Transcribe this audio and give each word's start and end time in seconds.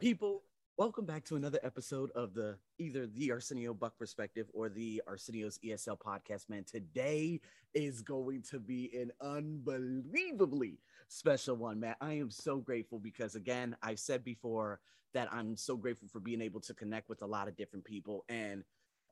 People, 0.00 0.44
welcome 0.78 1.04
back 1.04 1.26
to 1.26 1.36
another 1.36 1.58
episode 1.62 2.10
of 2.12 2.32
the 2.32 2.56
either 2.78 3.06
the 3.06 3.30
Arsenio 3.30 3.74
Buck 3.74 3.98
Perspective 3.98 4.46
or 4.54 4.70
the 4.70 5.02
Arsenio's 5.06 5.58
ESL 5.62 5.98
podcast. 5.98 6.48
Man, 6.48 6.64
today 6.64 7.38
is 7.74 8.00
going 8.00 8.40
to 8.48 8.58
be 8.58 8.90
an 8.98 9.12
unbelievably 9.20 10.78
special 11.08 11.56
one, 11.56 11.80
man. 11.80 11.96
I 12.00 12.14
am 12.14 12.30
so 12.30 12.56
grateful 12.60 12.98
because, 12.98 13.34
again, 13.34 13.76
I've 13.82 13.98
said 13.98 14.24
before 14.24 14.80
that 15.12 15.28
I'm 15.30 15.54
so 15.54 15.76
grateful 15.76 16.08
for 16.08 16.20
being 16.20 16.40
able 16.40 16.60
to 16.60 16.72
connect 16.72 17.10
with 17.10 17.20
a 17.20 17.26
lot 17.26 17.46
of 17.46 17.54
different 17.58 17.84
people. 17.84 18.24
And 18.30 18.64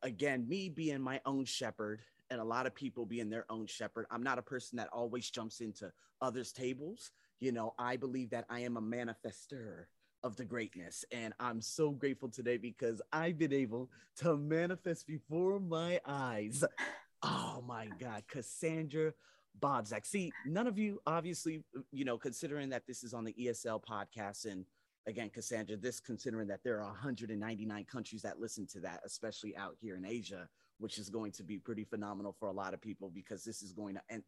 again, 0.02 0.48
me 0.48 0.70
being 0.70 1.02
my 1.02 1.20
own 1.26 1.44
shepherd 1.44 2.00
and 2.30 2.40
a 2.40 2.44
lot 2.44 2.64
of 2.64 2.74
people 2.74 3.04
being 3.04 3.28
their 3.28 3.44
own 3.50 3.66
shepherd, 3.66 4.06
I'm 4.10 4.22
not 4.22 4.38
a 4.38 4.42
person 4.42 4.78
that 4.78 4.88
always 4.90 5.28
jumps 5.28 5.60
into 5.60 5.92
others' 6.22 6.50
tables. 6.50 7.10
You 7.40 7.52
know, 7.52 7.74
I 7.78 7.98
believe 7.98 8.30
that 8.30 8.46
I 8.48 8.60
am 8.60 8.78
a 8.78 8.82
manifester 8.82 9.84
of 10.22 10.36
the 10.36 10.44
greatness. 10.44 11.04
And 11.12 11.32
I'm 11.38 11.60
so 11.60 11.90
grateful 11.90 12.28
today 12.28 12.56
because 12.56 13.00
I've 13.12 13.38
been 13.38 13.52
able 13.52 13.90
to 14.16 14.36
manifest 14.36 15.06
before 15.06 15.60
my 15.60 16.00
eyes. 16.06 16.64
Oh 17.22 17.64
my 17.66 17.88
God, 17.98 18.22
Cassandra 18.28 19.12
Bodzak. 19.60 20.06
See, 20.06 20.32
none 20.46 20.66
of 20.66 20.78
you, 20.78 21.00
obviously, 21.06 21.64
you 21.90 22.04
know, 22.04 22.16
considering 22.16 22.68
that 22.70 22.86
this 22.86 23.02
is 23.02 23.12
on 23.12 23.24
the 23.24 23.32
ESL 23.32 23.82
podcast 23.82 24.44
and 24.44 24.64
again, 25.06 25.30
Cassandra, 25.30 25.76
this 25.76 26.00
considering 26.00 26.46
that 26.48 26.62
there 26.62 26.80
are 26.80 26.90
199 26.90 27.84
countries 27.84 28.22
that 28.22 28.38
listen 28.38 28.66
to 28.66 28.80
that, 28.80 29.00
especially 29.04 29.56
out 29.56 29.74
here 29.80 29.96
in 29.96 30.04
Asia, 30.04 30.48
which 30.78 30.98
is 30.98 31.08
going 31.08 31.32
to 31.32 31.42
be 31.42 31.58
pretty 31.58 31.82
phenomenal 31.84 32.36
for 32.38 32.46
a 32.48 32.52
lot 32.52 32.74
of 32.74 32.80
people 32.80 33.10
because 33.10 33.42
this 33.42 33.62
is 33.62 33.72
going 33.72 33.94
to 33.94 34.02
and 34.10 34.22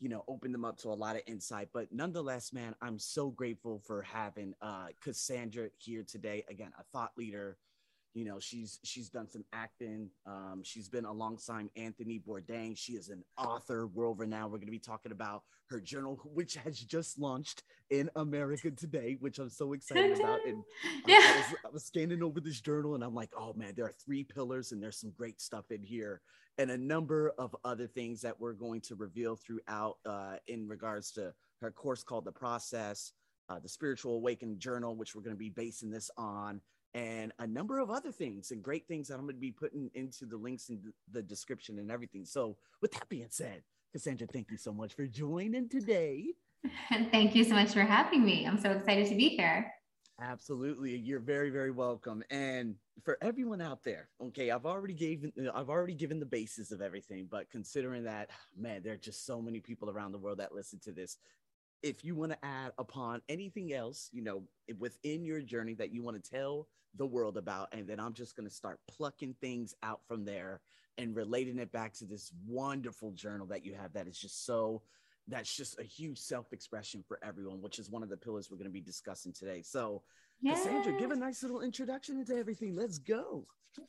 you 0.00 0.08
know 0.08 0.24
open 0.28 0.52
them 0.52 0.64
up 0.64 0.78
to 0.78 0.88
a 0.88 0.94
lot 0.94 1.16
of 1.16 1.22
insight. 1.26 1.68
But 1.72 1.88
nonetheless, 1.92 2.52
man, 2.52 2.74
I'm 2.82 2.98
so 2.98 3.30
grateful 3.30 3.80
for 3.84 4.02
having 4.02 4.54
uh, 4.60 4.88
Cassandra 5.02 5.68
here 5.78 6.02
today. 6.02 6.44
Again, 6.48 6.72
a 6.78 6.84
thought 6.92 7.12
leader, 7.16 7.56
you 8.14 8.24
know 8.24 8.38
she's 8.38 8.80
she's 8.84 9.08
done 9.08 9.28
some 9.28 9.44
acting. 9.52 10.08
Um, 10.26 10.62
she's 10.62 10.88
been 10.88 11.04
alongside 11.04 11.68
anthony 11.76 12.20
bourdain. 12.26 12.76
She 12.76 12.92
is 12.92 13.08
an 13.08 13.22
author 13.36 13.86
world 13.88 14.18
renowned. 14.18 14.52
We're 14.52 14.58
going 14.58 14.68
to 14.68 14.72
be 14.72 14.78
talking 14.78 15.12
about 15.12 15.42
her 15.70 15.80
journal 15.80 16.20
which 16.32 16.54
has 16.56 16.78
just 16.78 17.18
launched 17.18 17.62
in 17.90 18.10
america 18.16 18.70
today 18.70 19.16
which 19.20 19.38
i'm 19.38 19.50
so 19.50 19.72
excited 19.72 20.18
about. 20.18 20.40
And 20.46 20.62
yeah. 21.06 21.20
I, 21.20 21.36
was, 21.36 21.58
I 21.66 21.68
was 21.70 21.84
scanning 21.84 22.22
over 22.22 22.40
this 22.40 22.60
journal 22.60 22.94
and 22.94 23.02
i'm 23.02 23.14
like 23.14 23.30
oh 23.36 23.54
man 23.54 23.72
there 23.76 23.86
are 23.86 23.94
three 24.04 24.24
pillars 24.24 24.72
and 24.72 24.82
there's 24.82 24.98
some 24.98 25.12
great 25.16 25.40
stuff 25.40 25.70
in 25.70 25.82
here. 25.82 26.20
And 26.56 26.70
a 26.70 26.78
number 26.78 27.32
of 27.36 27.56
other 27.64 27.88
things 27.88 28.20
that 28.20 28.38
we're 28.38 28.52
going 28.52 28.80
to 28.82 28.94
reveal 28.94 29.34
throughout 29.34 29.96
uh, 30.06 30.36
in 30.46 30.68
regards 30.68 31.10
to 31.12 31.34
her 31.60 31.72
course 31.72 32.04
called 32.04 32.24
the 32.26 32.32
process 32.32 33.12
uh, 33.48 33.58
the 33.58 33.68
spiritual 33.68 34.14
awakening 34.16 34.58
journal 34.58 34.94
which 34.94 35.14
we're 35.14 35.22
going 35.22 35.34
to 35.34 35.38
be 35.38 35.50
basing 35.50 35.90
this 35.90 36.10
on 36.16 36.60
and 36.94 37.32
a 37.40 37.46
number 37.46 37.80
of 37.80 37.90
other 37.90 38.12
things 38.12 38.52
and 38.52 38.62
great 38.62 38.86
things 38.86 39.08
that 39.08 39.14
I'm 39.14 39.22
going 39.22 39.34
to 39.34 39.40
be 39.40 39.50
putting 39.50 39.90
into 39.94 40.26
the 40.26 40.36
links 40.36 40.68
in 40.68 40.80
the 41.10 41.22
description 41.22 41.78
and 41.78 41.90
everything. 41.90 42.24
So, 42.24 42.56
with 42.80 42.92
that 42.92 43.08
being 43.08 43.26
said, 43.30 43.62
Cassandra, 43.92 44.26
thank 44.26 44.50
you 44.50 44.56
so 44.56 44.72
much 44.72 44.94
for 44.94 45.06
joining 45.06 45.68
today. 45.68 46.26
And 46.90 47.10
thank 47.12 47.34
you 47.34 47.44
so 47.44 47.54
much 47.54 47.72
for 47.72 47.82
having 47.82 48.24
me. 48.24 48.46
I'm 48.46 48.58
so 48.58 48.70
excited 48.70 49.08
to 49.08 49.14
be 49.14 49.30
here. 49.30 49.72
Absolutely. 50.20 50.96
You're 50.96 51.20
very, 51.20 51.50
very 51.50 51.72
welcome. 51.72 52.22
And 52.30 52.76
for 53.02 53.18
everyone 53.20 53.60
out 53.60 53.82
there, 53.82 54.08
okay, 54.22 54.52
I've 54.52 54.64
already 54.64 54.94
given 54.94 55.32
I've 55.52 55.70
already 55.70 55.94
given 55.94 56.20
the 56.20 56.26
basis 56.26 56.70
of 56.70 56.80
everything, 56.80 57.26
but 57.28 57.50
considering 57.50 58.04
that, 58.04 58.30
man, 58.56 58.82
there 58.84 58.92
are 58.92 58.98
just 58.98 59.26
so 59.26 59.42
many 59.42 59.58
people 59.58 59.90
around 59.90 60.12
the 60.12 60.18
world 60.18 60.38
that 60.38 60.54
listen 60.54 60.78
to 60.84 60.92
this 60.92 61.18
if 61.84 62.02
you 62.02 62.14
want 62.14 62.32
to 62.32 62.38
add 62.42 62.72
upon 62.78 63.20
anything 63.28 63.74
else, 63.74 64.08
you 64.10 64.22
know, 64.22 64.42
within 64.78 65.22
your 65.22 65.42
journey 65.42 65.74
that 65.74 65.92
you 65.92 66.02
want 66.02 66.20
to 66.20 66.30
tell 66.30 66.66
the 66.96 67.04
world 67.04 67.36
about, 67.36 67.68
and 67.72 67.86
then 67.86 68.00
I'm 68.00 68.14
just 68.14 68.36
going 68.36 68.48
to 68.48 68.54
start 68.54 68.80
plucking 68.88 69.34
things 69.42 69.74
out 69.82 70.00
from 70.08 70.24
there 70.24 70.62
and 70.96 71.14
relating 71.14 71.58
it 71.58 71.70
back 71.72 71.92
to 71.94 72.06
this 72.06 72.32
wonderful 72.46 73.12
journal 73.12 73.46
that 73.48 73.66
you 73.66 73.74
have 73.74 73.92
that 73.92 74.08
is 74.08 74.18
just 74.18 74.46
so 74.46 74.80
that's 75.28 75.54
just 75.54 75.78
a 75.78 75.82
huge 75.82 76.18
self-expression 76.18 77.04
for 77.06 77.18
everyone, 77.22 77.60
which 77.60 77.78
is 77.78 77.90
one 77.90 78.02
of 78.02 78.08
the 78.08 78.16
pillars 78.16 78.50
we're 78.50 78.56
going 78.56 78.66
to 78.66 78.72
be 78.72 78.80
discussing 78.80 79.32
today. 79.32 79.60
So, 79.62 80.02
yes. 80.44 80.62
Cassandra, 80.62 80.92
give 80.98 81.10
a 81.10 81.16
nice 81.16 81.42
little 81.42 81.62
introduction 81.62 82.18
into 82.18 82.36
everything. 82.36 82.76
Let's 82.76 82.98
go. 82.98 83.46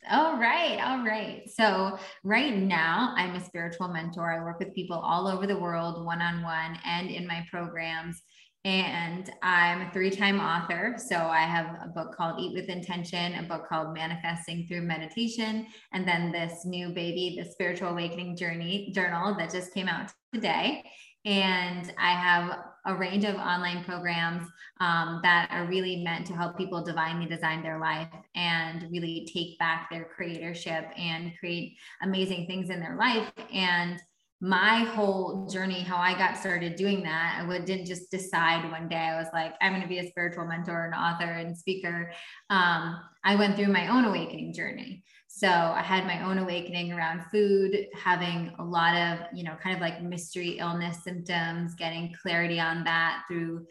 All 0.10 0.38
right. 0.38 0.80
All 0.84 1.06
right. 1.06 1.50
So, 1.50 1.98
right 2.24 2.56
now, 2.56 3.14
I'm 3.18 3.36
a 3.36 3.44
spiritual 3.44 3.88
mentor. 3.88 4.32
I 4.32 4.44
work 4.44 4.60
with 4.60 4.74
people 4.74 4.98
all 4.98 5.28
over 5.28 5.46
the 5.46 5.58
world, 5.58 6.04
one 6.04 6.22
on 6.22 6.42
one, 6.42 6.80
and 6.86 7.10
in 7.10 7.28
my 7.28 7.46
programs. 7.52 8.22
And 8.64 9.30
I'm 9.44 9.82
a 9.82 9.92
three 9.92 10.10
time 10.10 10.40
author. 10.40 10.96
So, 10.98 11.16
I 11.16 11.42
have 11.42 11.68
a 11.84 11.88
book 11.90 12.16
called 12.16 12.40
Eat 12.40 12.56
with 12.56 12.70
Intention, 12.70 13.36
a 13.36 13.44
book 13.44 13.68
called 13.70 13.94
Manifesting 13.94 14.66
Through 14.68 14.82
Meditation, 14.82 15.68
and 15.94 16.08
then 16.08 16.32
this 16.32 16.66
new 16.66 16.90
baby, 16.90 17.40
the 17.40 17.50
Spiritual 17.52 17.90
Awakening 17.90 18.38
Journey 18.38 18.92
Journal 18.92 19.36
that 19.36 19.52
just 19.52 19.74
came 19.74 19.88
out 19.88 20.12
today. 20.34 20.84
And 21.26 21.94
I 22.00 22.12
have 22.12 22.58
a 22.86 22.96
range 22.96 23.26
of 23.26 23.36
online 23.36 23.84
programs 23.84 24.48
um, 24.80 25.20
that 25.24 25.50
are 25.52 25.66
really 25.66 26.04
meant 26.04 26.26
to 26.28 26.34
help 26.34 26.58
people 26.58 26.84
divinely 26.84 27.26
design 27.26 27.64
their 27.64 27.80
life 27.80 28.10
and 28.36 28.88
really 28.92 29.28
take 29.34 29.58
back 29.58 29.90
their 29.90 30.08
creatorship 30.18 30.88
and 30.98 31.32
create 31.40 31.78
amazing 32.02 32.46
things 32.48 32.70
in 32.70 32.80
their 32.80 32.96
life. 32.98 33.32
And 33.54 34.00
my 34.42 34.80
whole 34.80 35.48
journey, 35.48 35.80
how 35.80 35.98
I 35.98 36.14
got 36.18 36.38
started 36.38 36.76
doing 36.76 37.04
that, 37.04 37.44
I 37.50 37.60
didn't 37.60 37.86
just 37.86 38.12
decide 38.12 38.70
one 38.70 38.90
day. 38.90 38.98
I 38.98 39.18
was 39.18 39.30
like, 39.34 39.54
I'm 39.62 39.72
going 39.72 39.82
to 39.82 39.88
be 39.88 40.00
a 40.00 40.10
spiritual 40.10 40.46
mentor 40.46 40.86
and 40.86 40.94
author 40.94 41.32
and 41.32 41.58
speaker. 41.58 42.12
Um, 42.50 43.00
I 43.24 43.36
went 43.38 43.56
through 43.56 43.70
my 43.72 43.88
own 43.88 44.06
awakening 44.06 44.54
journey. 44.54 45.04
So 45.38 45.50
I 45.50 45.82
had 45.82 46.06
my 46.06 46.24
own 46.24 46.38
awakening 46.38 46.94
around 46.94 47.26
food, 47.30 47.88
having 47.94 48.54
a 48.58 48.64
lot 48.64 48.96
of, 48.96 49.28
you 49.34 49.44
know, 49.44 49.58
kind 49.62 49.76
of 49.76 49.82
like 49.82 50.02
mystery 50.02 50.60
illness 50.60 51.04
symptoms, 51.04 51.76
getting 51.76 52.16
clarity 52.22 52.58
on 52.58 52.86
that 52.86 53.24
through 53.28 53.66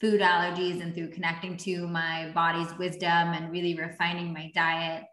food 0.00 0.22
allergies 0.22 0.80
and 0.80 0.94
through 0.94 1.10
connecting 1.10 1.58
to 1.58 1.86
my 1.86 2.30
body's 2.34 2.72
wisdom 2.78 3.34
and 3.34 3.52
really 3.52 3.74
refining 3.74 4.32
my 4.32 4.50
diet. 4.54 5.04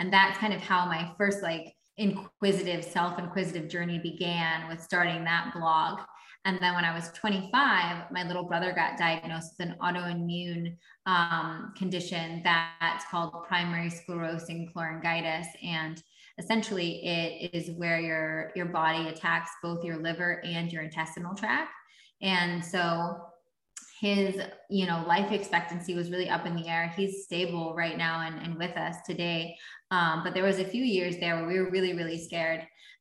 And 0.00 0.12
that's 0.12 0.36
kind 0.38 0.52
of 0.52 0.60
how 0.60 0.84
my 0.86 1.12
first 1.16 1.44
like 1.44 1.76
inquisitive, 1.96 2.82
self 2.84 3.16
inquisitive 3.20 3.68
journey 3.68 4.00
began 4.00 4.68
with 4.68 4.82
starting 4.82 5.22
that 5.22 5.52
blog. 5.54 6.00
And 6.46 6.60
then 6.60 6.74
when 6.76 6.84
I 6.84 6.94
was 6.94 7.10
25, 7.10 8.12
my 8.12 8.22
little 8.22 8.44
brother 8.44 8.72
got 8.72 8.96
diagnosed 8.96 9.54
with 9.58 9.68
an 9.68 9.74
autoimmune 9.82 10.76
um, 11.04 11.74
condition 11.76 12.40
that's 12.44 13.04
called 13.10 13.44
primary 13.48 13.90
sclerosing 13.90 14.72
cholangitis. 14.72 15.46
And 15.64 16.00
essentially, 16.38 17.04
it 17.04 17.50
is 17.52 17.72
where 17.72 17.98
your, 17.98 18.52
your 18.54 18.66
body 18.66 19.08
attacks 19.08 19.50
both 19.60 19.84
your 19.84 19.96
liver 19.96 20.40
and 20.44 20.72
your 20.72 20.84
intestinal 20.84 21.34
tract. 21.34 21.72
And 22.22 22.64
so 22.64 23.26
his 24.00 24.36
you 24.68 24.86
know 24.86 25.02
life 25.08 25.32
expectancy 25.32 25.94
was 25.94 26.10
really 26.10 26.28
up 26.28 26.44
in 26.44 26.54
the 26.54 26.68
air 26.68 26.92
he's 26.94 27.24
stable 27.24 27.74
right 27.74 27.96
now 27.96 28.20
and, 28.20 28.38
and 28.42 28.58
with 28.58 28.76
us 28.76 28.96
today 29.06 29.56
um, 29.90 30.22
but 30.22 30.34
there 30.34 30.44
was 30.44 30.58
a 30.58 30.64
few 30.66 30.84
years 30.84 31.16
there 31.16 31.36
where 31.36 31.46
we 31.46 31.58
were 31.58 31.70
really 31.70 31.94
really 31.94 32.22
scared 32.22 32.60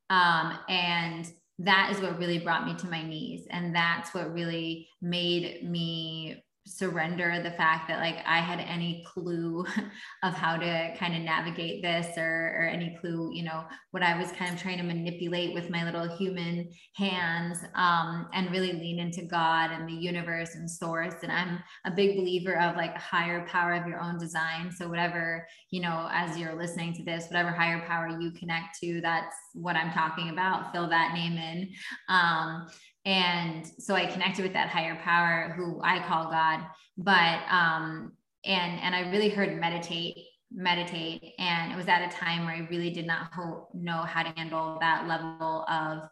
um, 0.10 0.58
and 0.70 1.34
that 1.60 1.92
is 1.92 2.02
what 2.02 2.18
really 2.18 2.40
brought 2.40 2.66
me 2.66 2.76
to 2.76 2.88
my 2.88 3.02
knees. 3.02 3.48
And 3.50 3.76
that's 3.76 4.14
what 4.14 4.34
really 4.34 4.88
made 5.02 5.64
me 5.70 6.44
surrender 6.68 7.42
the 7.44 7.52
fact 7.52 7.88
that 7.88 8.00
like 8.00 8.18
I 8.26 8.40
had 8.40 8.60
any 8.60 9.06
clue 9.06 9.66
of 10.24 10.34
how 10.34 10.58
to 10.58 10.96
kind 10.98 11.16
of 11.16 11.22
navigate 11.22 11.84
this 11.84 12.18
or, 12.18 12.56
or 12.58 12.64
any 12.66 12.98
clue, 13.00 13.30
you 13.34 13.44
know, 13.44 13.64
what 13.92 14.02
I 14.02 14.18
was 14.18 14.32
kind 14.32 14.54
of 14.54 14.60
trying 14.60 14.78
to 14.78 14.84
manipulate 14.84 15.54
with 15.54 15.70
my 15.70 15.86
little 15.86 16.18
human 16.18 16.70
hands 16.96 17.60
um, 17.76 18.28
and 18.34 18.52
really 18.52 18.74
lean 18.74 19.00
into 19.00 19.24
God 19.24 19.72
and 19.72 19.88
the 19.88 19.94
universe 19.94 20.56
and 20.56 20.70
source. 20.70 21.16
And 21.22 21.32
I'm 21.32 21.60
a 21.86 21.92
big 21.92 22.18
believer 22.18 22.60
of 22.60 22.76
like 22.76 22.98
higher 22.98 23.46
power 23.48 23.74
of 23.74 23.88
your 23.88 24.00
own 24.00 24.18
design. 24.18 24.72
So 24.72 24.90
whatever, 24.90 25.48
you 25.70 25.82
know, 25.82 26.10
as 26.12 26.38
you're 26.38 26.58
listening 26.58 26.94
to 26.96 27.04
this, 27.04 27.28
whatever 27.28 27.52
higher 27.52 27.86
power 27.86 28.10
you 28.20 28.32
connect 28.32 28.80
to, 28.82 29.02
that's 29.02 29.36
what 29.54 29.76
I'm 29.76 29.92
talking 29.92 30.30
about. 30.30 30.74
Fill 30.74 30.90
that 30.90 31.14
name 31.14 31.38
in. 31.38 31.70
Um, 32.10 32.68
and 33.06 33.66
so 33.80 33.94
i 33.96 34.06
connected 34.06 34.44
with 34.44 34.54
that 34.54 34.70
higher 34.70 34.96
power 34.96 35.54
who 35.56 35.80
i 35.84 36.00
call 36.08 36.32
god. 36.32 36.66
But 36.98 37.42
um 37.50 38.14
and 38.44 38.80
and 38.82 38.96
i 38.96 39.10
really 39.12 39.30
heard 39.30 39.60
meditate 39.60 40.18
meditate. 40.52 41.34
And 41.40 41.72
it 41.72 41.76
was 41.76 41.88
at 41.88 42.08
a 42.08 42.16
time 42.16 42.46
where 42.46 42.56
i 42.56 42.68
really 42.70 42.90
did 42.90 43.06
not 43.06 43.34
ho- 43.34 43.68
know 43.74 44.02
how 44.04 44.24
to 44.24 44.30
handle 44.30 44.78
that 44.80 45.08
level 45.08 45.66
of 45.68 46.08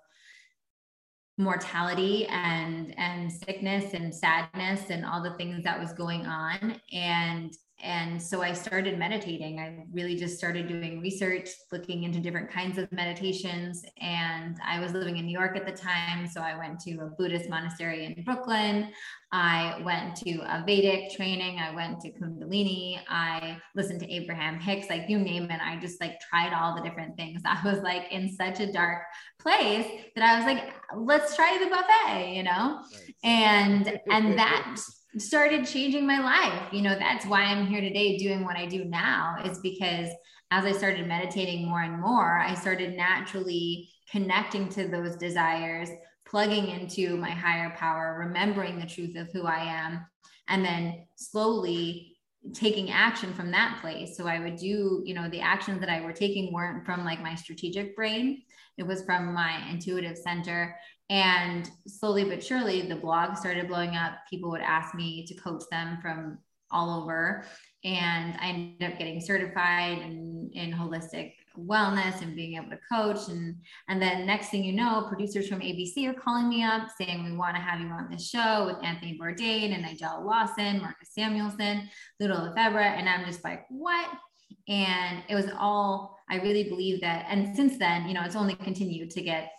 mortality 1.38 2.28
and 2.28 2.94
and 3.00 3.32
sickness 3.32 3.94
and 3.94 4.14
sadness 4.14 4.90
and 4.90 5.04
all 5.04 5.24
the 5.24 5.34
things 5.34 5.64
that 5.64 5.80
was 5.80 5.94
going 5.94 6.26
on. 6.26 6.80
And 6.92 7.52
and 7.84 8.22
so 8.22 8.42
I 8.42 8.54
started 8.54 8.98
meditating. 8.98 9.60
I 9.60 9.86
really 9.92 10.16
just 10.16 10.38
started 10.38 10.70
doing 10.70 11.02
research, 11.02 11.50
looking 11.70 12.04
into 12.04 12.22
different 12.22 12.50
kinds 12.50 12.78
of 12.78 12.90
meditations. 12.94 13.84
And 14.00 14.58
I 14.66 14.80
was 14.80 14.94
living 14.94 15.18
in 15.18 15.26
New 15.26 15.38
York 15.38 15.58
at 15.58 15.66
the 15.66 15.74
time. 15.74 16.26
So 16.26 16.40
I 16.40 16.58
went 16.58 16.80
to 16.82 16.92
a 17.00 17.08
Buddhist 17.18 17.50
monastery 17.50 18.06
in 18.06 18.24
Brooklyn. 18.24 18.90
I 19.34 19.82
went 19.84 20.16
to 20.18 20.32
a 20.32 20.64
Vedic 20.66 21.12
training. 21.14 21.60
I 21.60 21.76
went 21.76 22.00
to 22.02 22.12
Kundalini. 22.14 23.00
I 23.10 23.58
listened 23.76 24.00
to 24.00 24.10
Abraham 24.10 24.62
Hicks, 24.62 24.90
like 24.90 25.10
you 25.10 25.20
name 25.20 25.52
it. 25.52 25.60
I 25.62 25.78
just 25.78 26.00
like 26.00 26.22
tried 26.22 26.54
all 26.54 26.76
the 26.76 26.84
different 26.84 27.18
things. 27.18 27.42
I 27.46 27.60
was 27.66 27.82
like 27.82 28.10
in 28.12 28.34
such 28.34 28.62
a 28.62 28.72
dark 28.72 29.02
place 29.42 29.88
that 30.16 30.24
I 30.24 30.38
was 30.38 30.46
like, 30.46 30.74
let's 30.96 31.36
try 31.36 31.58
the 31.62 31.70
buffet, 31.70 32.34
you 32.34 32.44
know? 32.44 32.80
Right. 32.94 33.16
And 33.26 34.00
and 34.10 34.40
that 34.40 34.78
started 35.18 35.68
changing 35.68 36.08
my 36.08 36.20
life. 36.20 36.72
You 36.72 36.82
know, 36.82 36.98
that's 36.98 37.26
why 37.26 37.42
I'm 37.44 37.68
here 37.68 37.82
today 37.82 38.18
doing 38.18 38.44
what 38.44 38.58
I 38.58 38.66
do 38.66 38.86
now, 38.86 39.38
is 39.46 39.60
because 39.60 40.10
as 40.52 40.66
I 40.66 40.72
started 40.72 41.08
meditating 41.08 41.68
more 41.68 41.82
and 41.82 42.00
more, 42.00 42.40
I 42.40 42.54
started 42.56 42.96
naturally 42.96 43.90
connecting 44.12 44.70
to 44.70 44.88
those 44.88 45.16
desires, 45.16 45.90
plugging 46.26 46.68
into 46.70 47.18
my 47.18 47.32
higher 47.32 47.76
power, 47.78 48.18
remembering 48.20 48.80
the 48.80 48.86
truth 48.86 49.16
of 49.16 49.32
who 49.32 49.46
I 49.46 49.64
am, 49.64 50.06
and 50.48 50.64
then 50.64 51.08
slowly 51.16 52.18
taking 52.54 52.92
action 52.92 53.34
from 53.34 53.52
that 53.52 53.80
place. 53.82 54.18
So 54.18 54.28
I 54.28 54.40
would 54.40 54.58
do, 54.58 55.02
you 55.06 55.14
know, 55.14 55.30
the 55.30 55.40
actions 55.40 55.80
that 55.80 55.90
I 55.90 56.02
were 56.02 56.12
taking 56.12 56.52
weren't 56.52 56.86
from 56.86 57.06
like 57.06 57.22
my 57.22 57.36
strategic 57.36 57.96
brain, 57.96 58.44
it 58.78 58.84
was 58.84 59.04
from 59.06 59.34
my 59.34 59.70
intuitive 59.70 60.18
center. 60.18 60.76
And 61.10 61.70
slowly 61.88 62.24
but 62.24 62.44
surely, 62.44 62.82
the 62.82 62.96
blog 62.96 63.38
started 63.38 63.68
blowing 63.68 63.96
up. 63.96 64.14
People 64.30 64.50
would 64.52 64.62
ask 64.62 64.96
me 64.96 65.26
to 65.28 65.36
coach 65.36 65.64
them 65.70 66.00
from 66.02 66.40
all 66.72 67.02
over. 67.02 67.46
And 67.84 68.36
I 68.40 68.48
ended 68.48 68.92
up 68.92 68.98
getting 68.98 69.20
certified 69.20 70.00
in, 70.00 70.50
in 70.54 70.72
holistic 70.72 71.34
wellness 71.58 72.22
and 72.22 72.36
being 72.36 72.56
able 72.56 72.70
to 72.72 72.80
coach. 72.92 73.28
And, 73.28 73.58
and 73.90 74.02
then 74.02 74.26
next 74.26 74.50
thing 74.50 74.64
you 74.64 74.74
know, 74.74 75.06
producers 75.08 75.48
from 75.48 75.60
ABC 75.60 76.08
are 76.08 76.14
calling 76.14 76.50
me 76.50 76.64
up 76.64 76.88
saying, 76.98 77.24
we 77.24 77.36
want 77.36 77.56
to 77.56 77.62
have 77.62 77.80
you 77.80 77.88
on 77.88 78.10
this 78.10 78.28
show 78.28 78.66
with 78.66 78.84
Anthony 78.84 79.20
Bourdain 79.22 79.74
and 79.74 79.86
Nigella 79.86 80.26
Lawson, 80.26 80.82
Marcus 80.82 81.10
Samuelsson, 81.18 81.88
Ludo 82.20 82.36
Lefebvre. 82.36 82.80
And 82.80 83.08
I'm 83.08 83.26
just 83.26 83.44
like, 83.44 83.66
what? 83.70 84.10
And 84.68 85.22
it 85.30 85.36
was 85.36 85.50
all, 85.60 86.18
I 86.30 86.38
really 86.38 86.64
believe 86.64 87.02
that. 87.02 87.26
And 87.30 87.56
since 87.56 87.78
then, 87.78 88.08
you 88.08 88.14
know, 88.14 88.24
it's 88.24 88.36
only 88.36 88.56
continued 88.56 89.12
to 89.12 89.22
get 89.22 89.52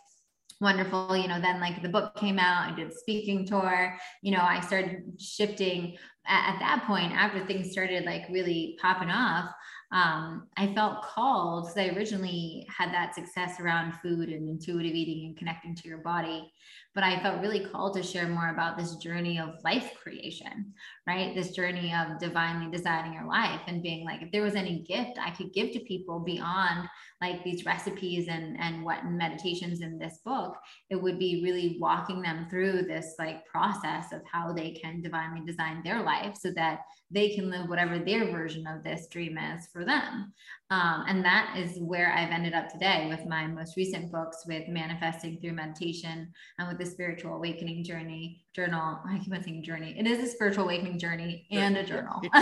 wonderful 0.64 1.14
you 1.14 1.28
know 1.28 1.38
then 1.38 1.60
like 1.60 1.82
the 1.82 1.88
book 1.88 2.16
came 2.16 2.38
out 2.38 2.72
i 2.72 2.74
did 2.74 2.90
speaking 2.92 3.46
tour 3.46 3.94
you 4.22 4.32
know 4.32 4.40
i 4.40 4.60
started 4.60 5.02
shifting 5.18 5.94
at, 6.26 6.54
at 6.54 6.58
that 6.58 6.84
point 6.86 7.12
after 7.12 7.44
things 7.44 7.70
started 7.70 8.04
like 8.06 8.22
really 8.30 8.76
popping 8.80 9.10
off 9.10 9.50
um, 9.92 10.48
i 10.56 10.72
felt 10.74 11.02
called 11.02 11.64
because 11.64 11.76
i 11.76 11.94
originally 11.94 12.66
had 12.74 12.92
that 12.94 13.14
success 13.14 13.60
around 13.60 13.92
food 14.02 14.30
and 14.30 14.48
intuitive 14.48 14.94
eating 14.94 15.26
and 15.26 15.36
connecting 15.36 15.74
to 15.74 15.86
your 15.86 15.98
body 15.98 16.50
but 16.94 17.02
I 17.02 17.20
felt 17.20 17.40
really 17.40 17.66
called 17.66 17.94
to 17.94 18.02
share 18.02 18.28
more 18.28 18.50
about 18.50 18.78
this 18.78 18.94
journey 18.96 19.38
of 19.38 19.62
life 19.64 19.92
creation, 20.00 20.72
right? 21.06 21.34
This 21.34 21.50
journey 21.50 21.92
of 21.92 22.20
divinely 22.20 22.70
designing 22.70 23.12
your 23.12 23.26
life 23.26 23.60
and 23.66 23.82
being 23.82 24.04
like, 24.04 24.22
if 24.22 24.30
there 24.30 24.42
was 24.42 24.54
any 24.54 24.80
gift 24.80 25.18
I 25.20 25.30
could 25.30 25.52
give 25.52 25.72
to 25.72 25.80
people 25.80 26.20
beyond 26.20 26.88
like 27.20 27.42
these 27.42 27.64
recipes 27.64 28.28
and 28.28 28.56
and 28.60 28.84
what 28.84 29.06
meditations 29.06 29.80
in 29.80 29.98
this 29.98 30.18
book, 30.24 30.56
it 30.90 30.96
would 30.96 31.18
be 31.18 31.42
really 31.42 31.78
walking 31.80 32.22
them 32.22 32.46
through 32.48 32.82
this 32.82 33.14
like 33.18 33.44
process 33.46 34.12
of 34.12 34.22
how 34.30 34.52
they 34.52 34.72
can 34.72 35.00
divinely 35.00 35.44
design 35.44 35.82
their 35.82 36.02
life 36.02 36.36
so 36.36 36.52
that 36.52 36.80
they 37.10 37.34
can 37.34 37.50
live 37.50 37.68
whatever 37.68 37.98
their 37.98 38.30
version 38.30 38.66
of 38.66 38.82
this 38.84 39.08
dream 39.08 39.36
is 39.36 39.66
for 39.72 39.84
them. 39.84 40.32
Um, 40.70 41.04
and 41.06 41.24
that 41.24 41.56
is 41.58 41.78
where 41.78 42.12
I've 42.12 42.30
ended 42.30 42.54
up 42.54 42.70
today 42.70 43.06
with 43.08 43.26
my 43.26 43.46
most 43.46 43.76
recent 43.76 44.10
books 44.10 44.44
with 44.46 44.66
manifesting 44.66 45.38
through 45.38 45.52
meditation 45.52 46.32
and 46.58 46.68
with 46.68 46.78
the 46.78 46.86
spiritual 46.86 47.34
awakening 47.34 47.84
journey 47.84 48.44
journal. 48.54 48.98
I 49.06 49.18
keep 49.18 49.32
on 49.32 49.42
saying 49.42 49.62
journey. 49.62 49.94
It 49.98 50.06
is 50.06 50.26
a 50.26 50.26
spiritual 50.26 50.64
awakening 50.64 50.98
journey 50.98 51.46
and 51.50 51.76
a 51.76 51.84
journal. 51.84 52.22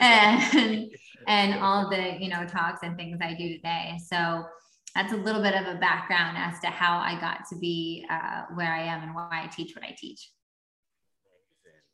and 0.00 0.90
and 1.26 1.54
all 1.60 1.88
the, 1.88 2.16
you 2.20 2.28
know, 2.28 2.46
talks 2.46 2.82
and 2.82 2.96
things 2.96 3.18
I 3.22 3.34
do 3.34 3.56
today. 3.56 3.98
So 4.06 4.44
that's 4.94 5.12
a 5.12 5.16
little 5.16 5.42
bit 5.42 5.54
of 5.54 5.66
a 5.66 5.78
background 5.78 6.36
as 6.38 6.60
to 6.60 6.68
how 6.68 6.98
I 6.98 7.18
got 7.20 7.48
to 7.50 7.56
be 7.56 8.06
uh, 8.10 8.42
where 8.54 8.72
I 8.72 8.82
am 8.82 9.02
and 9.02 9.14
why 9.14 9.28
I 9.44 9.46
teach 9.48 9.74
what 9.74 9.84
I 9.84 9.94
teach. 9.98 10.30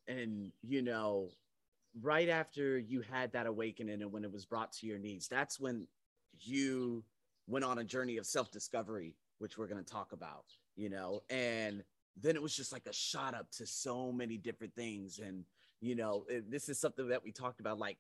And 0.09 0.51
you 0.67 0.83
know, 0.83 1.31
right 2.01 2.29
after 2.29 2.79
you 2.79 3.03
had 3.03 3.33
that 3.33 3.47
awakening 3.47 4.03
and 4.03 4.13
when 4.13 4.25
it 4.25 4.33
was 4.33 4.47
brought 4.47 4.73
to 4.73 4.87
your 4.87 4.99
knees, 4.99 5.29
that's 5.31 5.61
when 5.61 5.87
you 6.41 7.05
went 7.47 7.65
on 7.65 7.79
a 7.79 7.85
journey 7.85 8.17
of 8.17 8.27
self 8.27 8.51
discovery, 8.51 9.17
which 9.39 9.59
we're 9.59 9.67
going 9.67 9.83
to 9.83 9.93
talk 9.93 10.13
about, 10.13 10.45
you 10.77 10.89
know, 10.89 11.21
and 11.29 11.83
then 12.21 12.37
it 12.37 12.43
was 12.43 12.55
just 12.55 12.73
like 12.73 12.87
a 12.87 12.93
shot 12.93 13.35
up 13.35 13.51
to 13.51 13.67
so 13.67 14.13
many 14.13 14.37
different 14.37 14.75
things. 14.75 15.19
And, 15.19 15.45
you 15.81 15.95
know, 15.95 16.25
this 16.49 16.69
is 16.69 16.79
something 16.79 17.09
that 17.09 17.25
we 17.25 17.33
talked 17.33 17.61
about, 17.61 17.79
like, 17.79 17.99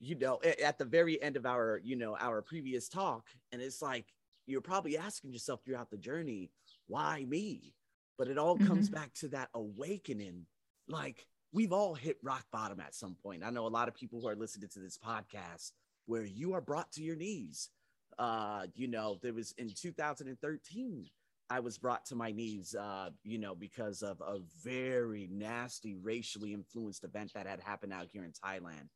you 0.00 0.16
know, 0.16 0.40
at 0.62 0.78
the 0.78 0.84
very 0.84 1.20
end 1.22 1.36
of 1.36 1.46
our, 1.46 1.80
you 1.82 1.96
know, 1.96 2.16
our 2.18 2.42
previous 2.42 2.88
talk. 2.88 3.24
And 3.52 3.60
it's 3.60 3.82
like, 3.82 4.06
you're 4.46 4.60
probably 4.60 4.96
asking 4.96 5.32
yourself 5.32 5.60
throughout 5.64 5.90
the 5.90 5.96
journey, 5.96 6.50
why 6.86 7.24
me? 7.28 7.74
But 8.16 8.28
it 8.28 8.38
all 8.38 8.56
mm-hmm. 8.56 8.66
comes 8.66 8.88
back 8.88 9.12
to 9.14 9.28
that 9.28 9.50
awakening. 9.54 10.46
Like, 10.88 11.26
we've 11.52 11.72
all 11.72 11.94
hit 11.94 12.18
rock 12.22 12.44
bottom 12.52 12.80
at 12.80 12.94
some 12.94 13.16
point. 13.22 13.44
I 13.44 13.50
know 13.50 13.66
a 13.66 13.68
lot 13.68 13.88
of 13.88 13.94
people 13.94 14.20
who 14.20 14.28
are 14.28 14.36
listening 14.36 14.68
to 14.70 14.80
this 14.80 14.98
podcast 14.98 15.72
where 16.06 16.24
you 16.24 16.54
are 16.54 16.60
brought 16.60 16.92
to 16.92 17.02
your 17.02 17.16
knees. 17.16 17.70
Uh, 18.18 18.66
you 18.74 18.88
know, 18.88 19.18
there 19.22 19.34
was 19.34 19.52
in 19.58 19.70
2013, 19.70 21.06
I 21.50 21.60
was 21.60 21.78
brought 21.78 22.04
to 22.06 22.14
my 22.14 22.30
knees, 22.30 22.74
uh, 22.74 23.10
you 23.22 23.38
know, 23.38 23.54
because 23.54 24.02
of 24.02 24.20
a 24.20 24.38
very 24.62 25.28
nasty 25.30 25.94
racially 25.94 26.52
influenced 26.52 27.04
event 27.04 27.32
that 27.34 27.46
had 27.46 27.60
happened 27.60 27.92
out 27.92 28.08
here 28.12 28.24
in 28.24 28.32
Thailand. 28.32 28.88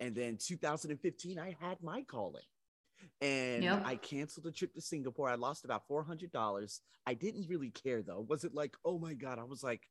And 0.00 0.14
then 0.14 0.38
2015, 0.40 1.38
I 1.38 1.56
had 1.60 1.82
my 1.82 2.02
calling. 2.02 2.44
And 3.20 3.62
yep. 3.64 3.82
I 3.84 3.96
canceled 3.96 4.46
a 4.46 4.52
trip 4.52 4.74
to 4.74 4.80
Singapore. 4.80 5.28
I 5.28 5.34
lost 5.34 5.64
about 5.64 5.88
$400. 5.88 6.80
I 7.06 7.14
didn't 7.14 7.48
really 7.48 7.70
care 7.70 8.02
though. 8.02 8.24
Was 8.28 8.44
it 8.44 8.54
like, 8.54 8.76
oh 8.84 8.98
my 8.98 9.14
God? 9.14 9.38
I 9.38 9.44
was 9.44 9.62
like, 9.62 9.82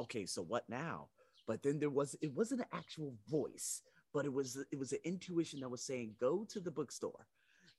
okay, 0.00 0.26
so 0.26 0.42
what 0.42 0.68
now? 0.68 1.08
But 1.46 1.62
then 1.62 1.78
there 1.78 1.90
was 1.90 2.16
it 2.20 2.32
wasn't 2.34 2.60
an 2.60 2.66
actual 2.72 3.14
voice 3.28 3.82
but 4.12 4.24
it 4.24 4.32
was 4.32 4.56
it 4.70 4.78
was 4.78 4.92
an 4.92 5.00
intuition 5.04 5.60
that 5.60 5.68
was 5.68 5.82
saying 5.82 6.14
go 6.20 6.46
to 6.48 6.60
the 6.60 6.70
bookstore. 6.70 7.26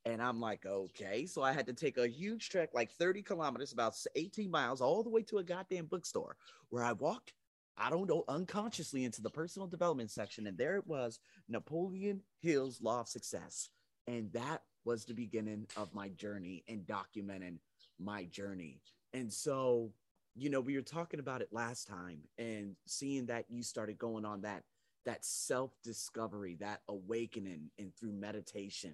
And 0.07 0.21
i'm 0.21 0.39
like 0.39 0.65
okay. 0.65 1.25
So 1.25 1.41
i 1.41 1.51
had 1.51 1.65
to 1.67 1.73
take 1.73 1.97
a 1.97 2.07
huge 2.07 2.49
trek 2.49 2.69
like 2.73 2.91
30 2.91 3.23
kilometers 3.23 3.73
about 3.73 3.95
18 4.15 4.51
miles 4.51 4.81
all 4.81 5.01
the 5.01 5.09
way 5.09 5.23
to 5.23 5.39
a 5.39 5.43
goddamn 5.43 5.85
bookstore 5.85 6.35
where 6.69 6.83
i 6.83 6.91
walked 6.91 7.33
i 7.77 7.89
don't 7.89 8.07
know 8.09 8.23
unconsciously 8.27 9.03
into 9.03 9.21
the 9.21 9.29
personal 9.29 9.67
development 9.67 10.11
section 10.11 10.45
and 10.47 10.57
there 10.57 10.75
it 10.75 10.85
was 10.85 11.19
napoleon 11.49 12.21
hill's 12.41 12.81
law 12.81 13.01
of 13.01 13.07
success. 13.07 13.69
And 14.07 14.31
that 14.33 14.61
was 14.83 15.05
the 15.05 15.13
beginning 15.15 15.65
of 15.75 15.93
my 15.93 16.09
journey 16.09 16.63
and 16.69 16.85
documenting 16.85 17.57
my 17.99 18.25
journey. 18.25 18.81
And 19.13 19.33
so 19.33 19.91
you 20.35 20.49
know, 20.49 20.59
we 20.59 20.75
were 20.75 20.81
talking 20.81 21.19
about 21.19 21.41
it 21.41 21.49
last 21.51 21.87
time 21.87 22.19
and 22.37 22.75
seeing 22.85 23.25
that 23.27 23.45
you 23.49 23.63
started 23.63 23.97
going 23.97 24.25
on 24.25 24.41
that 24.41 24.63
that 25.05 25.23
self-discovery, 25.23 26.55
that 26.59 26.81
awakening 26.89 27.69
and 27.77 27.95
through 27.95 28.11
meditation. 28.11 28.93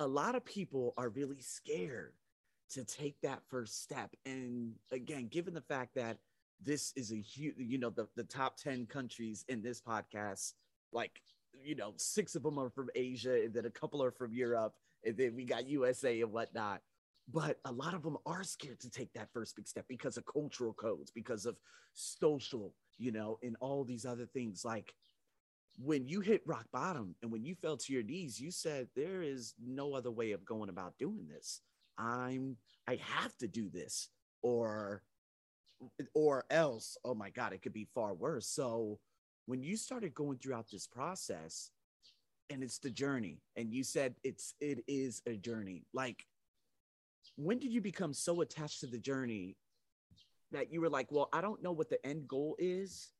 A 0.00 0.06
lot 0.06 0.34
of 0.34 0.44
people 0.44 0.94
are 0.96 1.10
really 1.10 1.40
scared 1.40 2.14
to 2.70 2.84
take 2.84 3.20
that 3.22 3.40
first 3.48 3.82
step. 3.82 4.10
And 4.26 4.74
again, 4.90 5.28
given 5.28 5.54
the 5.54 5.60
fact 5.60 5.94
that 5.94 6.18
this 6.60 6.92
is 6.96 7.12
a 7.12 7.20
huge, 7.20 7.54
you 7.56 7.78
know, 7.78 7.90
the, 7.90 8.08
the 8.16 8.24
top 8.24 8.56
10 8.56 8.86
countries 8.86 9.44
in 9.48 9.62
this 9.62 9.80
podcast, 9.80 10.54
like, 10.92 11.22
you 11.62 11.76
know, 11.76 11.92
six 11.96 12.34
of 12.34 12.42
them 12.42 12.58
are 12.58 12.70
from 12.70 12.90
Asia, 12.96 13.44
and 13.44 13.54
then 13.54 13.64
a 13.64 13.70
couple 13.70 14.02
are 14.02 14.10
from 14.10 14.32
Europe, 14.32 14.74
and 15.04 15.16
then 15.16 15.36
we 15.36 15.44
got 15.44 15.68
USA 15.68 16.20
and 16.20 16.32
whatnot 16.32 16.82
but 17.32 17.58
a 17.64 17.72
lot 17.72 17.94
of 17.94 18.02
them 18.02 18.16
are 18.26 18.42
scared 18.42 18.80
to 18.80 18.90
take 18.90 19.12
that 19.12 19.28
first 19.32 19.56
big 19.56 19.68
step 19.68 19.84
because 19.88 20.16
of 20.16 20.24
cultural 20.26 20.72
codes 20.72 21.10
because 21.10 21.44
of 21.44 21.56
social 21.92 22.74
you 22.98 23.12
know 23.12 23.38
and 23.42 23.56
all 23.60 23.84
these 23.84 24.06
other 24.06 24.26
things. 24.26 24.64
Like 24.64 24.94
when 25.78 26.06
you 26.08 26.20
hit 26.20 26.42
rock 26.46 26.66
bottom 26.72 27.14
and 27.22 27.30
when 27.30 27.44
you 27.44 27.54
fell 27.54 27.76
to 27.76 27.92
your 27.92 28.02
knees 28.02 28.40
you 28.40 28.50
said 28.50 28.88
there 28.96 29.22
is 29.22 29.54
no 29.64 29.94
other 29.94 30.10
way 30.10 30.32
of 30.32 30.44
going 30.44 30.68
about 30.70 30.98
doing 30.98 31.26
this. 31.28 31.60
I'm 31.98 32.56
i 32.86 32.98
have 33.02 33.36
to 33.38 33.48
do 33.48 33.68
this 33.68 34.08
or 34.42 35.02
or 36.14 36.44
else 36.50 36.96
oh 37.04 37.14
my 37.14 37.30
god 37.30 37.52
it 37.52 37.62
could 37.62 37.72
be 37.74 37.88
far 37.94 38.14
worse. 38.14 38.46
So 38.46 38.98
when 39.46 39.62
you 39.62 39.76
started 39.76 40.14
going 40.14 40.38
throughout 40.38 40.66
this 40.70 40.86
process 40.86 41.70
and 42.50 42.62
it's 42.62 42.78
the 42.78 42.90
journey 42.90 43.42
and 43.56 43.72
you 43.72 43.84
said 43.84 44.14
it's 44.24 44.54
it 44.60 44.82
is 44.88 45.22
a 45.26 45.36
journey 45.36 45.84
like 45.92 46.24
when 47.38 47.60
did 47.60 47.72
you 47.72 47.80
become 47.80 48.12
so 48.12 48.40
attached 48.40 48.80
to 48.80 48.86
the 48.86 48.98
journey 48.98 49.56
that 50.50 50.72
you 50.72 50.80
were 50.80 50.88
like, 50.90 51.06
well, 51.12 51.28
I 51.32 51.40
don't 51.40 51.62
know 51.62 51.70
what 51.70 51.88
the 51.88 52.04
end 52.04 52.26
goal 52.26 52.56
is, 52.58 53.12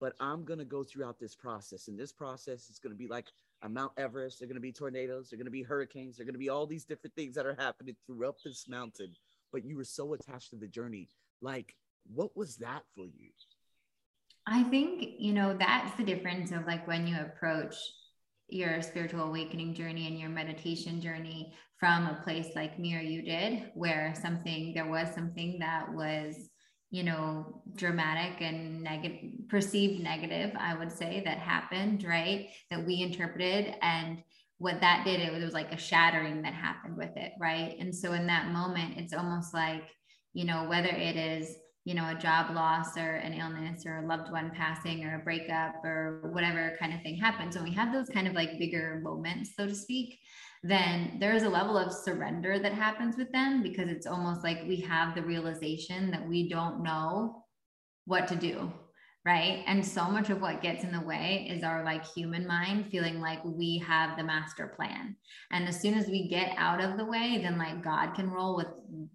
but 0.00 0.12
I'm 0.20 0.44
gonna 0.44 0.66
go 0.66 0.84
throughout 0.84 1.18
this 1.18 1.34
process. 1.34 1.88
And 1.88 1.98
this 1.98 2.12
process 2.12 2.68
is 2.68 2.78
gonna 2.78 2.94
be 2.94 3.08
like 3.08 3.28
a 3.62 3.68
Mount 3.68 3.92
Everest. 3.96 4.38
They're 4.38 4.48
gonna 4.48 4.60
be 4.60 4.72
tornadoes. 4.72 5.30
They're 5.30 5.38
gonna 5.38 5.50
be 5.50 5.62
hurricanes. 5.62 6.16
They're 6.16 6.26
gonna 6.26 6.36
be 6.36 6.50
all 6.50 6.66
these 6.66 6.84
different 6.84 7.16
things 7.16 7.34
that 7.36 7.46
are 7.46 7.56
happening 7.58 7.96
throughout 8.06 8.36
this 8.44 8.68
mountain. 8.68 9.14
But 9.50 9.64
you 9.64 9.78
were 9.78 9.84
so 9.84 10.12
attached 10.12 10.50
to 10.50 10.56
the 10.56 10.68
journey. 10.68 11.08
Like, 11.40 11.74
what 12.12 12.36
was 12.36 12.56
that 12.56 12.82
for 12.94 13.06
you? 13.06 13.30
I 14.46 14.64
think, 14.64 15.14
you 15.18 15.32
know, 15.32 15.56
that's 15.56 15.96
the 15.96 16.04
difference 16.04 16.52
of 16.52 16.66
like 16.66 16.86
when 16.86 17.06
you 17.06 17.16
approach 17.18 17.76
your 18.48 18.82
spiritual 18.82 19.22
awakening 19.22 19.72
journey 19.74 20.06
and 20.06 20.18
your 20.18 20.28
meditation 20.28 21.00
journey 21.00 21.54
from 21.84 22.06
a 22.06 22.20
place 22.24 22.48
like 22.56 22.78
me 22.78 22.96
or 22.96 23.00
you 23.00 23.20
did, 23.20 23.70
where 23.74 24.14
something, 24.22 24.72
there 24.72 24.88
was 24.88 25.14
something 25.14 25.58
that 25.58 25.92
was 25.92 26.48
you 26.90 27.02
know, 27.02 27.60
dramatic 27.74 28.40
and 28.40 28.80
negative, 28.80 29.48
perceived 29.48 30.00
negative, 30.00 30.52
I 30.56 30.76
would 30.76 30.92
say, 30.92 31.22
that 31.24 31.38
happened, 31.38 32.04
right? 32.04 32.50
That 32.70 32.86
we 32.86 33.02
interpreted. 33.02 33.74
And 33.82 34.22
what 34.58 34.80
that 34.80 35.04
did, 35.04 35.18
it 35.18 35.32
was, 35.32 35.52
like 35.52 35.72
a 35.72 35.76
shattering 35.76 36.40
that 36.42 36.54
happened 36.54 36.96
with 36.96 37.10
it, 37.16 37.32
right? 37.40 37.76
And 37.80 37.92
so 37.92 38.12
in 38.12 38.28
that 38.28 38.52
moment, 38.52 38.96
it's 38.96 39.12
almost 39.12 39.52
like, 39.52 39.82
you 40.34 40.44
know, 40.44 40.68
whether 40.68 40.88
it 40.88 41.16
is, 41.16 41.56
you 41.84 41.94
know, 41.94 42.08
a 42.08 42.14
job 42.14 42.54
loss 42.54 42.96
or 42.96 43.16
an 43.16 43.34
illness 43.34 43.84
or 43.84 43.98
a 43.98 44.06
loved 44.06 44.30
one 44.30 44.52
passing 44.54 45.04
or 45.04 45.16
a 45.16 45.24
breakup 45.24 45.84
or 45.84 46.30
whatever 46.32 46.76
kind 46.78 46.94
of 46.94 47.02
thing 47.02 47.16
happens, 47.16 47.56
when 47.56 47.64
we 47.64 47.74
have 47.74 47.92
those 47.92 48.08
kind 48.08 48.28
of 48.28 48.34
like 48.34 48.58
bigger 48.60 49.00
moments, 49.02 49.50
so 49.56 49.66
to 49.66 49.74
speak, 49.74 50.20
then 50.64 51.18
there's 51.20 51.42
a 51.42 51.48
level 51.48 51.76
of 51.76 51.92
surrender 51.92 52.58
that 52.58 52.72
happens 52.72 53.18
with 53.18 53.30
them 53.32 53.62
because 53.62 53.86
it's 53.88 54.06
almost 54.06 54.42
like 54.42 54.64
we 54.66 54.76
have 54.76 55.14
the 55.14 55.22
realization 55.22 56.10
that 56.10 56.26
we 56.26 56.48
don't 56.48 56.82
know 56.82 57.44
what 58.06 58.26
to 58.26 58.34
do 58.34 58.72
right? 59.24 59.64
And 59.66 59.84
so 59.84 60.04
much 60.04 60.28
of 60.28 60.42
what 60.42 60.60
gets 60.60 60.84
in 60.84 60.92
the 60.92 61.00
way 61.00 61.48
is 61.50 61.64
our 61.64 61.82
like 61.82 62.04
human 62.06 62.46
mind 62.46 62.88
feeling 62.90 63.20
like 63.20 63.42
we 63.42 63.78
have 63.86 64.18
the 64.18 64.22
master 64.24 64.66
plan. 64.76 65.16
And 65.50 65.66
as 65.66 65.80
soon 65.80 65.94
as 65.94 66.08
we 66.08 66.28
get 66.28 66.54
out 66.58 66.82
of 66.82 66.98
the 66.98 67.06
way 67.06 67.40
then 67.42 67.56
like 67.56 67.82
god 67.82 68.14
can 68.14 68.30
roll 68.30 68.54
with 68.56 68.66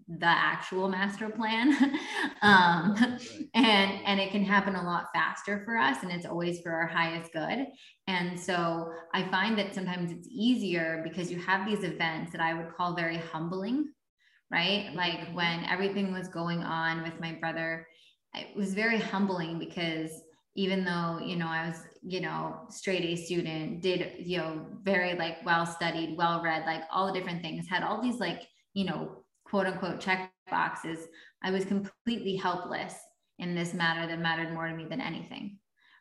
the 0.08 0.25
actual 0.25 0.89
master 0.89 1.30
plan. 1.30 1.75
Um 2.42 2.96
and 3.54 4.00
and 4.06 4.20
it 4.20 4.32
can 4.32 4.46
happen 4.46 4.75
a 4.75 4.82
lot 4.84 5.08
faster 5.13 5.62
for 5.66 5.78
us 5.78 6.04
and 6.04 6.12
it's 6.12 6.25
always 6.25 6.62
for 6.62 6.72
our 6.72 6.88
highest 6.88 7.34
good. 7.34 7.66
And 8.08 8.39
so 8.39 8.92
i 9.13 9.24
find 9.30 9.58
that 9.58 9.75
sometimes 9.75 10.12
it's 10.12 10.28
easier 10.32 11.01
because 11.04 11.30
you 11.30 11.39
have 11.39 11.68
these 11.68 11.84
events 11.84 12.32
that 12.32 12.42
i 12.42 12.54
would 12.54 12.74
call 12.75 12.96
very 12.96 13.18
humbling 13.18 13.89
right? 14.51 14.92
Like 14.96 15.34
when 15.34 15.63
everything 15.66 16.12
was 16.12 16.28
going 16.28 16.63
on 16.63 17.04
with 17.04 17.20
my 17.20 17.34
brother 17.34 17.88
it 18.36 18.55
was 18.55 18.74
very 18.74 19.00
humbling 19.00 19.59
because 19.59 20.12
even 20.55 20.83
though 20.83 21.19
you 21.24 21.36
know 21.36 21.48
i 21.48 21.67
was 21.67 21.81
you 22.01 22.21
know 22.21 22.59
straight 22.69 23.03
a 23.03 23.15
student 23.15 23.81
did 23.81 24.13
you 24.19 24.38
know 24.38 24.65
very 24.83 25.13
like 25.15 25.38
well 25.45 25.65
studied 25.65 26.17
well 26.17 26.41
read 26.41 26.65
like 26.65 26.83
all 26.91 27.07
the 27.07 27.13
different 27.13 27.41
things 27.41 27.67
had 27.67 27.83
all 27.83 28.01
these 28.01 28.19
like 28.19 28.43
you 28.74 28.86
know 28.86 29.24
quote 29.45 29.65
unquote 29.65 30.00
check 30.00 30.31
boxes 30.50 31.07
i 31.43 31.51
was 31.51 31.65
completely 31.65 32.36
helpless 32.36 32.95
in 33.39 33.55
this 33.55 33.74
matter 33.74 34.07
that 34.07 34.19
mattered 34.19 34.53
more 34.53 34.67
to 34.67 34.75
me 34.75 34.86
than 34.86 35.01
anything 35.01 35.57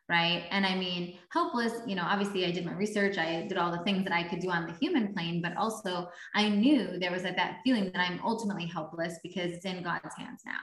right? 0.09 0.45
And 0.49 0.65
i 0.65 0.75
mean 0.75 1.19
helpless 1.31 1.73
you 1.85 1.95
know 1.95 2.03
obviously 2.03 2.45
i 2.45 2.51
did 2.51 2.65
my 2.65 2.73
research 2.73 3.17
i 3.17 3.45
did 3.47 3.57
all 3.57 3.71
the 3.71 3.83
things 3.83 4.03
that 4.03 4.13
i 4.13 4.23
could 4.23 4.39
do 4.39 4.49
on 4.49 4.65
the 4.65 4.73
human 4.73 5.13
plane 5.13 5.41
but 5.41 5.55
also 5.55 6.09
i 6.33 6.49
knew 6.49 6.99
there 6.99 7.11
was 7.11 7.23
like 7.23 7.35
that 7.35 7.59
feeling 7.63 7.85
that 7.85 7.99
i'm 7.99 8.19
ultimately 8.25 8.65
helpless 8.65 9.19
because 9.21 9.51
it's 9.51 9.65
in 9.65 9.83
god's 9.83 10.15
hands 10.17 10.41
now 10.45 10.59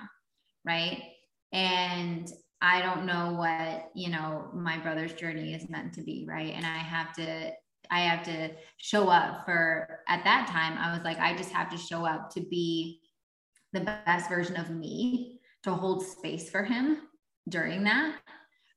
right 0.65 1.01
and 1.53 2.29
I 2.61 2.81
don't 2.81 3.05
know 3.05 3.35
what, 3.35 3.91
you 3.95 4.11
know, 4.11 4.49
my 4.55 4.79
brother's 4.79 5.13
journey 5.13 5.55
is 5.55 5.69
meant 5.69 5.93
to 5.95 6.03
be, 6.03 6.25
right? 6.27 6.55
And 6.55 6.65
I 6.65 6.79
have 6.79 7.13
to 7.15 7.53
I 7.91 8.01
have 8.01 8.25
to 8.25 8.51
show 8.79 9.09
up 9.09 9.45
for 9.45 10.01
at 10.09 10.25
that 10.25 10.49
time 10.49 10.77
I 10.79 10.93
was 10.93 11.05
like 11.05 11.19
I 11.19 11.37
just 11.37 11.53
have 11.53 11.71
to 11.71 11.79
show 11.79 12.05
up 12.05 12.31
to 12.31 12.41
be 12.41 13.01
the 13.73 13.81
best 13.81 14.29
version 14.29 14.57
of 14.57 14.71
me 14.71 15.39
to 15.63 15.73
hold 15.73 16.05
space 16.05 16.51
for 16.51 16.65
him 16.65 16.99
during 17.49 17.85
that, 17.85 18.17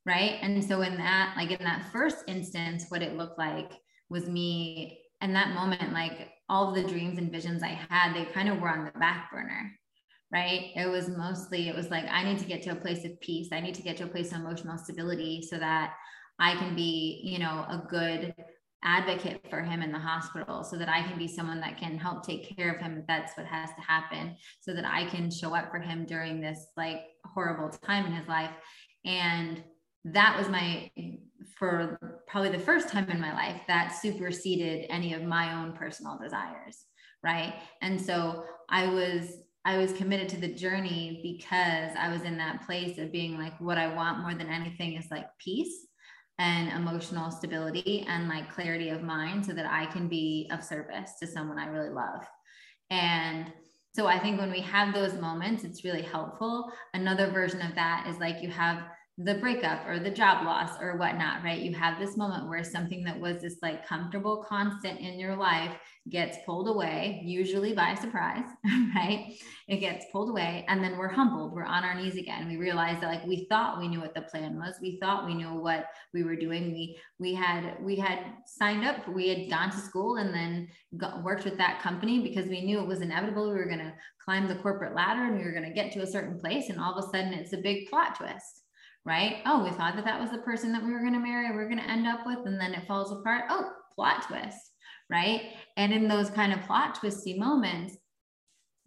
right? 0.05 0.37
And 0.41 0.63
so 0.63 0.81
in 0.81 0.97
that 0.97 1.33
like 1.37 1.51
in 1.51 1.63
that 1.63 1.91
first 1.91 2.25
instance 2.27 2.85
what 2.89 3.01
it 3.01 3.17
looked 3.17 3.39
like 3.39 3.71
was 4.09 4.27
me 4.27 4.99
in 5.21 5.33
that 5.33 5.55
moment 5.55 5.93
like 5.93 6.29
all 6.49 6.71
the 6.71 6.83
dreams 6.83 7.17
and 7.17 7.31
visions 7.31 7.63
I 7.63 7.79
had 7.89 8.13
they 8.13 8.25
kind 8.25 8.49
of 8.49 8.59
were 8.59 8.69
on 8.69 8.85
the 8.85 8.99
back 8.99 9.31
burner 9.31 9.78
right? 10.31 10.71
It 10.75 10.89
was 10.89 11.09
mostly, 11.09 11.69
it 11.69 11.75
was 11.75 11.89
like, 11.89 12.05
I 12.09 12.23
need 12.23 12.39
to 12.39 12.45
get 12.45 12.61
to 12.63 12.71
a 12.71 12.75
place 12.75 13.03
of 13.03 13.19
peace. 13.19 13.49
I 13.51 13.59
need 13.59 13.75
to 13.75 13.81
get 13.81 13.97
to 13.97 14.03
a 14.03 14.07
place 14.07 14.31
of 14.31 14.39
emotional 14.39 14.77
stability 14.77 15.41
so 15.41 15.57
that 15.57 15.93
I 16.37 16.55
can 16.55 16.75
be, 16.75 17.21
you 17.23 17.39
know, 17.39 17.65
a 17.67 17.83
good 17.89 18.33
advocate 18.83 19.45
for 19.49 19.61
him 19.61 19.81
in 19.81 19.91
the 19.91 19.99
hospital 19.99 20.63
so 20.63 20.77
that 20.77 20.87
I 20.87 21.03
can 21.03 21.17
be 21.17 21.27
someone 21.27 21.59
that 21.59 21.77
can 21.77 21.97
help 21.97 22.25
take 22.25 22.55
care 22.55 22.73
of 22.73 22.81
him 22.81 23.03
that's 23.07 23.35
what 23.35 23.45
has 23.45 23.69
to 23.71 23.81
happen 23.81 24.35
so 24.61 24.73
that 24.73 24.85
I 24.85 25.05
can 25.09 25.29
show 25.29 25.53
up 25.53 25.69
for 25.69 25.79
him 25.79 26.05
during 26.05 26.39
this 26.39 26.67
like 26.77 27.01
horrible 27.25 27.69
time 27.69 28.05
in 28.05 28.13
his 28.13 28.27
life 28.29 28.51
and 29.05 29.61
that 30.05 30.37
was 30.37 30.47
my 30.47 30.89
for 31.57 31.99
probably 32.27 32.51
the 32.51 32.59
first 32.59 32.87
time 32.87 33.09
in 33.09 33.19
my 33.19 33.33
life 33.33 33.61
that 33.67 33.89
superseded 33.89 34.85
any 34.89 35.13
of 35.13 35.23
my 35.23 35.61
own 35.61 35.73
personal 35.73 36.17
desires 36.17 36.85
right 37.21 37.55
and 37.81 37.99
so 37.99 38.45
I 38.69 38.87
was 38.87 39.39
I 39.65 39.77
was 39.77 39.93
committed 39.93 40.29
to 40.29 40.37
the 40.37 40.53
journey 40.53 41.19
because 41.21 41.91
I 41.97 42.09
was 42.09 42.23
in 42.23 42.37
that 42.37 42.65
place 42.65 42.97
of 42.97 43.11
being 43.11 43.37
like, 43.37 43.59
what 43.59 43.77
I 43.77 43.93
want 43.93 44.19
more 44.19 44.33
than 44.33 44.49
anything 44.49 44.93
is 44.93 45.11
like 45.11 45.27
peace 45.37 45.87
and 46.37 46.69
emotional 46.71 47.29
stability 47.29 48.05
and 48.07 48.29
like 48.29 48.53
clarity 48.53 48.89
of 48.89 49.03
mind 49.03 49.45
so 49.45 49.53
that 49.53 49.65
I 49.65 49.85
can 49.87 50.07
be 50.07 50.49
of 50.51 50.63
service 50.63 51.11
to 51.19 51.27
someone 51.27 51.59
I 51.59 51.67
really 51.67 51.89
love. 51.89 52.25
And 52.89 53.51
so 53.93 54.07
I 54.07 54.17
think 54.19 54.39
when 54.39 54.51
we 54.51 54.61
have 54.61 54.93
those 54.93 55.13
moments, 55.15 55.63
it's 55.63 55.83
really 55.83 56.03
helpful. 56.03 56.71
Another 56.93 57.29
version 57.29 57.61
of 57.61 57.75
that 57.75 58.07
is 58.07 58.17
like 58.17 58.41
you 58.41 58.49
have 58.49 58.83
the 59.21 59.35
breakup 59.35 59.85
or 59.85 59.99
the 59.99 60.09
job 60.09 60.45
loss 60.45 60.79
or 60.79 60.95
whatnot, 60.95 61.43
right? 61.43 61.59
You 61.59 61.73
have 61.75 61.99
this 61.99 62.15
moment 62.15 62.47
where 62.47 62.63
something 62.63 63.03
that 63.03 63.19
was 63.19 63.41
this 63.41 63.57
like 63.61 63.85
comfortable 63.85 64.45
constant 64.47 64.97
in 64.97 65.19
your 65.19 65.35
life 65.35 65.75
gets 66.07 66.37
pulled 66.45 66.69
away, 66.69 67.21
usually 67.25 67.73
by 67.73 67.95
surprise, 67.95 68.45
right? 68.95 69.33
It 69.67 69.81
gets 69.81 70.05
pulled 70.13 70.29
away, 70.29 70.63
and 70.69 70.81
then 70.81 70.97
we're 70.97 71.09
humbled. 71.09 71.51
We're 71.51 71.65
on 71.65 71.83
our 71.83 71.95
knees 71.95 72.15
again. 72.15 72.47
We 72.47 72.55
realize 72.55 73.01
that 73.01 73.07
like 73.07 73.25
we 73.25 73.45
thought 73.49 73.77
we 73.77 73.89
knew 73.89 73.99
what 73.99 74.15
the 74.15 74.21
plan 74.21 74.57
was. 74.57 74.75
We 74.81 74.97
thought 75.01 75.25
we 75.25 75.33
knew 75.33 75.53
what 75.53 75.87
we 76.13 76.23
were 76.23 76.37
doing. 76.37 76.71
We 76.71 76.97
we 77.19 77.33
had 77.33 77.75
we 77.81 77.97
had 77.97 78.19
signed 78.45 78.85
up. 78.85 79.05
We 79.09 79.27
had 79.27 79.49
gone 79.49 79.71
to 79.71 79.77
school 79.77 80.15
and 80.15 80.33
then 80.33 80.69
got, 80.95 81.25
worked 81.25 81.43
with 81.43 81.57
that 81.57 81.81
company 81.81 82.21
because 82.21 82.47
we 82.47 82.61
knew 82.63 82.79
it 82.79 82.87
was 82.87 83.01
inevitable. 83.01 83.49
We 83.49 83.57
were 83.57 83.65
going 83.65 83.79
to 83.79 83.93
climb 84.23 84.47
the 84.47 84.55
corporate 84.55 84.95
ladder 84.95 85.25
and 85.25 85.37
we 85.37 85.43
were 85.43 85.51
going 85.51 85.67
to 85.67 85.73
get 85.73 85.91
to 85.91 86.03
a 86.03 86.07
certain 86.07 86.39
place, 86.39 86.69
and 86.69 86.79
all 86.79 86.97
of 86.97 87.03
a 87.03 87.07
sudden 87.09 87.33
it's 87.33 87.51
a 87.51 87.57
big 87.57 87.89
plot 87.89 88.15
twist 88.15 88.63
right? 89.05 89.37
Oh, 89.45 89.63
we 89.63 89.71
thought 89.71 89.95
that 89.95 90.05
that 90.05 90.19
was 90.19 90.31
the 90.31 90.39
person 90.39 90.71
that 90.73 90.83
we 90.83 90.91
were 90.91 90.99
going 90.99 91.13
to 91.13 91.19
marry, 91.19 91.49
we 91.51 91.57
are 91.57 91.69
going 91.69 91.79
to 91.79 91.89
end 91.89 92.07
up 92.07 92.25
with, 92.25 92.39
and 92.45 92.59
then 92.59 92.73
it 92.73 92.87
falls 92.87 93.11
apart. 93.11 93.45
Oh, 93.49 93.71
plot 93.95 94.23
twist, 94.27 94.71
right? 95.09 95.41
And 95.77 95.91
in 95.91 96.07
those 96.07 96.29
kind 96.29 96.53
of 96.53 96.61
plot 96.61 96.95
twisty 96.95 97.37
moments, 97.39 97.97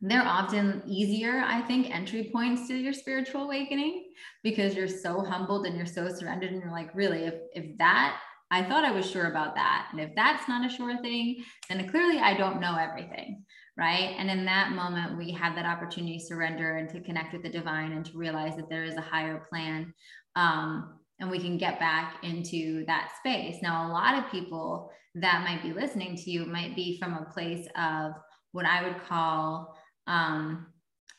they're 0.01 0.27
often 0.27 0.83
easier, 0.87 1.43
I 1.47 1.61
think, 1.63 1.95
entry 1.95 2.31
points 2.33 2.67
to 2.69 2.75
your 2.75 2.93
spiritual 2.93 3.45
awakening 3.45 4.11
because 4.43 4.75
you're 4.75 4.89
so 4.89 5.21
humbled 5.21 5.65
and 5.65 5.77
you're 5.77 5.87
so 5.87 6.09
surrendered, 6.09 6.51
and 6.51 6.61
you're 6.61 6.73
like, 6.73 6.95
really, 6.95 7.25
if 7.25 7.35
if 7.55 7.79
that 7.79 8.19
I 8.51 8.63
thought 8.63 8.85
I 8.85 8.91
was 8.91 9.11
sure 9.11 9.31
about 9.31 9.55
that. 9.55 9.89
And 9.93 10.01
if 10.01 10.11
that's 10.15 10.47
not 10.47 10.67
a 10.67 10.69
sure 10.69 11.01
thing, 11.01 11.43
then 11.71 11.89
clearly 11.89 12.19
I 12.19 12.37
don't 12.37 12.61
know 12.61 12.77
everything 12.77 13.45
right? 13.77 14.15
And 14.19 14.31
in 14.31 14.45
that 14.45 14.73
moment, 14.73 15.17
we 15.19 15.33
have 15.33 15.55
that 15.55 15.67
opportunity 15.67 16.19
to 16.19 16.25
surrender 16.25 16.77
and 16.77 16.89
to 16.91 17.01
connect 17.01 17.33
with 17.33 17.43
the 17.43 17.49
divine 17.49 17.93
and 17.93 18.05
to 18.07 18.19
realize 18.19 18.57
that 18.57 18.69
there 18.69 18.85
is 18.85 18.97
a 18.97 19.01
higher 19.01 19.43
plan. 19.49 19.95
Um, 20.37 20.99
and 21.21 21.31
we 21.31 21.39
can 21.39 21.57
get 21.57 21.79
back 21.79 22.17
into 22.23 22.85
that 22.87 23.13
space. 23.19 23.63
Now, 23.63 23.89
a 23.89 23.93
lot 23.93 24.19
of 24.19 24.31
people 24.31 24.91
that 25.15 25.45
might 25.45 25.63
be 25.63 25.73
listening 25.73 26.17
to 26.17 26.31
you 26.31 26.45
might 26.45 26.75
be 26.75 26.99
from 26.99 27.15
a 27.15 27.31
place 27.33 27.67
of 27.77 28.13
what 28.53 28.67
I 28.67 28.83
would 28.83 29.03
call 29.05 29.77
um, 30.07 30.67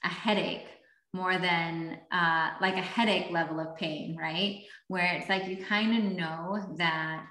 a 0.03 0.09
headache 0.09 0.67
more 1.13 1.37
than 1.37 1.99
uh, 2.11 2.51
like 2.59 2.75
a 2.75 2.81
headache 2.81 3.31
level 3.31 3.59
of 3.59 3.75
pain, 3.77 4.17
right? 4.19 4.63
Where 4.87 5.13
it's 5.13 5.29
like 5.29 5.47
you 5.47 5.63
kind 5.63 5.95
of 5.95 6.11
know 6.11 6.75
that 6.77 7.25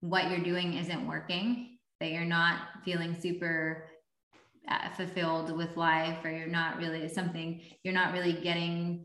what 0.00 0.30
you're 0.30 0.44
doing 0.44 0.74
isn't 0.74 1.06
working, 1.06 1.78
that 2.00 2.10
you're 2.10 2.24
not 2.24 2.60
feeling 2.84 3.18
super 3.20 3.85
fulfilled 4.96 5.56
with 5.56 5.76
life 5.76 6.18
or 6.24 6.30
you're 6.30 6.46
not 6.46 6.76
really 6.76 7.08
something 7.08 7.60
you're 7.82 7.94
not 7.94 8.12
really 8.12 8.32
getting 8.32 9.04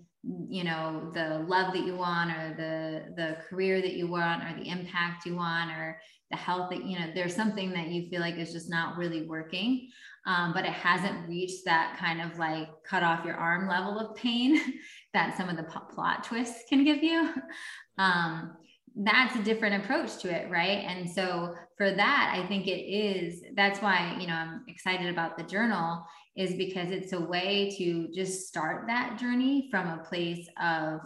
you 0.50 0.64
know 0.64 1.10
the 1.14 1.40
love 1.48 1.74
that 1.74 1.86
you 1.86 1.96
want 1.96 2.32
or 2.32 2.54
the 2.56 3.14
the 3.16 3.38
career 3.50 3.82
that 3.82 3.94
you 3.94 4.08
want 4.08 4.44
or 4.44 4.56
the 4.58 4.70
impact 4.70 5.26
you 5.26 5.36
want 5.36 5.72
or 5.72 6.00
the 6.32 6.38
health 6.38 6.70
that 6.70 6.86
you 6.86 6.98
know 6.98 7.08
there's 7.14 7.36
something 7.36 7.72
that 7.72 7.88
you 7.88 8.10
feel 8.10 8.22
like 8.22 8.38
is 8.38 8.54
just 8.54 8.70
not 8.70 8.98
really 8.98 9.28
working. 9.28 9.90
Um, 10.28 10.54
but 10.54 10.66
it 10.66 10.72
hasn't 10.72 11.28
reached 11.28 11.66
that 11.66 11.98
kind 12.00 12.22
of 12.22 12.38
like 12.38 12.70
cut 12.88 13.02
off 13.02 13.26
your 13.26 13.36
arm 13.36 13.68
level 13.68 14.00
of 14.00 14.16
pain 14.16 14.62
that 15.14 15.36
some 15.36 15.50
of 15.50 15.58
the 15.58 15.64
plot 15.64 16.24
twists 16.24 16.64
can 16.70 16.84
give 16.84 17.04
you. 17.04 17.34
Um, 17.98 18.56
that's 18.96 19.36
a 19.36 19.44
different 19.44 19.84
approach 19.84 20.18
to 20.18 20.30
it 20.30 20.50
right? 20.50 20.86
And 20.88 21.10
so 21.10 21.56
for 21.82 21.90
that 21.90 22.32
i 22.38 22.48
think 22.48 22.68
it 22.68 22.84
is 22.84 23.42
that's 23.56 23.82
why 23.82 24.16
you 24.20 24.28
know 24.28 24.36
i'm 24.36 24.64
excited 24.68 25.10
about 25.10 25.36
the 25.36 25.44
journal 25.44 26.06
is 26.36 26.54
because 26.54 26.92
it's 26.92 27.12
a 27.12 27.20
way 27.20 27.74
to 27.76 28.08
just 28.14 28.48
start 28.48 28.86
that 28.86 29.18
journey 29.18 29.68
from 29.72 29.88
a 29.88 30.04
place 30.04 30.48
of 30.62 31.00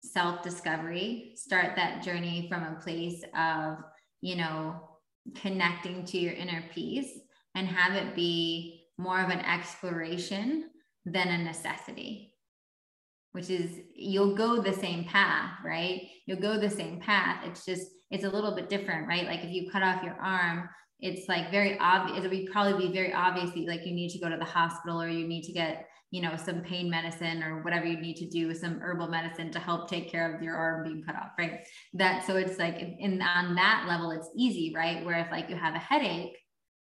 self 0.00 0.42
discovery 0.42 1.32
start 1.36 1.76
that 1.76 2.02
journey 2.02 2.46
from 2.48 2.62
a 2.62 2.80
place 2.80 3.22
of 3.38 3.76
you 4.22 4.34
know 4.34 4.80
connecting 5.34 6.06
to 6.06 6.16
your 6.16 6.32
inner 6.32 6.64
peace 6.72 7.18
and 7.54 7.68
have 7.68 7.92
it 7.92 8.14
be 8.14 8.86
more 8.96 9.20
of 9.20 9.28
an 9.28 9.40
exploration 9.40 10.70
than 11.04 11.28
a 11.28 11.44
necessity 11.44 12.33
which 13.34 13.50
is 13.50 13.80
you'll 13.96 14.36
go 14.36 14.62
the 14.62 14.72
same 14.72 15.04
path, 15.06 15.50
right? 15.64 16.02
You'll 16.24 16.40
go 16.40 16.56
the 16.56 16.70
same 16.70 17.00
path. 17.00 17.42
It's 17.44 17.64
just, 17.64 17.88
it's 18.12 18.22
a 18.22 18.30
little 18.30 18.54
bit 18.54 18.68
different, 18.68 19.08
right? 19.08 19.26
Like 19.26 19.40
if 19.42 19.50
you 19.50 19.68
cut 19.72 19.82
off 19.82 20.04
your 20.04 20.14
arm, 20.22 20.68
it's 21.00 21.28
like 21.28 21.50
very 21.50 21.76
obvious. 21.80 22.24
It 22.24 22.30
would 22.30 22.52
probably 22.52 22.86
be 22.86 22.94
very 22.94 23.12
obvious 23.12 23.50
that 23.50 23.66
like 23.66 23.84
you 23.84 23.92
need 23.92 24.10
to 24.10 24.20
go 24.20 24.28
to 24.28 24.36
the 24.36 24.44
hospital 24.44 25.02
or 25.02 25.08
you 25.08 25.26
need 25.26 25.42
to 25.46 25.52
get, 25.52 25.88
you 26.12 26.22
know, 26.22 26.36
some 26.36 26.60
pain 26.60 26.88
medicine 26.88 27.42
or 27.42 27.60
whatever 27.64 27.86
you 27.86 28.00
need 28.00 28.14
to 28.18 28.28
do 28.28 28.46
with 28.46 28.58
some 28.58 28.78
herbal 28.80 29.08
medicine 29.08 29.50
to 29.50 29.58
help 29.58 29.90
take 29.90 30.12
care 30.12 30.32
of 30.32 30.40
your 30.40 30.54
arm 30.54 30.84
being 30.84 31.02
cut 31.02 31.16
off, 31.16 31.32
right? 31.36 31.66
That 31.94 32.24
so 32.24 32.36
it's 32.36 32.56
like 32.56 32.76
in 32.78 33.20
on 33.20 33.56
that 33.56 33.86
level, 33.88 34.12
it's 34.12 34.30
easy, 34.36 34.72
right? 34.76 35.04
Where 35.04 35.18
if 35.18 35.32
like 35.32 35.50
you 35.50 35.56
have 35.56 35.74
a 35.74 35.78
headache, 35.78 36.38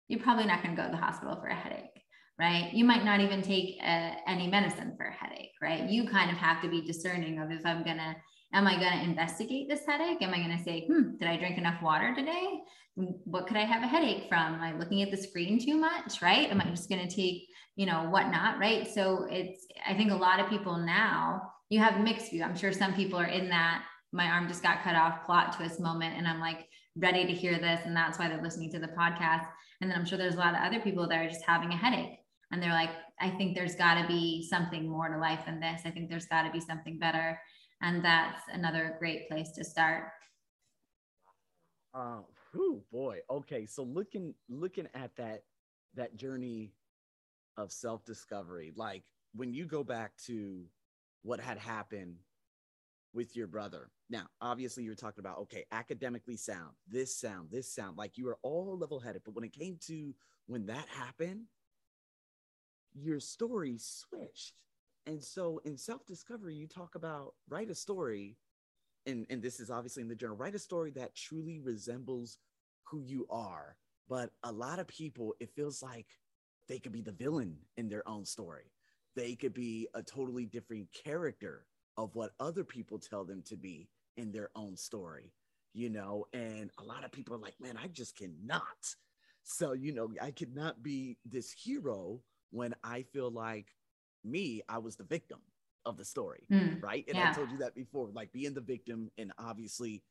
you're 0.10 0.22
probably 0.22 0.46
not 0.46 0.62
going 0.62 0.76
to 0.76 0.82
go 0.82 0.88
to 0.88 0.96
the 0.96 1.02
hospital 1.02 1.38
for 1.42 1.48
a 1.48 1.56
headache 1.56 2.05
right? 2.40 2.74
You 2.74 2.84
might 2.84 3.06
not 3.06 3.22
even 3.22 3.42
take 3.42 3.78
uh, 3.82 4.12
any 4.28 4.48
medicine 4.48 4.94
for 4.98 5.06
a 5.06 5.14
headache, 5.14 5.52
right? 5.62 5.90
You 5.90 6.08
kind 6.08 6.30
of 6.30 6.38
have 6.38 6.62
to 6.62 6.70
be 6.70 6.82
discerning 6.82 7.40
of 7.40 7.52
if 7.52 7.66
I'm 7.66 7.84
going 7.84 7.98
to, 7.98 8.16
am 8.54 8.68
I 8.68 8.78
going 8.78 8.92
to 8.92 9.04
investigate 9.04 9.70
this 9.70 9.86
headache? 9.88 10.22
Am 10.22 10.34
I 10.34 10.38
going 10.38 10.58
to 10.58 10.64
say, 10.64 10.86
hmm, 10.88 11.16
did 11.18 11.28
I 11.30 11.38
drink 11.38 11.58
enough 11.58 11.82
water 11.82 12.14
today? 12.14 12.60
What 12.96 13.48
could 13.48 13.58
I 13.58 13.66
have 13.66 13.84
a 13.84 13.88
headache 13.88 14.28
from? 14.28 14.56
Am 14.56 14.62
I 14.62 14.74
looking 14.78 15.02
at 15.02 15.12
the 15.12 15.18
screen 15.18 15.64
too 15.64 15.78
much, 15.78 16.22
right? 16.22 16.50
Am 16.50 16.62
I 16.62 16.66
just 16.66 16.90
going 16.90 17.08
to 17.08 17.14
take, 17.14 17.44
you 17.76 17.86
know, 17.86 18.10
whatnot, 18.10 18.60
right? 18.60 18.88
So 18.88 19.28
it's, 19.30 19.66
I 19.88 19.94
think 19.94 20.12
a 20.12 20.16
lot 20.16 20.40
of 20.40 20.50
people 20.50 20.78
now, 20.78 21.42
you 21.70 21.80
have 21.80 22.00
mixed 22.02 22.32
view. 22.32 22.44
I'm 22.44 22.56
sure 22.56 22.72
some 22.72 22.94
people 22.94 23.18
are 23.20 23.26
in 23.26 23.50
that 23.50 23.84
my 24.12 24.28
arm 24.28 24.48
just 24.48 24.64
got 24.64 24.84
cut 24.84 24.96
off 24.96 25.26
plot 25.26 25.56
twist 25.56 25.80
moment. 25.80 26.16
And 26.18 26.28
I'm 26.28 26.40
like 26.40 26.68
ready 26.96 27.26
to 27.26 27.34
hear 27.34 27.58
this. 27.58 27.82
And 27.86 27.96
that's 27.96 28.20
why 28.20 28.28
they're 28.28 28.42
listening 28.42 28.72
to 28.72 28.80
the 28.80 28.88
podcast. 28.90 29.48
And 29.82 29.90
then 29.90 29.98
I'm 29.98 30.06
sure 30.06 30.18
there's 30.18 30.36
a 30.36 30.40
lot 30.40 30.54
of 30.54 30.62
other 30.62 30.80
people 30.80 31.08
that 31.08 31.20
are 31.20 31.28
just 31.28 31.44
having 31.46 31.72
a 31.72 31.78
headache 31.78 32.20
and 32.52 32.62
they're 32.62 32.72
like 32.72 32.92
i 33.20 33.30
think 33.30 33.56
there's 33.56 33.76
got 33.76 34.02
to 34.02 34.08
be 34.08 34.46
something 34.48 34.88
more 34.88 35.10
to 35.10 35.18
life 35.18 35.46
than 35.46 35.60
this. 35.60 35.82
I 35.86 35.92
think 35.92 36.10
there's 36.10 36.26
got 36.26 36.44
to 36.44 36.52
be 36.52 36.60
something 36.60 36.98
better. 37.00 37.40
And 37.82 38.04
that's 38.04 38.42
another 38.52 38.96
great 39.00 39.28
place 39.30 39.52
to 39.56 39.64
start. 39.64 40.06
Uh, 41.94 42.20
whew, 42.52 42.84
boy. 42.92 43.20
Okay 43.30 43.66
so 43.66 43.84
looking 43.84 44.34
looking 44.50 44.88
at 44.94 45.16
that 45.16 45.44
that 45.96 46.16
journey 46.18 46.74
of 47.58 47.72
self-discovery 47.72 48.74
like 48.76 49.04
when 49.34 49.54
you 49.54 49.66
go 49.66 49.84
back 49.84 50.12
to 50.18 50.66
what 51.24 51.40
had 51.40 51.58
happened 51.58 52.18
with 53.14 53.36
your 53.36 53.48
brother. 53.48 53.90
Now 54.10 54.28
obviously 54.42 54.84
you're 54.84 54.96
talking 54.96 55.22
about 55.22 55.40
okay 55.40 55.66
academically 55.72 56.38
sound 56.38 56.72
this 56.88 57.16
sound 57.16 57.50
this 57.52 57.74
sound 57.74 57.98
like 57.98 58.18
you 58.18 58.26
were 58.26 58.38
all 58.42 58.78
level-headed. 58.78 59.22
But 59.24 59.36
when 59.36 59.46
it 59.46 59.54
came 59.54 59.78
to 59.88 60.14
when 60.48 60.66
that 60.66 60.88
happened 60.90 61.46
your 62.96 63.20
story 63.20 63.78
switched. 63.78 64.54
And 65.06 65.24
so 65.24 65.62
in 65.66 65.78
self 65.78 66.06
discovery, 66.06 66.56
you 66.56 66.68
talk 66.68 66.96
about 66.96 67.34
write 67.50 67.70
a 67.70 67.76
story, 67.76 68.38
and, 69.06 69.26
and 69.30 69.42
this 69.42 69.60
is 69.60 69.70
obviously 69.70 70.02
in 70.02 70.10
the 70.10 70.16
journal 70.16 70.38
write 70.38 70.56
a 70.56 70.60
story 70.60 70.92
that 70.92 71.16
truly 71.16 71.60
resembles 71.60 72.40
who 72.84 73.02
you 73.02 73.28
are. 73.30 73.78
But 74.08 74.32
a 74.44 74.52
lot 74.52 74.80
of 74.80 74.88
people, 74.88 75.36
it 75.40 75.56
feels 75.56 75.82
like 75.84 76.08
they 76.68 76.80
could 76.80 76.92
be 76.92 77.02
the 77.02 77.12
villain 77.12 77.58
in 77.78 77.90
their 77.90 78.08
own 78.08 78.26
story. 78.26 78.72
They 79.16 79.36
could 79.36 79.54
be 79.54 79.88
a 79.94 80.02
totally 80.02 80.46
different 80.46 80.88
character 80.92 81.66
of 81.98 82.16
what 82.16 82.32
other 82.40 82.64
people 82.64 83.00
tell 83.00 83.24
them 83.24 83.42
to 83.44 83.56
be 83.56 83.90
in 84.18 84.32
their 84.32 84.50
own 84.56 84.76
story, 84.76 85.32
you 85.74 85.90
know? 85.90 86.26
And 86.34 86.70
a 86.78 86.84
lot 86.84 87.04
of 87.04 87.12
people 87.12 87.36
are 87.36 87.40
like, 87.40 87.56
man, 87.60 87.78
I 87.82 87.88
just 87.88 88.18
cannot. 88.18 88.64
So, 89.44 89.74
you 89.74 89.94
know, 89.94 90.10
I 90.22 90.32
cannot 90.32 90.84
be 90.84 91.18
this 91.26 91.52
hero 91.52 92.22
when 92.56 92.74
I 92.84 93.04
feel 93.04 93.30
like 93.30 93.76
me, 94.24 94.62
I 94.70 94.78
was 94.78 94.96
the 94.96 95.04
victim 95.04 95.40
of 95.86 95.98
the 95.98 96.06
story, 96.06 96.48
mm, 96.52 96.82
right? 96.82 97.04
And 97.08 97.18
yeah. 97.18 97.32
I 97.32 97.34
told 97.34 97.52
you 97.52 97.58
that 97.58 97.76
before, 97.76 98.10
like 98.14 98.32
being 98.32 98.54
the 98.54 98.62
victim 98.62 99.12
and 99.18 99.32
obviously 99.38 100.02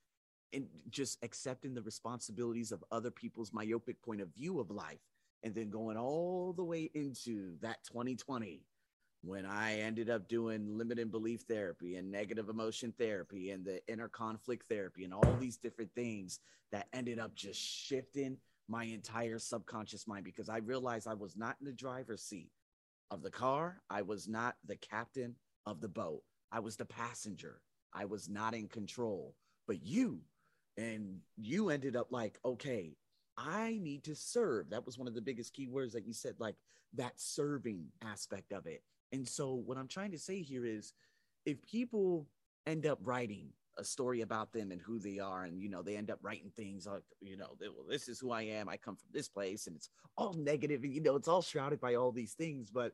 and 0.52 0.68
just 0.90 1.18
accepting 1.24 1.74
the 1.74 1.83
responsibilities 1.83 2.70
of 2.70 2.85
other 2.92 3.11
people's 3.11 3.52
myopic 3.52 4.00
point 4.02 4.20
of 4.20 4.28
view 4.35 4.61
of 4.61 4.70
life 4.70 5.00
and 5.42 5.54
then 5.54 5.68
going 5.68 5.96
all 5.96 6.52
the 6.52 6.62
way 6.62 6.90
into 6.94 7.57
that 7.61 7.83
2020 7.85 8.62
when 9.22 9.46
I 9.46 9.80
ended 9.80 10.11
up 10.11 10.28
doing 10.28 10.76
limited 10.78 11.11
belief 11.11 11.40
therapy 11.48 11.96
and 11.96 12.12
negative 12.12 12.50
emotion 12.50 12.92
therapy 12.98 13.50
and 13.50 13.64
the 13.64 13.80
inner 13.88 14.09
conflict 14.09 14.66
therapy 14.68 15.02
and 15.04 15.12
all 15.12 15.37
these 15.40 15.57
different 15.57 15.90
things 15.94 16.38
that 16.70 16.87
ended 16.92 17.18
up 17.18 17.35
just 17.35 17.61
shifting 17.61 18.37
my 18.68 18.85
entire 18.85 19.38
subconscious 19.38 20.07
mind 20.07 20.24
because 20.24 20.48
I 20.48 20.59
realized 20.59 21.07
I 21.07 21.14
was 21.14 21.37
not 21.37 21.57
in 21.61 21.66
the 21.66 21.72
driver's 21.72 22.22
seat 22.22 22.50
of 23.11 23.22
the 23.22 23.31
car. 23.31 23.83
I 23.90 24.03
was 24.03 24.29
not 24.29 24.57
the 24.66 24.77
captain 24.77 25.37
of 25.66 25.81
the 25.81 25.88
boat. 25.88 26.22
I 26.50 26.61
was 26.61 26.77
the 26.77 26.85
passenger. 26.85 27.61
I 27.92 28.05
was 28.05 28.29
not 28.29 28.55
in 28.55 28.68
control. 28.68 29.35
But 29.66 29.85
you, 29.85 30.20
and 30.77 31.20
you 31.37 31.70
ended 31.70 31.96
up 31.96 32.09
like, 32.11 32.38
okay, 32.44 32.96
I 33.37 33.79
need 33.83 34.05
to 34.05 34.14
serve. 34.14 34.70
That 34.70 34.87
was 34.87 34.98
one 34.98 35.09
of 35.09 35.14
the 35.14 35.22
biggest 35.22 35.53
key 35.53 35.66
words 35.66 35.92
that 35.94 36.07
you 36.07 36.12
said, 36.12 36.35
like 36.38 36.57
that 36.94 37.14
serving 37.16 37.87
aspect 38.03 38.53
of 38.53 38.66
it. 38.66 38.83
And 39.12 39.27
so, 39.29 39.55
what 39.55 39.79
I'm 39.79 39.88
trying 39.88 40.12
to 40.12 40.18
say 40.18 40.42
here 40.42 40.64
is 40.64 40.92
if 41.46 41.61
people 41.62 42.27
end 42.66 42.87
up 42.87 42.98
writing 43.03 43.48
a 43.76 43.84
story 43.84 44.20
about 44.20 44.52
them 44.52 44.70
and 44.70 44.80
who 44.80 44.98
they 44.98 45.18
are 45.18 45.44
and 45.44 45.60
you 45.60 45.68
know 45.68 45.82
they 45.82 45.96
end 45.96 46.10
up 46.10 46.18
writing 46.22 46.50
things 46.56 46.87
like 46.87 47.02
you 47.20 47.37
know 47.37 47.56
they, 47.60 47.68
well, 47.68 47.87
this 47.88 48.08
is 48.08 48.18
who 48.18 48.30
i 48.30 48.42
am 48.42 48.68
i 48.68 48.76
come 48.76 48.96
from 48.96 49.08
this 49.12 49.28
place 49.28 49.66
and 49.66 49.76
it's 49.76 49.90
all 50.16 50.32
negative 50.34 50.82
and 50.82 50.92
you 50.92 51.00
know 51.00 51.16
it's 51.16 51.28
all 51.28 51.42
shrouded 51.42 51.80
by 51.80 51.94
all 51.94 52.12
these 52.12 52.34
things 52.34 52.70
but 52.70 52.92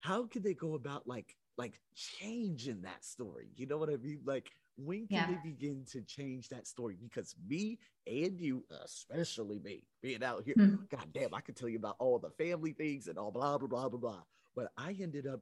how 0.00 0.26
could 0.26 0.42
they 0.42 0.54
go 0.54 0.74
about 0.74 1.06
like 1.06 1.36
like 1.58 1.80
changing 1.94 2.80
that 2.82 3.04
story 3.04 3.48
you 3.56 3.66
know 3.66 3.76
what 3.76 3.90
i 3.90 3.96
mean 3.96 4.20
like 4.24 4.50
when 4.78 5.06
can 5.06 5.16
yeah. 5.16 5.26
they 5.26 5.50
begin 5.50 5.84
to 5.90 6.00
change 6.02 6.48
that 6.48 6.66
story 6.66 6.96
because 7.00 7.34
me 7.46 7.78
and 8.06 8.40
you 8.40 8.64
especially 8.84 9.58
me 9.60 9.84
being 10.00 10.24
out 10.24 10.42
here 10.44 10.54
mm-hmm. 10.58 10.82
god 10.90 11.06
damn 11.12 11.34
i 11.34 11.40
could 11.40 11.56
tell 11.56 11.68
you 11.68 11.78
about 11.78 11.96
all 11.98 12.18
the 12.18 12.30
family 12.30 12.72
things 12.72 13.06
and 13.06 13.18
all 13.18 13.30
blah 13.30 13.58
blah 13.58 13.68
blah 13.68 13.88
blah 13.88 14.00
blah 14.00 14.22
but 14.56 14.72
i 14.78 14.96
ended 15.00 15.26
up 15.26 15.40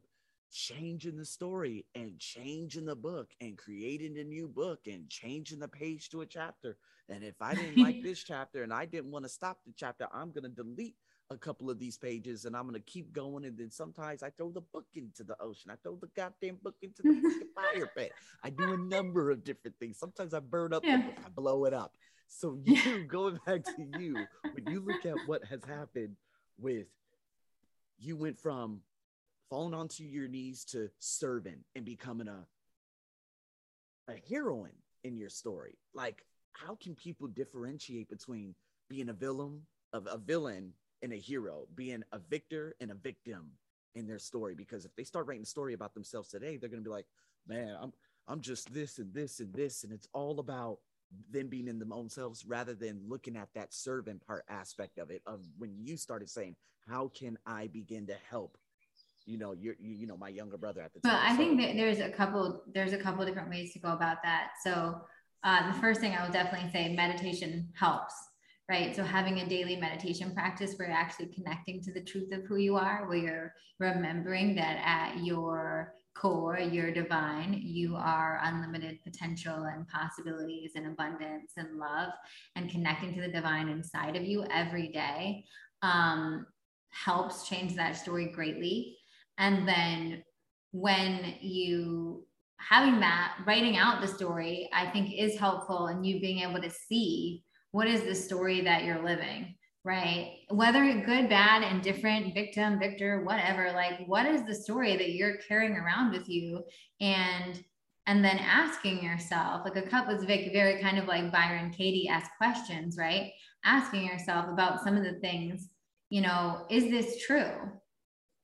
changing 0.50 1.16
the 1.16 1.24
story 1.24 1.86
and 1.94 2.18
changing 2.18 2.86
the 2.86 2.96
book 2.96 3.30
and 3.40 3.56
creating 3.56 4.18
a 4.18 4.24
new 4.24 4.48
book 4.48 4.80
and 4.86 5.08
changing 5.08 5.58
the 5.58 5.68
page 5.68 6.08
to 6.10 6.20
a 6.20 6.26
chapter. 6.26 6.76
And 7.08 7.24
if 7.24 7.40
I 7.40 7.54
didn't 7.54 7.82
like 7.82 8.02
this 8.02 8.22
chapter 8.22 8.62
and 8.62 8.72
I 8.72 8.86
didn't 8.86 9.10
want 9.10 9.24
to 9.24 9.28
stop 9.28 9.58
the 9.66 9.72
chapter, 9.76 10.06
I'm 10.12 10.30
going 10.32 10.44
to 10.44 10.48
delete 10.48 10.96
a 11.30 11.36
couple 11.36 11.70
of 11.70 11.78
these 11.78 11.96
pages 11.96 12.44
and 12.44 12.56
I'm 12.56 12.64
going 12.64 12.74
to 12.74 12.80
keep 12.80 13.12
going. 13.12 13.44
And 13.44 13.56
then 13.56 13.70
sometimes 13.70 14.22
I 14.22 14.30
throw 14.30 14.50
the 14.50 14.60
book 14.60 14.86
into 14.94 15.22
the 15.22 15.36
ocean. 15.40 15.70
I 15.70 15.76
throw 15.82 15.96
the 15.96 16.08
goddamn 16.16 16.58
book 16.62 16.76
into 16.82 17.02
the 17.02 17.46
fire 17.54 17.90
pit. 17.96 18.12
I 18.42 18.50
do 18.50 18.72
a 18.72 18.76
number 18.76 19.30
of 19.30 19.44
different 19.44 19.76
things. 19.78 19.98
Sometimes 19.98 20.34
I 20.34 20.40
burn 20.40 20.72
up, 20.72 20.84
yeah. 20.84 21.02
I 21.24 21.28
blow 21.28 21.64
it 21.64 21.74
up. 21.74 21.94
So 22.26 22.58
you 22.64 23.04
going 23.04 23.38
back 23.46 23.64
to 23.64 23.86
you, 23.98 24.26
when 24.52 24.66
you 24.66 24.80
look 24.80 25.06
at 25.06 25.16
what 25.26 25.44
has 25.44 25.64
happened 25.64 26.16
with 26.58 26.86
you 28.00 28.16
went 28.16 28.38
from 28.38 28.80
falling 29.50 29.74
onto 29.74 30.04
your 30.04 30.28
knees 30.28 30.64
to 30.64 30.88
serving 31.00 31.58
and 31.74 31.84
becoming 31.84 32.28
a 32.28 32.46
a 34.08 34.20
heroine 34.28 34.70
in 35.04 35.16
your 35.16 35.28
story. 35.28 35.78
Like, 35.94 36.24
how 36.52 36.74
can 36.74 36.94
people 36.94 37.28
differentiate 37.28 38.08
between 38.08 38.54
being 38.88 39.08
a 39.08 39.12
villain 39.12 39.62
of 39.92 40.08
a 40.10 40.18
villain 40.18 40.72
and 41.02 41.12
a 41.12 41.16
hero, 41.16 41.66
being 41.74 42.02
a 42.12 42.18
victor 42.18 42.74
and 42.80 42.90
a 42.90 42.94
victim 42.94 43.50
in 43.94 44.06
their 44.06 44.18
story? 44.18 44.54
Because 44.54 44.84
if 44.84 44.94
they 44.96 45.04
start 45.04 45.26
writing 45.26 45.42
a 45.42 45.46
story 45.46 45.74
about 45.74 45.94
themselves 45.94 46.28
today, 46.28 46.56
they're 46.56 46.70
gonna 46.70 46.82
be 46.82 46.90
like, 46.90 47.06
man, 47.46 47.76
I'm 47.80 47.92
I'm 48.26 48.40
just 48.40 48.72
this 48.72 48.98
and 48.98 49.12
this 49.12 49.40
and 49.40 49.52
this, 49.52 49.84
and 49.84 49.92
it's 49.92 50.08
all 50.12 50.40
about 50.40 50.78
them 51.30 51.48
being 51.48 51.66
in 51.66 51.78
themselves 51.78 52.44
rather 52.46 52.74
than 52.74 53.00
looking 53.08 53.36
at 53.36 53.48
that 53.54 53.74
servant 53.74 54.24
part 54.24 54.44
aspect 54.48 54.98
of 54.98 55.10
it. 55.10 55.22
Of 55.26 55.40
when 55.58 55.76
you 55.78 55.96
started 55.96 56.30
saying, 56.30 56.56
how 56.88 57.08
can 57.08 57.38
I 57.46 57.66
begin 57.68 58.06
to 58.06 58.16
help 58.28 58.56
you 59.26 59.38
know 59.38 59.52
you're 59.52 59.74
you, 59.78 59.94
you 59.94 60.06
know 60.06 60.16
my 60.16 60.28
younger 60.28 60.58
brother 60.58 60.80
at 60.80 60.92
the 60.92 61.00
time. 61.00 61.12
Well, 61.12 61.22
I 61.22 61.32
so. 61.32 61.36
think 61.36 61.60
that 61.60 61.76
there's 61.76 62.00
a 62.00 62.10
couple 62.10 62.62
there's 62.72 62.92
a 62.92 62.98
couple 62.98 63.24
different 63.24 63.50
ways 63.50 63.72
to 63.74 63.78
go 63.78 63.90
about 63.90 64.18
that. 64.22 64.52
So 64.64 65.00
uh, 65.44 65.72
the 65.72 65.78
first 65.80 66.00
thing 66.00 66.12
I 66.12 66.22
would 66.22 66.32
definitely 66.32 66.70
say 66.70 66.94
meditation 66.94 67.68
helps, 67.74 68.14
right? 68.68 68.94
So 68.94 69.02
having 69.02 69.38
a 69.38 69.48
daily 69.48 69.76
meditation 69.76 70.34
practice 70.34 70.74
where 70.76 70.88
you're 70.88 70.96
actually 70.96 71.26
connecting 71.34 71.80
to 71.82 71.92
the 71.92 72.02
truth 72.02 72.32
of 72.32 72.44
who 72.44 72.56
you 72.56 72.76
are, 72.76 73.08
where 73.08 73.18
you're 73.18 73.54
remembering 73.78 74.54
that 74.56 74.82
at 74.84 75.24
your 75.24 75.94
core, 76.14 76.58
you're 76.58 76.92
divine. 76.92 77.60
You 77.62 77.96
are 77.96 78.40
unlimited 78.42 78.98
potential 79.02 79.64
and 79.64 79.88
possibilities 79.88 80.72
and 80.74 80.86
abundance 80.86 81.52
and 81.56 81.78
love 81.78 82.12
and 82.56 82.70
connecting 82.70 83.14
to 83.14 83.20
the 83.20 83.28
divine 83.28 83.68
inside 83.68 84.16
of 84.16 84.24
you 84.24 84.44
every 84.50 84.88
day 84.88 85.44
um, 85.82 86.46
helps 86.90 87.48
change 87.48 87.74
that 87.76 87.96
story 87.96 88.26
greatly. 88.26 88.96
And 89.40 89.66
then 89.66 90.22
when 90.70 91.34
you 91.40 92.24
having 92.58 93.00
that 93.00 93.38
writing 93.46 93.76
out 93.76 94.00
the 94.00 94.06
story, 94.06 94.68
I 94.72 94.86
think 94.90 95.12
is 95.12 95.38
helpful 95.38 95.86
and 95.86 96.06
you 96.06 96.20
being 96.20 96.48
able 96.48 96.60
to 96.62 96.70
see 96.70 97.42
what 97.72 97.88
is 97.88 98.02
the 98.02 98.14
story 98.14 98.60
that 98.60 98.84
you're 98.84 99.04
living 99.04 99.56
right? 99.84 100.40
Whether 100.50 100.84
good 101.00 101.28
bad 101.28 101.62
indifferent 101.62 102.34
victim 102.34 102.78
victor 102.78 103.24
whatever 103.24 103.72
like 103.72 104.06
what 104.06 104.26
is 104.26 104.44
the 104.44 104.54
story 104.54 104.96
that 104.96 105.12
you're 105.12 105.38
carrying 105.48 105.72
around 105.72 106.12
with 106.12 106.28
you? 106.28 106.62
And 107.00 107.62
and 108.06 108.24
then 108.24 108.38
asking 108.38 109.02
yourself 109.02 109.62
like 109.64 109.76
a 109.76 109.88
couple 109.88 110.14
is 110.14 110.24
very 110.24 110.82
kind 110.82 110.98
of 110.98 111.06
like 111.06 111.32
byron 111.32 111.70
katie 111.70 112.08
ask 112.08 112.30
questions 112.36 112.96
right? 112.98 113.32
Asking 113.64 114.04
yourself 114.04 114.48
about 114.48 114.82
some 114.82 114.96
of 114.96 115.04
the 115.04 115.18
things 115.20 115.68
you 116.10 116.20
know 116.20 116.66
is 116.68 116.84
this 116.84 117.24
true 117.24 117.70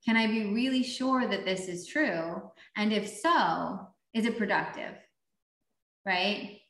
can 0.06 0.16
i 0.16 0.26
be 0.26 0.54
really 0.54 0.84
sure 0.84 1.26
that 1.26 1.44
this 1.44 1.66
is 1.66 1.86
true? 1.86 2.40
And 2.76 2.92
if 2.92 3.08
so 3.08 3.80
is 4.14 4.24
it 4.24 4.38
productive? 4.38 4.94
Right? 6.06 6.60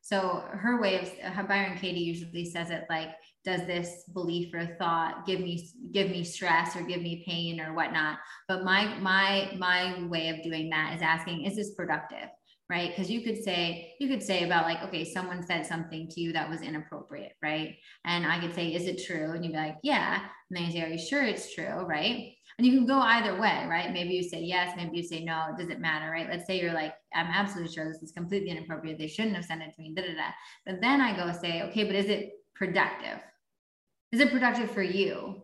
So 0.00 0.44
her 0.50 0.80
way 0.80 1.00
of 1.00 1.32
how 1.32 1.42
byron 1.42 1.76
katie 1.78 2.00
usually 2.00 2.46
says 2.46 2.70
it 2.70 2.84
like 2.88 3.10
does 3.44 3.66
this 3.66 4.04
belief 4.12 4.52
or 4.54 4.76
thought 4.78 5.26
give 5.26 5.40
me 5.40 5.68
give 5.92 6.10
me 6.10 6.24
stress 6.24 6.74
or 6.74 6.82
give 6.82 7.02
me 7.02 7.22
pain 7.26 7.60
or 7.60 7.74
whatnot? 7.74 8.18
But 8.48 8.64
my 8.64 8.98
my 8.98 9.52
my 9.58 10.02
way 10.06 10.30
of 10.30 10.42
doing 10.42 10.70
that 10.70 10.94
is 10.96 11.02
asking 11.02 11.44
is 11.44 11.54
this 11.54 11.74
productive? 11.74 12.30
Right? 12.70 12.90
Because 12.90 13.10
you 13.10 13.20
could 13.20 13.44
say 13.44 13.92
you 14.00 14.08
could 14.08 14.22
say 14.22 14.44
about 14.44 14.64
like 14.64 14.82
okay 14.84 15.04
someone 15.04 15.42
said 15.42 15.66
something 15.66 16.08
to 16.08 16.20
you 16.20 16.32
that 16.32 16.48
was 16.48 16.62
inappropriate 16.62 17.32
right? 17.42 17.76
And 18.04 18.24
i 18.24 18.40
could 18.40 18.54
say 18.54 18.74
is 18.74 18.86
it 18.86 19.04
true? 19.04 19.32
And 19.32 19.44
you'd 19.44 19.52
be 19.52 19.58
like 19.58 19.76
yeah. 19.82 20.20
And 20.48 20.56
then 20.56 20.64
you 20.64 20.72
say 20.72 20.82
are 20.82 20.88
you 20.88 20.98
sure 20.98 21.24
it's 21.24 21.54
true? 21.54 21.84
Right 21.84 22.35
and 22.58 22.66
you 22.66 22.72
can 22.72 22.86
go 22.86 22.98
either 22.98 23.40
way 23.40 23.66
right 23.68 23.92
maybe 23.92 24.10
you 24.10 24.22
say 24.22 24.40
yes 24.40 24.74
maybe 24.76 24.96
you 24.96 25.02
say 25.02 25.22
no 25.22 25.46
it 25.50 25.60
doesn't 25.60 25.80
matter 25.80 26.10
right 26.10 26.28
let's 26.30 26.46
say 26.46 26.60
you're 26.60 26.72
like 26.72 26.94
i'm 27.14 27.26
absolutely 27.26 27.72
sure 27.72 27.86
this 27.86 28.02
is 28.02 28.12
completely 28.12 28.50
inappropriate 28.50 28.98
they 28.98 29.06
shouldn't 29.06 29.36
have 29.36 29.44
sent 29.44 29.62
it 29.62 29.74
to 29.74 29.82
me 29.82 29.92
da, 29.94 30.02
da, 30.02 30.14
da. 30.14 30.30
but 30.64 30.80
then 30.80 31.00
i 31.00 31.14
go 31.14 31.30
say 31.32 31.62
okay 31.62 31.84
but 31.84 31.94
is 31.94 32.06
it 32.06 32.32
productive 32.54 33.20
is 34.12 34.20
it 34.20 34.30
productive 34.30 34.70
for 34.70 34.82
you? 34.82 35.42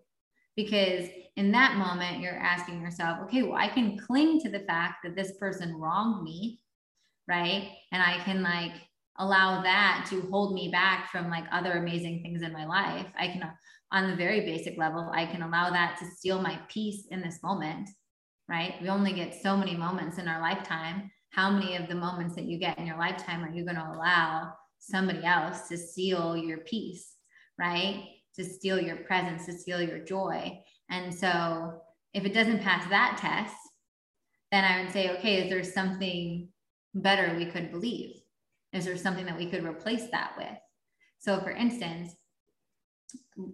Because 0.57 1.09
in 1.37 1.53
that 1.53 1.77
moment, 1.77 2.21
you're 2.21 2.39
asking 2.39 2.81
yourself, 2.81 3.19
okay, 3.25 3.43
well, 3.43 3.59
I 3.59 3.69
can 3.69 3.99
cling 3.99 4.41
to 4.41 4.51
the 4.51 4.61
fact 4.61 5.03
that 5.05 5.17
this 5.17 5.33
person 5.39 5.77
wronged 5.77 6.23
me, 6.23 6.61
right? 7.27 7.71
And 7.91 8.03
I 8.03 8.19
can 8.25 8.43
like 8.43 8.73
allow 9.19 9.63
that 9.63 10.07
to 10.11 10.23
hold 10.31 10.55
me 10.55 10.71
back 10.71 11.11
from 11.11 11.31
like 11.31 11.45
other 11.51 11.73
amazing 11.73 12.23
things 12.23 12.43
in 12.43 12.53
my 12.53 12.67
life. 12.67 13.07
I 13.19 13.29
can, 13.29 13.51
on 13.93 14.11
the 14.11 14.17
very 14.17 14.41
basic 14.41 14.77
level, 14.79 15.11
I 15.15 15.27
can 15.27 15.43
allow 15.43 15.71
that 15.71 15.99
to 15.99 16.07
steal 16.07 16.41
my 16.41 16.59
peace 16.69 17.05
in 17.11 17.21
this 17.21 17.43
moment, 17.43 17.89
right? 18.49 18.75
We 18.83 18.89
only 18.89 19.13
get 19.13 19.41
so 19.41 19.57
many 19.57 19.77
moments 19.77 20.19
in 20.19 20.29
our 20.29 20.41
lifetime. 20.41 21.11
How 21.31 21.51
many 21.51 21.77
of 21.77 21.89
the 21.89 21.95
moments 21.95 22.35
that 22.35 22.47
you 22.47 22.59
get 22.59 22.79
in 22.79 22.87
your 22.87 22.99
lifetime 22.99 23.45
are 23.45 23.55
you 23.55 23.65
going 23.65 23.77
to 23.77 23.93
allow 23.93 24.53
somebody 24.79 25.25
else 25.25 25.69
to 25.69 25.79
steal 25.79 26.37
your 26.37 26.59
peace, 26.59 27.15
right? 27.59 28.09
to 28.35 28.45
steal 28.45 28.81
your 28.81 28.97
presence, 28.97 29.47
to 29.47 29.53
steal 29.53 29.81
your 29.81 29.99
joy. 29.99 30.59
And 30.91 31.15
so 31.15 31.81
if 32.15 32.25
it 32.25 32.35
doesn't 32.35 32.63
pass 32.63 32.89
that 32.89 33.19
test, 33.19 33.55
then 34.51 34.65
I 34.65 34.83
would 34.83 34.93
say, 34.93 35.11
okay, 35.17 35.43
is 35.43 35.51
there 35.51 35.65
something 35.65 36.49
better 36.95 37.35
we 37.37 37.47
could 37.47 37.71
believe? 37.71 38.17
Is 38.73 38.85
there 38.85 38.97
something 38.97 39.27
that 39.27 39.37
we 39.37 39.47
could 39.47 39.65
replace 39.65 40.11
that 40.11 40.33
with? 40.37 40.59
So, 41.19 41.41
for 41.41 41.51
instance, 41.51 42.15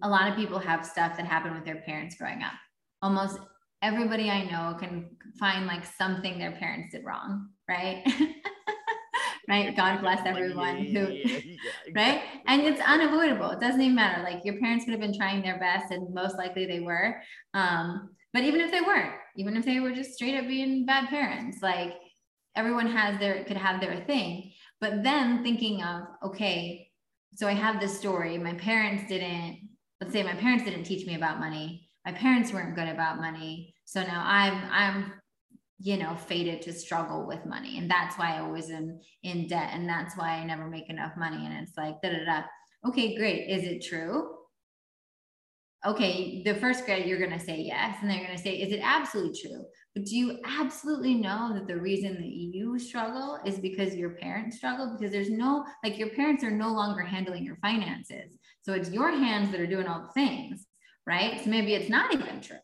a 0.01 0.09
lot 0.09 0.29
of 0.29 0.35
people 0.35 0.59
have 0.59 0.85
stuff 0.85 1.17
that 1.17 1.25
happened 1.25 1.55
with 1.55 1.65
their 1.65 1.81
parents 1.81 2.15
growing 2.15 2.43
up. 2.43 2.53
Almost 3.01 3.39
everybody 3.81 4.29
I 4.29 4.43
know 4.43 4.77
can 4.77 5.09
find 5.39 5.65
like 5.65 5.85
something 5.85 6.37
their 6.37 6.51
parents 6.51 6.93
did 6.93 7.05
wrong, 7.05 7.49
right? 7.67 8.03
right? 9.49 9.75
God 9.75 10.01
bless 10.01 10.25
everyone 10.25 10.85
who, 10.85 11.07
right? 11.95 12.21
And 12.45 12.61
it's 12.61 12.81
unavoidable. 12.81 13.49
It 13.51 13.59
doesn't 13.59 13.81
even 13.81 13.95
matter. 13.95 14.21
Like 14.21 14.45
your 14.45 14.59
parents 14.59 14.85
could 14.85 14.91
have 14.91 15.01
been 15.01 15.17
trying 15.17 15.41
their 15.41 15.59
best, 15.59 15.91
and 15.91 16.13
most 16.13 16.37
likely 16.37 16.65
they 16.65 16.81
were. 16.81 17.15
Um, 17.53 18.09
but 18.31 18.43
even 18.43 18.61
if 18.61 18.71
they 18.71 18.81
weren't, 18.81 19.15
even 19.37 19.57
if 19.57 19.65
they 19.65 19.79
were 19.79 19.91
just 19.91 20.13
straight 20.13 20.37
up 20.37 20.47
being 20.47 20.85
bad 20.85 21.09
parents, 21.09 21.59
like 21.61 21.93
everyone 22.55 22.87
has 22.87 23.19
their 23.19 23.43
could 23.45 23.57
have 23.57 23.81
their 23.81 24.03
thing. 24.05 24.51
But 24.79 25.03
then 25.03 25.43
thinking 25.43 25.81
of, 25.81 26.03
okay, 26.23 26.88
so 27.39 27.47
I 27.47 27.53
have 27.53 27.79
this 27.79 27.97
story. 27.97 28.37
My 28.37 28.53
parents 28.55 29.07
didn't. 29.07 29.69
Let's 30.01 30.11
say 30.11 30.23
my 30.23 30.33
parents 30.33 30.65
didn't 30.65 30.83
teach 30.83 31.07
me 31.07 31.15
about 31.15 31.39
money. 31.39 31.89
My 32.05 32.11
parents 32.11 32.51
weren't 32.51 32.75
good 32.75 32.89
about 32.89 33.21
money. 33.21 33.73
So 33.85 34.01
now 34.03 34.25
I'm 34.25 34.61
I'm 34.69 35.13
you 35.79 35.95
know 35.95 36.15
fated 36.15 36.61
to 36.63 36.73
struggle 36.73 37.25
with 37.25 37.45
money 37.45 37.77
and 37.77 37.89
that's 37.89 38.17
why 38.17 38.35
i 38.35 38.41
always 38.41 38.69
am 38.69 38.99
in 39.23 39.47
debt 39.47 39.69
and 39.71 39.87
that's 39.87 40.17
why 40.17 40.31
i 40.31 40.43
never 40.43 40.67
make 40.67 40.89
enough 40.89 41.13
money 41.15 41.37
and 41.37 41.53
it's 41.53 41.77
like 41.77 41.95
da 42.01 42.09
da 42.09 42.25
da 42.25 42.41
okay 42.85 43.15
great 43.15 43.49
is 43.49 43.63
it 43.63 43.81
true 43.81 44.29
okay 45.85 46.41
the 46.43 46.55
first 46.55 46.85
grade 46.85 47.05
you're 47.05 47.19
going 47.19 47.37
to 47.37 47.39
say 47.39 47.57
yes 47.57 47.97
and 48.01 48.09
they're 48.09 48.23
going 48.23 48.35
to 48.35 48.41
say 48.41 48.55
is 48.55 48.71
it 48.71 48.81
absolutely 48.83 49.39
true? 49.39 49.63
But 49.95 50.05
do 50.05 50.15
you 50.15 50.39
absolutely 50.45 51.15
know 51.15 51.51
that 51.53 51.67
the 51.67 51.79
reason 51.79 52.15
that 52.15 52.29
you 52.29 52.77
struggle 52.77 53.39
is 53.45 53.59
because 53.59 53.95
your 53.95 54.11
parents 54.11 54.57
struggle? 54.57 54.95
Because 54.97 55.11
there's 55.11 55.29
no 55.29 55.65
like 55.83 55.97
your 55.97 56.09
parents 56.09 56.43
are 56.43 56.51
no 56.51 56.71
longer 56.71 57.01
handling 57.01 57.43
your 57.43 57.57
finances. 57.57 58.37
So 58.61 58.73
it's 58.73 58.91
your 58.91 59.09
hands 59.09 59.51
that 59.51 59.59
are 59.59 59.67
doing 59.67 59.87
all 59.87 60.01
the 60.01 60.13
things 60.13 60.65
right? 61.07 61.43
So 61.43 61.49
maybe 61.49 61.73
it's 61.73 61.89
not 61.89 62.13
even 62.13 62.39
true 62.39 62.57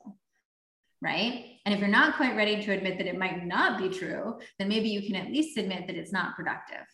right? 1.06 1.46
And 1.66 1.74
if 1.74 1.80
you're 1.80 1.90
not 1.90 2.18
quite 2.18 2.36
ready 2.36 2.64
to 2.64 2.72
admit 2.72 2.98
that 2.98 3.08
it 3.08 3.18
might 3.18 3.46
not 3.46 3.78
be 3.78 3.90
true, 3.90 4.40
then 4.58 4.68
maybe 4.68 4.90
you 4.90 5.06
can 5.06 5.16
at 5.16 5.32
least 5.32 5.58
admit 5.58 5.86
that 5.88 5.96
it's 5.96 6.12
not 6.12 6.36
productive, 6.36 6.86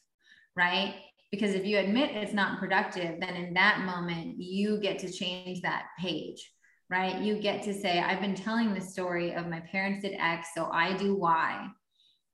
right? 0.55 0.95
Because 1.31 1.53
if 1.53 1.65
you 1.65 1.77
admit 1.77 2.11
it's 2.11 2.33
not 2.33 2.59
productive, 2.59 3.19
then 3.19 3.35
in 3.35 3.53
that 3.53 3.81
moment, 3.85 4.35
you 4.37 4.79
get 4.79 4.99
to 4.99 5.11
change 5.11 5.61
that 5.61 5.85
page, 5.99 6.51
right? 6.89 7.21
You 7.21 7.39
get 7.39 7.63
to 7.63 7.73
say, 7.73 7.99
I've 7.99 8.19
been 8.19 8.35
telling 8.35 8.73
the 8.73 8.81
story 8.81 9.33
of 9.33 9.47
my 9.47 9.61
parents 9.71 10.01
did 10.01 10.17
X, 10.19 10.49
so 10.53 10.69
I 10.71 10.97
do 10.97 11.15
Y. 11.15 11.67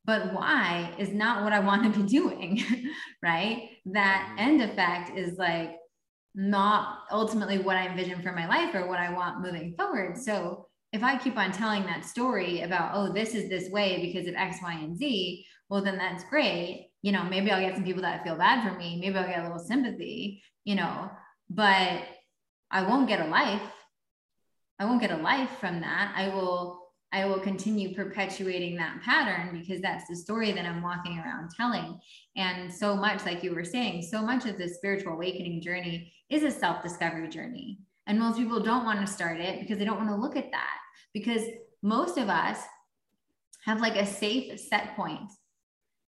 But 0.05 0.33
Y 0.33 0.95
is 0.97 1.09
not 1.09 1.43
what 1.43 1.53
I 1.53 1.59
want 1.67 1.83
to 1.83 1.99
be 1.99 2.07
doing, 2.07 2.63
right? 3.23 3.69
That 3.85 4.29
mm-hmm. 4.29 4.39
end 4.39 4.61
effect 4.63 5.17
is 5.17 5.37
like 5.37 5.75
not 6.33 6.99
ultimately 7.11 7.59
what 7.59 7.77
I 7.77 7.87
envision 7.87 8.21
for 8.21 8.31
my 8.31 8.47
life 8.47 8.73
or 8.73 8.87
what 8.87 8.99
I 8.99 9.13
want 9.13 9.41
moving 9.41 9.75
forward. 9.75 10.17
So 10.17 10.67
if 10.93 11.03
I 11.03 11.17
keep 11.17 11.37
on 11.37 11.51
telling 11.51 11.83
that 11.85 12.05
story 12.05 12.61
about, 12.61 12.91
oh, 12.93 13.11
this 13.11 13.35
is 13.35 13.49
this 13.49 13.69
way 13.69 14.01
because 14.01 14.27
of 14.27 14.35
X, 14.35 14.57
Y, 14.61 14.73
and 14.73 14.97
Z, 14.97 15.45
well, 15.69 15.83
then 15.83 15.97
that's 15.97 16.23
great. 16.29 16.86
You 17.01 17.11
know, 17.11 17.23
maybe 17.23 17.51
I'll 17.51 17.61
get 17.61 17.75
some 17.75 17.83
people 17.83 18.01
that 18.01 18.23
feel 18.23 18.37
bad 18.37 18.67
for 18.67 18.77
me. 18.77 18.99
Maybe 18.99 19.15
I'll 19.15 19.27
get 19.27 19.39
a 19.39 19.43
little 19.43 19.59
sympathy, 19.59 20.41
you 20.65 20.75
know, 20.75 21.09
but 21.49 22.03
I 22.71 22.83
won't 22.83 23.07
get 23.07 23.25
a 23.25 23.29
life. 23.29 23.61
I 24.79 24.85
won't 24.85 25.01
get 25.01 25.11
a 25.11 25.17
life 25.17 25.49
from 25.59 25.81
that. 25.81 26.13
I 26.15 26.29
will 26.29 26.87
I 27.11 27.25
will 27.25 27.39
continue 27.39 27.95
perpetuating 27.95 28.75
that 28.77 29.01
pattern 29.01 29.57
because 29.57 29.81
that's 29.81 30.07
the 30.09 30.15
story 30.15 30.51
that 30.51 30.65
I'm 30.65 30.81
walking 30.81 31.17
around 31.17 31.51
telling. 31.55 31.99
And 32.35 32.73
so 32.73 32.95
much, 32.95 33.25
like 33.25 33.43
you 33.43 33.55
were 33.55 33.63
saying, 33.63 34.01
so 34.01 34.21
much 34.21 34.45
of 34.45 34.57
the 34.57 34.67
spiritual 34.67 35.13
awakening 35.13 35.61
journey 35.61 36.13
is 36.29 36.43
a 36.43 36.51
self 36.51 36.83
discovery 36.83 37.29
journey. 37.29 37.79
And 38.07 38.19
most 38.19 38.37
people 38.37 38.59
don't 38.59 38.85
want 38.85 38.99
to 38.99 39.11
start 39.11 39.39
it 39.39 39.59
because 39.61 39.77
they 39.77 39.85
don't 39.85 39.97
want 39.97 40.09
to 40.09 40.15
look 40.15 40.35
at 40.35 40.51
that. 40.51 40.77
Because 41.13 41.43
most 41.81 42.17
of 42.17 42.27
us 42.29 42.59
have 43.63 43.81
like 43.81 43.95
a 43.95 44.05
safe 44.05 44.59
set 44.59 44.95
point. 44.95 45.31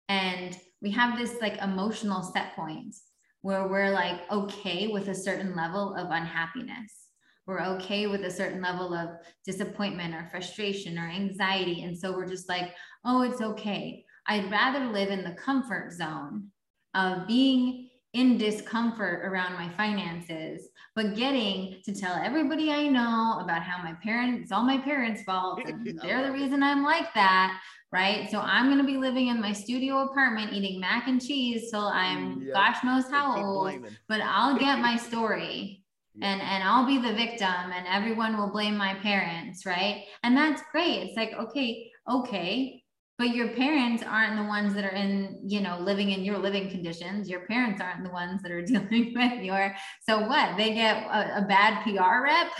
And 0.08 0.58
we 0.80 0.90
have 0.92 1.18
this 1.18 1.36
like 1.40 1.58
emotional 1.58 2.22
set 2.22 2.54
point 2.54 2.94
where 3.42 3.66
we're 3.68 3.90
like 3.90 4.20
okay 4.30 4.88
with 4.88 5.08
a 5.08 5.14
certain 5.14 5.54
level 5.54 5.94
of 5.94 6.10
unhappiness. 6.10 7.08
We're 7.46 7.64
okay 7.64 8.06
with 8.06 8.24
a 8.24 8.30
certain 8.30 8.60
level 8.60 8.92
of 8.92 9.10
disappointment 9.44 10.14
or 10.14 10.28
frustration 10.30 10.98
or 10.98 11.08
anxiety. 11.08 11.82
And 11.82 11.96
so 11.96 12.12
we're 12.12 12.28
just 12.28 12.48
like, 12.48 12.74
oh, 13.04 13.22
it's 13.22 13.40
okay. 13.40 14.04
I'd 14.26 14.50
rather 14.50 14.86
live 14.86 15.08
in 15.08 15.24
the 15.24 15.32
comfort 15.32 15.92
zone 15.92 16.48
of 16.94 17.26
being 17.26 17.88
in 18.12 18.36
discomfort 18.36 19.24
around 19.24 19.54
my 19.54 19.70
finances 19.76 20.68
but 20.98 21.14
getting 21.14 21.76
to 21.84 21.94
tell 21.94 22.16
everybody 22.16 22.72
I 22.72 22.88
know 22.88 23.38
about 23.40 23.62
how 23.62 23.80
my 23.80 23.92
parents, 24.02 24.42
it's 24.42 24.50
all 24.50 24.64
my 24.64 24.78
parents' 24.78 25.22
fault. 25.22 25.60
And 25.64 25.86
they're 26.02 26.26
the 26.26 26.32
reason 26.32 26.60
I'm 26.60 26.82
like 26.82 27.14
that. 27.14 27.60
Right. 27.90 28.30
So 28.30 28.40
I'm 28.40 28.66
going 28.66 28.78
to 28.78 28.84
be 28.84 28.98
living 28.98 29.28
in 29.28 29.40
my 29.40 29.52
studio 29.52 30.02
apartment 30.02 30.52
eating 30.52 30.78
mac 30.78 31.08
and 31.08 31.22
cheese 31.24 31.70
till 31.70 31.86
I'm 31.86 32.42
yep. 32.42 32.52
gosh 32.52 32.84
knows 32.84 33.10
how 33.10 33.42
old, 33.42 33.72
but 34.08 34.20
I'll 34.20 34.58
get 34.58 34.78
my 34.78 34.96
story. 34.96 35.82
and 36.20 36.40
and 36.40 36.64
I'll 36.64 36.86
be 36.86 36.98
the 36.98 37.14
victim 37.14 37.72
and 37.74 37.86
everyone 37.86 38.36
will 38.36 38.50
blame 38.50 38.76
my 38.76 38.94
parents, 38.94 39.64
right? 39.64 40.04
And 40.22 40.36
that's 40.36 40.62
great. 40.72 41.04
It's 41.04 41.16
like, 41.16 41.32
okay, 41.32 41.90
okay, 42.10 42.82
but 43.18 43.34
your 43.34 43.48
parents 43.48 44.04
aren't 44.04 44.36
the 44.36 44.44
ones 44.44 44.74
that 44.74 44.84
are 44.84 44.94
in 44.94 45.40
you 45.44 45.60
know 45.60 45.78
living 45.80 46.12
in 46.12 46.24
your 46.24 46.38
living 46.38 46.70
conditions. 46.70 47.28
Your 47.28 47.40
parents 47.46 47.80
aren't 47.80 48.04
the 48.04 48.10
ones 48.10 48.42
that 48.42 48.52
are 48.52 48.62
dealing 48.66 49.12
with 49.14 49.42
your 49.42 49.74
so 50.08 50.20
what? 50.20 50.56
They 50.56 50.72
get 50.72 51.02
a, 51.04 51.38
a 51.38 51.46
bad 51.46 51.82
pr 51.82 52.22
rep 52.22 52.52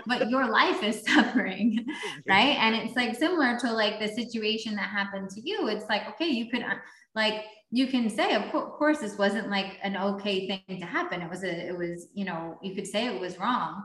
but 0.06 0.28
your 0.28 0.50
life 0.50 0.82
is 0.82 1.02
suffering 1.06 1.86
right? 2.28 2.56
And 2.58 2.74
it's 2.74 2.96
like 2.96 3.16
similar 3.16 3.58
to 3.60 3.72
like 3.72 4.00
the 4.00 4.08
situation 4.08 4.74
that 4.74 4.90
happened 4.90 5.30
to 5.30 5.40
you. 5.40 5.68
It's 5.68 5.86
like 5.88 6.08
okay 6.10 6.28
you 6.28 6.50
could 6.50 6.62
uh, 6.62 6.74
like 7.14 7.44
you 7.70 7.86
can 7.86 8.10
say 8.10 8.34
of 8.34 8.50
course 8.52 8.98
this 8.98 9.16
wasn't 9.16 9.48
like 9.50 9.78
an 9.82 9.96
okay 9.96 10.48
thing 10.48 10.80
to 10.80 10.86
happen. 10.86 11.22
It 11.22 11.30
was 11.30 11.44
a 11.44 11.68
it 11.68 11.78
was 11.78 12.08
you 12.12 12.24
know 12.24 12.58
you 12.60 12.74
could 12.74 12.88
say 12.88 13.06
it 13.06 13.20
was 13.20 13.38
wrong. 13.38 13.84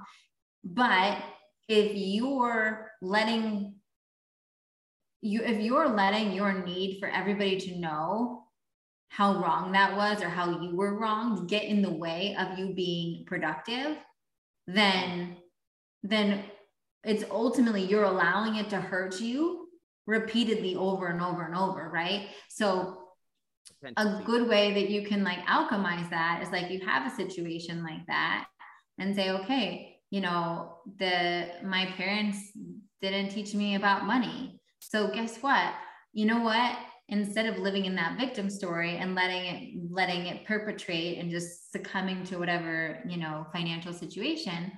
But 0.63 1.21
if 1.67 1.91
you're 1.93 2.91
letting 3.01 3.75
you 5.21 5.41
if 5.43 5.59
you're 5.59 5.89
letting 5.89 6.31
your 6.31 6.65
need 6.65 6.99
for 6.99 7.09
everybody 7.09 7.59
to 7.59 7.79
know 7.79 8.43
how 9.09 9.41
wrong 9.41 9.71
that 9.71 9.95
was 9.95 10.21
or 10.21 10.29
how 10.29 10.61
you 10.61 10.75
were 10.75 10.99
wrong 10.99 11.47
get 11.47 11.63
in 11.63 11.81
the 11.81 11.91
way 11.91 12.35
of 12.37 12.59
you 12.59 12.73
being 12.73 13.25
productive 13.25 13.97
then 14.67 15.37
then 16.03 16.43
it's 17.03 17.23
ultimately 17.31 17.83
you're 17.83 18.03
allowing 18.03 18.55
it 18.55 18.69
to 18.69 18.79
hurt 18.79 19.19
you 19.19 19.67
repeatedly 20.05 20.75
over 20.75 21.07
and 21.07 21.21
over 21.21 21.43
and 21.43 21.55
over 21.55 21.89
right? 21.89 22.27
So 22.49 23.03
a 23.97 24.21
good 24.25 24.47
way 24.47 24.73
that 24.73 24.89
you 24.89 25.05
can 25.05 25.23
like 25.23 25.39
alchemize 25.45 26.09
that 26.09 26.41
is 26.41 26.49
like 26.51 26.71
you 26.71 26.79
have 26.85 27.11
a 27.11 27.15
situation 27.15 27.83
like 27.83 28.05
that 28.07 28.47
and 28.97 29.15
say 29.15 29.29
okay 29.29 29.99
you 30.09 30.21
know 30.21 30.77
the 30.97 31.47
my 31.63 31.85
parents 31.97 32.39
didn't 33.01 33.29
teach 33.29 33.53
me 33.53 33.75
about 33.75 34.05
money 34.05 34.56
so 34.79 35.09
guess 35.09 35.37
what? 35.37 35.73
You 36.13 36.25
know 36.25 36.41
what? 36.41 36.77
Instead 37.09 37.45
of 37.45 37.59
living 37.59 37.85
in 37.85 37.95
that 37.95 38.17
victim 38.19 38.49
story 38.49 38.97
and 38.97 39.15
letting 39.15 39.45
it 39.45 39.91
letting 39.91 40.25
it 40.25 40.45
perpetrate 40.45 41.19
and 41.19 41.31
just 41.31 41.71
succumbing 41.71 42.23
to 42.25 42.37
whatever, 42.37 42.99
you 43.07 43.17
know, 43.17 43.47
financial 43.53 43.93
situation, 43.93 44.71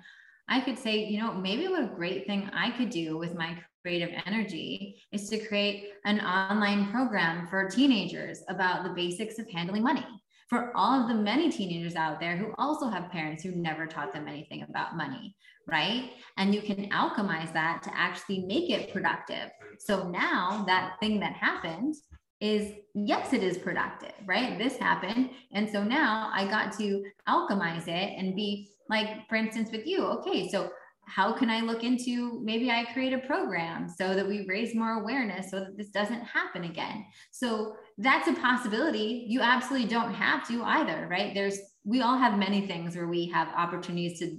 I 0.48 0.62
could 0.62 0.78
say, 0.78 1.06
you 1.06 1.20
know, 1.20 1.34
maybe 1.34 1.68
what 1.68 1.84
a 1.84 1.96
great 1.96 2.28
thing 2.28 2.50
I 2.54 2.72
could 2.72 2.90
do 2.90 3.18
with 3.18 3.36
my 3.36 3.58
creative 3.82 4.10
energy 4.26 5.02
is 5.12 5.30
to 5.30 5.40
create 5.48 5.90
an 6.06 6.20
online 6.20 6.92
program 6.92 7.48
for 7.48 7.70
teenagers 7.70 8.44
about 8.50 8.84
the 8.84 8.90
basics 8.90 9.40
of 9.40 9.50
handling 9.50 9.84
money 9.84 10.06
for 10.50 10.76
all 10.76 11.00
of 11.00 11.08
the 11.08 11.14
many 11.14 11.50
teenagers 11.50 11.96
out 11.96 12.20
there 12.20 12.36
who 12.36 12.52
also 12.58 12.90
have 12.90 13.12
parents 13.12 13.44
who 13.44 13.52
never 13.52 13.86
taught 13.86 14.12
them 14.12 14.28
anything 14.28 14.64
about 14.64 14.98
money, 14.98 15.36
right? 15.72 16.12
And 16.38 16.54
you 16.54 16.62
can 16.62 16.90
alchemize 16.90 17.52
that 17.54 17.82
to 17.84 17.92
actually 17.96 18.46
make 18.46 18.70
it 18.70 18.94
productive. 18.94 19.52
So 19.80 20.08
now 20.08 20.64
that 20.68 20.96
thing 21.00 21.20
that 21.20 21.34
happened 21.34 21.96
is 22.42 22.72
yes, 22.94 23.34
it 23.34 23.44
is 23.44 23.58
productive, 23.58 24.14
right? 24.26 24.58
This 24.58 24.78
happened. 24.78 25.32
And 25.52 25.70
so 25.70 25.84
now 25.84 26.32
I 26.34 26.48
got 26.48 26.78
to 26.78 27.04
alchemize 27.28 27.88
it 27.88 28.18
and 28.18 28.36
be 28.36 28.70
like, 28.90 29.28
for 29.28 29.36
instance, 29.36 29.70
with 29.72 29.86
you, 29.86 30.06
okay, 30.06 30.50
so 30.50 30.72
how 31.06 31.34
can 31.34 31.50
I 31.50 31.62
look 31.62 31.84
into 31.84 32.40
maybe 32.44 32.70
I 32.70 32.86
create 32.94 33.14
a 33.14 33.20
program 33.20 33.90
so 33.90 34.14
that 34.14 34.28
we 34.28 34.46
raise 34.48 34.76
more 34.76 35.02
awareness 35.02 35.50
so 35.50 35.60
that 35.60 35.76
this 35.76 35.90
doesn't 35.90 36.22
happen 36.22 36.66
again? 36.66 37.06
So 37.32 37.74
that's 37.98 38.28
a 38.28 38.34
possibility. 38.34 39.26
You 39.28 39.42
absolutely 39.42 39.88
don't 39.88 40.14
have 40.14 40.48
to 40.50 40.64
either, 40.64 41.08
right? 41.10 41.34
There's, 41.34 41.58
we 41.84 42.02
all 42.02 42.18
have 42.18 42.38
many 42.38 42.68
things 42.68 42.96
where 42.96 43.08
we 43.08 43.28
have 43.30 43.48
opportunities 43.56 44.20
to, 44.20 44.38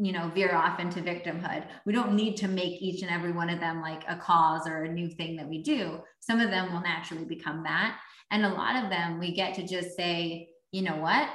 you 0.00 0.12
know, 0.12 0.30
veer 0.34 0.54
off 0.54 0.80
into 0.80 1.00
victimhood. 1.00 1.64
We 1.84 1.92
don't 1.92 2.14
need 2.14 2.36
to 2.38 2.48
make 2.48 2.80
each 2.80 3.02
and 3.02 3.10
every 3.10 3.32
one 3.32 3.50
of 3.50 3.60
them 3.60 3.80
like 3.80 4.04
a 4.08 4.16
cause 4.16 4.66
or 4.66 4.84
a 4.84 4.92
new 4.92 5.08
thing 5.08 5.36
that 5.36 5.48
we 5.48 5.62
do. 5.62 6.00
Some 6.20 6.40
of 6.40 6.50
them 6.50 6.72
will 6.72 6.80
naturally 6.80 7.24
become 7.24 7.62
that. 7.64 7.98
And 8.30 8.44
a 8.44 8.50
lot 8.54 8.82
of 8.82 8.90
them 8.90 9.18
we 9.18 9.34
get 9.34 9.54
to 9.54 9.66
just 9.66 9.96
say, 9.96 10.48
you 10.70 10.82
know 10.82 10.96
what? 10.96 11.28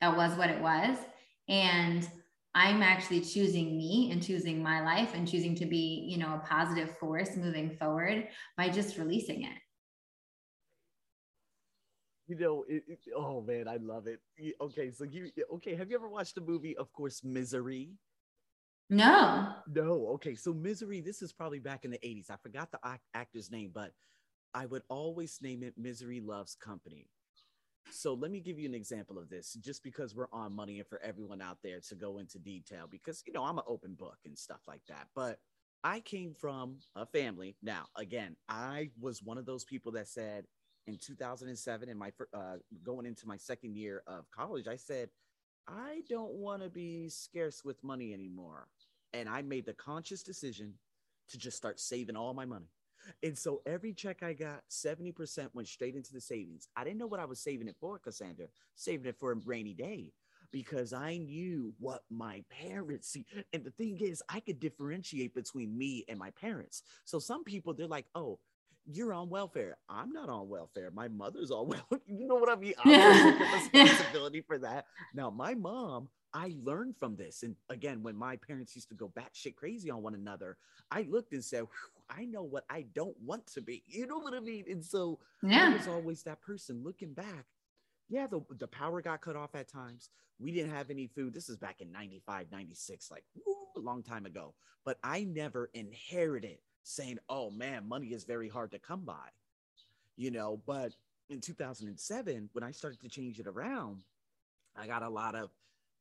That 0.00 0.16
was 0.16 0.36
what 0.36 0.50
it 0.50 0.60
was. 0.60 0.96
And 1.48 2.08
I'm 2.54 2.82
actually 2.82 3.20
choosing 3.20 3.76
me 3.76 4.10
and 4.12 4.22
choosing 4.22 4.62
my 4.62 4.82
life 4.82 5.10
and 5.14 5.28
choosing 5.28 5.54
to 5.56 5.66
be, 5.66 6.06
you 6.08 6.18
know, 6.18 6.34
a 6.34 6.46
positive 6.46 6.96
force 6.98 7.36
moving 7.36 7.70
forward 7.70 8.28
by 8.56 8.68
just 8.68 8.96
releasing 8.96 9.42
it. 9.42 9.56
You 12.26 12.36
know, 12.36 12.64
it, 12.68 12.84
it, 12.88 12.98
oh 13.14 13.42
man, 13.42 13.68
I 13.68 13.76
love 13.76 14.06
it. 14.06 14.20
Okay, 14.60 14.90
so 14.90 15.04
you 15.04 15.30
okay? 15.54 15.74
Have 15.74 15.90
you 15.90 15.96
ever 15.96 16.08
watched 16.08 16.36
the 16.36 16.40
movie, 16.40 16.76
of 16.76 16.92
course, 16.92 17.22
Misery? 17.22 17.90
No. 18.88 19.48
No. 19.68 20.08
Okay, 20.14 20.34
so 20.34 20.54
Misery. 20.54 21.00
This 21.00 21.20
is 21.20 21.32
probably 21.32 21.58
back 21.58 21.84
in 21.84 21.90
the 21.90 21.98
'80s. 21.98 22.30
I 22.30 22.36
forgot 22.42 22.70
the 22.70 22.78
actor's 23.14 23.50
name, 23.50 23.72
but 23.74 23.92
I 24.54 24.66
would 24.66 24.82
always 24.88 25.38
name 25.42 25.62
it 25.62 25.74
Misery 25.76 26.20
Loves 26.20 26.54
Company. 26.54 27.08
So 27.90 28.14
let 28.14 28.30
me 28.30 28.40
give 28.40 28.58
you 28.58 28.66
an 28.68 28.74
example 28.74 29.18
of 29.18 29.28
this, 29.28 29.54
just 29.60 29.82
because 29.82 30.14
we're 30.14 30.32
on 30.32 30.54
money 30.54 30.78
and 30.78 30.88
for 30.88 31.00
everyone 31.02 31.42
out 31.42 31.58
there 31.62 31.80
to 31.88 31.94
go 31.94 32.18
into 32.18 32.38
detail, 32.38 32.86
because 32.90 33.22
you 33.26 33.32
know 33.34 33.44
I'm 33.44 33.58
an 33.58 33.64
open 33.66 33.94
book 33.94 34.18
and 34.24 34.38
stuff 34.38 34.60
like 34.66 34.82
that. 34.88 35.08
But 35.14 35.38
I 35.82 36.00
came 36.00 36.34
from 36.34 36.78
a 36.96 37.04
family. 37.04 37.56
Now, 37.62 37.86
again, 37.96 38.36
I 38.48 38.90
was 38.98 39.22
one 39.22 39.36
of 39.36 39.44
those 39.44 39.64
people 39.64 39.92
that 39.92 40.08
said 40.08 40.46
in 40.86 40.98
2007, 40.98 41.88
in 41.88 41.96
my 41.98 42.12
uh, 42.32 42.56
going 42.82 43.06
into 43.06 43.26
my 43.26 43.36
second 43.36 43.76
year 43.76 44.02
of 44.06 44.30
college, 44.30 44.68
I 44.68 44.76
said 44.76 45.10
I 45.66 46.02
don't 46.08 46.34
want 46.34 46.62
to 46.62 46.68
be 46.68 47.08
scarce 47.08 47.64
with 47.64 47.82
money 47.82 48.12
anymore, 48.12 48.68
and 49.12 49.28
I 49.28 49.42
made 49.42 49.66
the 49.66 49.72
conscious 49.74 50.22
decision 50.22 50.74
to 51.28 51.38
just 51.38 51.56
start 51.56 51.80
saving 51.80 52.16
all 52.16 52.34
my 52.34 52.44
money. 52.44 52.68
And 53.22 53.36
so 53.36 53.60
every 53.66 53.92
check 53.92 54.22
I 54.22 54.32
got, 54.32 54.62
70% 54.70 55.48
went 55.52 55.68
straight 55.68 55.94
into 55.94 56.12
the 56.12 56.20
savings. 56.20 56.68
I 56.76 56.84
didn't 56.84 56.98
know 56.98 57.06
what 57.06 57.20
I 57.20 57.26
was 57.26 57.40
saving 57.40 57.68
it 57.68 57.76
for, 57.78 57.98
Cassandra, 57.98 58.46
saving 58.76 59.06
it 59.06 59.18
for 59.18 59.32
a 59.32 59.36
rainy 59.36 59.74
day 59.74 60.12
because 60.52 60.92
I 60.92 61.16
knew 61.16 61.74
what 61.78 62.02
my 62.10 62.44
parents 62.48 63.08
see. 63.08 63.26
And 63.52 63.64
the 63.64 63.72
thing 63.72 63.98
is, 64.00 64.22
I 64.28 64.40
could 64.40 64.60
differentiate 64.60 65.34
between 65.34 65.76
me 65.76 66.04
and 66.08 66.18
my 66.18 66.30
parents. 66.30 66.82
So 67.04 67.18
some 67.18 67.44
people, 67.44 67.74
they're 67.74 67.86
like, 67.86 68.06
oh, 68.14 68.38
you're 68.86 69.14
on 69.14 69.28
welfare. 69.30 69.76
I'm 69.88 70.12
not 70.12 70.28
on 70.28 70.48
welfare. 70.48 70.90
My 70.92 71.08
mother's 71.08 71.50
on 71.50 71.68
welfare. 71.68 72.00
You 72.06 72.26
know 72.26 72.36
what 72.36 72.50
I 72.50 72.56
mean? 72.56 72.74
I'm 72.84 73.72
responsibility 73.72 74.40
for 74.40 74.58
that. 74.58 74.86
Now, 75.14 75.30
my 75.30 75.54
mom, 75.54 76.08
I 76.32 76.54
learned 76.62 76.96
from 76.98 77.16
this. 77.16 77.42
And 77.42 77.54
again, 77.70 78.02
when 78.02 78.16
my 78.16 78.36
parents 78.36 78.74
used 78.74 78.88
to 78.88 78.94
go 78.94 79.12
batshit 79.16 79.54
crazy 79.54 79.90
on 79.90 80.02
one 80.02 80.14
another, 80.14 80.56
I 80.90 81.06
looked 81.08 81.32
and 81.32 81.44
said, 81.44 81.64
I 82.10 82.24
know 82.24 82.42
what 82.42 82.64
I 82.68 82.86
don't 82.94 83.16
want 83.20 83.46
to 83.54 83.62
be. 83.62 83.82
You 83.88 84.06
know 84.06 84.18
what 84.18 84.34
I 84.34 84.40
mean? 84.40 84.64
And 84.68 84.84
so 84.84 85.20
yeah. 85.42 85.68
I 85.70 85.76
was 85.76 85.88
always 85.88 86.22
that 86.24 86.42
person 86.42 86.82
looking 86.82 87.12
back. 87.12 87.46
Yeah, 88.10 88.26
the, 88.26 88.40
the 88.58 88.66
power 88.66 89.00
got 89.00 89.22
cut 89.22 89.36
off 89.36 89.54
at 89.54 89.68
times. 89.68 90.10
We 90.38 90.52
didn't 90.52 90.72
have 90.72 90.90
any 90.90 91.06
food. 91.06 91.32
This 91.32 91.48
is 91.48 91.56
back 91.56 91.80
in 91.80 91.90
95, 91.90 92.48
96, 92.52 93.10
like 93.10 93.24
woo, 93.46 93.54
a 93.76 93.80
long 93.80 94.02
time 94.02 94.26
ago. 94.26 94.54
But 94.84 94.98
I 95.02 95.24
never 95.24 95.70
inherited 95.72 96.58
saying, 96.84 97.18
oh 97.28 97.50
man, 97.50 97.88
money 97.88 98.08
is 98.08 98.24
very 98.24 98.48
hard 98.48 98.70
to 98.70 98.78
come 98.78 99.00
by. 99.00 99.28
You 100.16 100.30
know, 100.30 100.60
but 100.64 100.92
in 101.28 101.40
2007, 101.40 102.48
when 102.52 102.62
I 102.62 102.70
started 102.70 103.00
to 103.00 103.08
change 103.08 103.40
it 103.40 103.46
around, 103.48 104.04
I 104.76 104.86
got 104.86 105.02
a 105.02 105.08
lot 105.08 105.34
of 105.34 105.50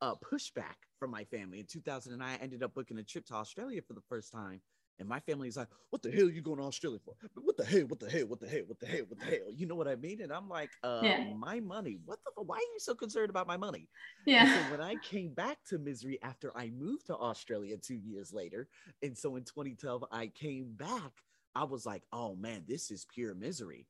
uh, 0.02 0.15
pushback 0.15 0.86
from 1.00 1.10
my 1.10 1.24
family. 1.24 1.60
In 1.60 1.65
2009, 1.65 2.28
I 2.28 2.43
ended 2.43 2.62
up 2.62 2.74
booking 2.74 3.00
a 3.00 3.04
trip 3.04 3.26
to 3.28 3.34
Australia 3.34 3.82
for 3.82 3.93
the 3.93 4.02
first 4.10 4.32
time 4.32 4.62
and 4.99 5.08
my 5.10 5.19
family 5.19 5.47
is 5.47 5.58
like, 5.58 5.67
what 5.89 6.01
the 6.01 6.12
hell 6.12 6.27
are 6.27 6.32
you 6.32 6.41
going 6.41 6.58
to 6.58 6.63
Australia 6.63 6.99
for? 7.03 7.15
What 7.36 7.58
the 7.58 7.65
hell? 7.65 7.86
What 7.88 7.99
the 7.99 8.10
hell? 8.10 8.25
What 8.27 8.39
the 8.39 8.47
hell? 8.47 8.62
What 8.67 8.79
the 8.79 8.86
hell? 8.86 9.03
What 9.08 9.19
the 9.19 9.25
hell? 9.25 9.51
You 9.56 9.65
know 9.65 9.75
what 9.75 9.88
I 9.88 9.95
mean? 9.95 10.21
And 10.21 10.32
I'm 10.32 10.47
like, 10.47 10.69
uh, 10.84 11.01
yeah. 11.03 11.34
my 11.38 11.60
money. 11.60 11.97
What 12.06 12.19
the? 12.23 12.41
Why 12.43 12.58
are 12.58 12.60
you 12.60 12.79
so 12.79 12.95
concerned 12.95 13.29
about 13.29 13.47
my 13.47 13.58
money? 13.58 13.89
Yeah. 14.25 14.53
so 14.53 14.71
when 14.71 14.82
I 14.82 14.95
came 14.95 15.34
back 15.34 15.58
to 15.69 15.77
misery 15.77 16.19
after 16.21 16.56
I 16.56 16.69
moved 16.69 17.08
to 17.08 17.15
Australia 17.15 17.77
two 17.77 17.95
years 17.95 18.34
later, 18.34 18.67
and 19.01 19.17
so 19.17 19.36
in 19.36 19.43
2012 19.43 20.06
I 20.12 20.27
came 20.27 20.73
back, 20.73 21.12
I 21.56 21.63
was 21.63 21.86
like, 21.86 22.03
oh 22.12 22.36
man, 22.36 22.63
this 22.67 22.91
is 22.91 23.06
pure 23.13 23.34
misery. 23.34 23.88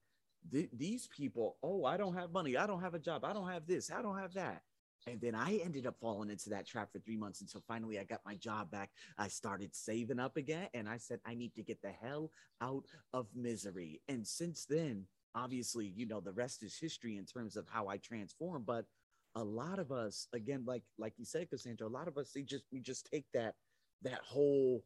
Th- 0.52 0.70
these 0.74 1.08
people, 1.08 1.58
oh, 1.64 1.86
I 1.86 1.98
don't 1.98 2.16
have 2.16 2.32
money. 2.32 2.58
I 2.58 2.68
don't 2.68 2.82
have 2.82 2.94
a 2.94 3.00
job. 3.00 3.24
I 3.24 3.34
don't 3.34 3.50
have 3.50 3.66
this. 3.66 3.92
I 3.92 4.02
don't 4.02 4.18
have 4.18 4.34
that. 4.34 4.64
And 5.08 5.20
then 5.20 5.36
I 5.36 5.60
ended 5.64 5.86
up 5.86 5.96
falling 6.00 6.30
into 6.30 6.50
that 6.50 6.66
trap 6.66 6.92
for 6.92 7.00
three 7.00 7.18
months 7.18 7.42
until 7.42 7.64
finally 7.68 8.00
I 8.00 8.04
got 8.04 8.22
my 8.26 8.36
job 8.36 8.72
back. 8.72 8.92
I 9.18 9.28
started 9.28 9.76
saving 9.76 10.20
up 10.20 10.38
again 10.38 10.68
and 10.74 10.88
I 10.88 10.98
said, 10.98 11.20
I 11.26 11.34
need 11.36 11.54
to 11.56 11.64
get 11.64 11.82
the 11.82 11.92
hell 11.92 12.32
out 12.62 12.86
of 13.14 13.28
misery. 13.36 14.02
And 14.08 14.26
since 14.26 14.66
then, 14.66 15.06
obviously, 15.36 15.88
you 15.96 16.06
know, 16.06 16.20
the 16.20 16.32
rest 16.32 16.64
is 16.64 16.78
history 16.78 17.18
in 17.18 17.26
terms 17.26 17.56
of 17.58 17.66
how 17.70 17.88
I 17.88 17.98
transform. 17.98 18.64
But 18.66 18.86
a 19.36 19.44
lot 19.44 19.80
of 19.80 19.92
us, 19.92 20.28
again, 20.34 20.64
like 20.66 20.84
like 20.98 21.14
you 21.18 21.26
said, 21.26 21.50
Cassandra, 21.50 21.88
a 21.88 21.90
lot 21.90 22.08
of 22.08 22.18
us, 22.18 22.32
they 22.34 22.44
just 22.44 22.66
we 22.72 22.80
just 22.80 23.10
take 23.12 23.26
that 23.34 23.56
that 24.04 24.20
whole 24.24 24.84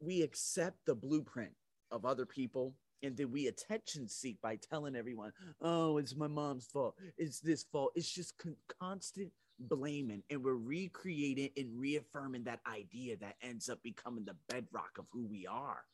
we 0.00 0.22
accept 0.22 0.78
the 0.86 0.94
blueprint 0.94 1.52
of 1.90 2.06
other 2.06 2.24
people 2.24 2.74
and 3.02 3.16
then 3.16 3.30
we 3.30 3.46
attention 3.46 4.08
seek 4.08 4.40
by 4.42 4.56
telling 4.56 4.96
everyone, 4.96 5.32
oh, 5.60 5.98
it's 5.98 6.16
my 6.16 6.28
mom's 6.28 6.66
fault. 6.66 6.94
It's 7.18 7.40
this 7.40 7.64
fault. 7.64 7.92
It's 7.94 8.10
just 8.10 8.36
con- 8.38 8.56
constant 8.80 9.30
blaming. 9.58 10.22
And 10.30 10.42
we're 10.42 10.54
recreating 10.54 11.50
and 11.56 11.78
reaffirming 11.78 12.44
that 12.44 12.60
idea 12.70 13.16
that 13.18 13.36
ends 13.42 13.68
up 13.68 13.82
becoming 13.82 14.24
the 14.24 14.36
bedrock 14.48 14.98
of 14.98 15.06
who 15.10 15.26
we 15.26 15.46
are. 15.46 15.84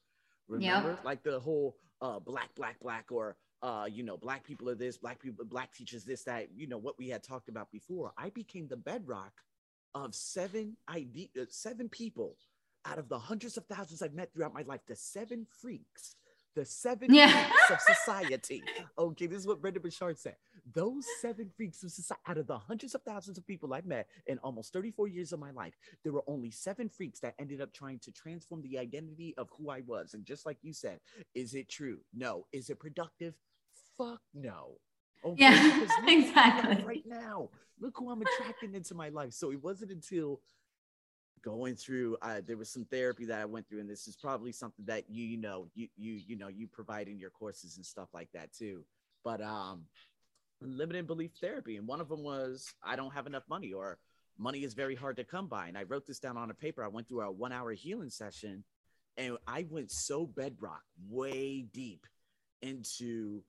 Remember, 0.49 0.91
yep. 0.91 1.05
like 1.05 1.23
the 1.23 1.41
whole 1.41 1.77
uh, 2.01 2.19
black, 2.21 2.55
black, 2.55 2.79
black, 2.81 3.07
or 3.11 3.37
uh, 3.63 3.87
you 3.91 4.03
know, 4.03 4.17
black 4.17 4.45
people 4.45 4.69
are 4.69 4.75
this, 4.75 4.99
black 4.99 5.21
people, 5.21 5.45
black 5.45 5.73
teachers 5.73 6.05
this, 6.05 6.23
that. 6.25 6.49
You 6.55 6.69
know 6.69 6.79
what 6.79 6.99
we 6.99 7.09
had 7.09 7.23
talked 7.23 7.49
about 7.49 7.71
before. 7.73 8.13
I 8.17 8.31
became 8.31 8.69
the 8.69 8.77
bedrock 8.77 9.33
of 9.95 10.15
seven 10.15 10.77
ID, 10.89 11.31
uh, 11.41 11.45
seven 11.49 11.89
people 11.89 12.37
out 12.85 12.99
of 12.99 13.09
the 13.09 13.19
hundreds 13.19 13.57
of 13.57 13.65
thousands 13.67 14.03
I've 14.03 14.15
met 14.15 14.33
throughout 14.33 14.55
my 14.55 14.63
life. 14.63 14.83
The 14.87 14.95
seven 14.95 15.47
freaks 15.61 16.15
the 16.57 16.65
seven 16.65 17.15
yeah. 17.15 17.31
freaks 17.31 17.71
of 17.71 17.81
society. 17.97 18.65
Okay, 18.99 19.27
this 19.27 19.39
is 19.39 19.47
what 19.47 19.61
Brendon 19.61 19.83
Burchard 19.83 20.19
said. 20.19 20.35
Those 20.75 21.07
seven 21.21 21.51
freaks 21.57 21.85
of 21.85 21.93
society, 21.93 22.23
out 22.27 22.39
of 22.39 22.49
the 22.49 22.59
hundreds 22.59 22.97
of 22.97 23.03
thousands 23.03 23.39
of 23.39 23.47
people 23.47 23.73
I've 23.73 23.87
met 23.87 24.09
in 24.27 24.39
almost 24.39 24.73
34 24.73 25.07
years 25.07 25.33
of 25.33 25.39
my 25.39 25.53
life, 25.53 25.75
there 26.03 26.13
were 26.13 26.25
only 26.27 26.51
seven 26.51 26.89
freaks 26.89 27.21
that 27.21 27.35
ended 27.39 27.61
up 27.61 27.73
trying 27.73 28.01
to 28.01 28.11
transform 28.11 28.63
the 28.63 28.79
identity 28.79 29.35
of 29.39 29.49
who 29.57 29.71
I 29.71 29.83
was. 29.87 30.15
And 30.15 30.25
just 30.25 30.45
like 30.45 30.57
you 30.63 30.73
said, 30.73 30.99
is 31.35 31.55
it 31.55 31.69
true? 31.69 31.99
No. 32.13 32.47
Is 32.53 32.71
it 32.71 32.81
productive? 32.81 33.35
Fuck 33.97 34.23
no. 34.35 34.79
Okay, 35.25 35.43
yeah, 35.43 35.87
exactly. 36.07 36.85
Right 36.85 37.05
now, 37.07 37.51
look 37.81 37.95
who 37.99 38.11
I'm 38.11 38.23
attracting 38.23 38.75
into 38.75 38.95
my 38.95 39.11
life. 39.11 39.33
So 39.33 39.53
it 39.53 39.63
wasn't 39.63 39.91
until 39.91 40.41
going 41.47 41.77
through 41.77 42.17
uh, 42.23 42.41
there 42.45 42.57
was 42.57 42.69
some 42.69 42.85
therapy 42.87 43.25
that 43.25 43.41
i 43.41 43.45
went 43.45 43.69
through 43.69 43.79
and 43.79 43.89
this 43.89 44.09
is 44.09 44.17
probably 44.17 44.51
something 44.51 44.85
that 44.85 45.05
you 45.09 45.25
you 45.25 45.37
know 45.37 45.69
you 45.77 45.87
you 45.97 46.21
you 46.27 46.37
know 46.37 46.49
you 46.49 46.67
provide 46.67 47.07
in 47.07 47.21
your 47.21 47.31
courses 47.31 47.77
and 47.77 47.87
stuff 47.87 48.09
like 48.13 48.29
that 48.35 48.53
too. 48.53 48.85
But 49.23 49.41
um 49.41 49.85
limited 50.61 51.07
belief 51.07 51.31
therapy 51.41 51.77
and 51.77 51.87
one 51.87 52.01
of 52.01 52.09
them 52.09 52.23
was 52.25 52.75
i 52.83 52.97
don't 52.97 53.13
have 53.13 53.27
enough 53.27 53.43
money 53.47 53.73
or 53.73 53.99
money 54.39 54.65
is 54.65 54.73
very 54.73 54.95
hard 54.95 55.15
to 55.15 55.23
come 55.23 55.47
by 55.47 55.69
and 55.69 55.79
i 55.79 55.85
wrote 55.85 56.07
this 56.07 56.19
down 56.19 56.37
on 56.37 56.51
a 56.51 56.55
paper. 56.55 56.83
I 56.83 56.89
went 56.89 57.09
through 57.09 57.21
a 57.21 57.31
one 57.31 57.53
hour 57.53 57.73
healing 57.73 58.11
session 58.11 58.65
and 59.17 59.37
i 59.47 59.67
went 59.71 59.93
so 59.93 60.27
bedrock 60.27 60.83
way 61.09 61.67
deep 61.73 62.07
into 62.61 63.43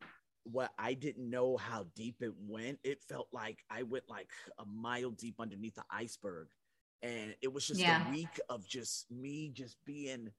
what 0.43 0.71
I 0.79 0.93
didn't 0.93 1.29
know 1.29 1.57
how 1.57 1.88
deep 1.93 2.21
it 2.21 2.31
went. 2.47 2.79
It 2.81 3.03
felt 3.03 3.27
like 3.33 3.65
I 3.69 3.83
went 3.83 4.05
like 4.07 4.29
a 4.60 4.65
mile 4.65 5.10
deep 5.10 5.36
underneath 5.39 5.75
the 5.75 5.83
iceberg 5.91 6.47
and 7.01 7.36
it 7.41 7.51
was 7.51 7.67
just 7.67 7.79
yeah. 7.79 8.07
a 8.07 8.12
week 8.12 8.39
of 8.49 8.67
just 8.67 9.10
me 9.12 9.51
just 9.53 9.77
being 9.86 10.29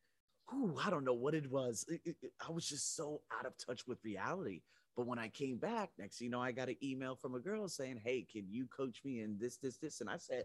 whew, 0.50 0.76
I 0.84 0.90
don't 0.90 1.04
know 1.04 1.14
what 1.14 1.34
it 1.34 1.50
was. 1.50 1.84
It, 1.88 2.00
it, 2.04 2.16
it, 2.22 2.32
I 2.46 2.50
was 2.50 2.68
just 2.68 2.96
so 2.96 3.20
out 3.38 3.46
of 3.46 3.52
touch 3.58 3.86
with 3.86 3.98
reality. 4.04 4.62
But 4.96 5.06
when 5.06 5.18
I 5.18 5.28
came 5.28 5.58
back, 5.58 5.90
next 5.98 6.20
you 6.20 6.30
know, 6.30 6.40
I 6.40 6.52
got 6.52 6.68
an 6.68 6.76
email 6.82 7.14
from 7.14 7.34
a 7.34 7.40
girl 7.40 7.68
saying, 7.68 8.00
Hey, 8.04 8.26
can 8.30 8.44
you 8.48 8.66
coach 8.66 9.00
me 9.04 9.20
in 9.20 9.36
this, 9.38 9.56
this, 9.58 9.76
this? 9.76 10.00
And 10.00 10.10
I 10.10 10.16
said, 10.16 10.44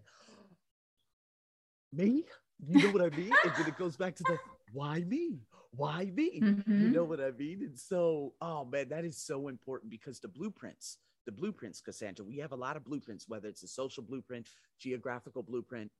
Me? 1.91 2.25
You 2.65 2.83
know 2.83 2.91
what 2.91 3.01
I 3.01 3.15
mean? 3.15 3.31
and 3.43 3.53
then 3.57 3.67
it 3.67 3.77
goes 3.77 3.97
back 3.97 4.15
to 4.15 4.23
the 4.23 4.37
why 4.73 4.99
me? 5.07 5.39
Why 5.71 6.11
me? 6.13 6.39
Mm-hmm. 6.39 6.81
You 6.81 6.89
know 6.89 7.03
what 7.03 7.19
I 7.19 7.31
mean? 7.31 7.63
And 7.63 7.77
so, 7.77 8.33
oh 8.41 8.65
man, 8.65 8.89
that 8.89 9.05
is 9.05 9.17
so 9.17 9.47
important 9.47 9.91
because 9.91 10.19
the 10.19 10.27
blueprints, 10.27 10.97
the 11.25 11.31
blueprints, 11.31 11.81
Cassandra, 11.81 12.23
we 12.23 12.37
have 12.37 12.51
a 12.51 12.55
lot 12.55 12.77
of 12.77 12.83
blueprints, 12.83 13.27
whether 13.27 13.47
it's 13.47 13.63
a 13.63 13.67
social 13.67 14.03
blueprint, 14.03 14.47
geographical 14.79 15.41
blueprint, 15.41 15.91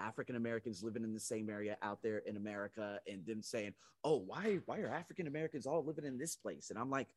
African 0.00 0.36
Americans 0.36 0.82
living 0.82 1.04
in 1.04 1.12
the 1.12 1.20
same 1.20 1.50
area 1.50 1.76
out 1.82 2.02
there 2.02 2.18
in 2.18 2.36
America 2.36 3.00
and 3.06 3.24
them 3.26 3.42
saying, 3.42 3.74
"Oh, 4.04 4.16
why 4.18 4.58
why 4.66 4.80
are 4.80 4.88
African 4.88 5.26
Americans 5.26 5.66
all 5.66 5.84
living 5.84 6.04
in 6.04 6.18
this 6.18 6.36
place?" 6.36 6.70
And 6.70 6.78
I'm 6.78 6.90
like, 6.90 7.08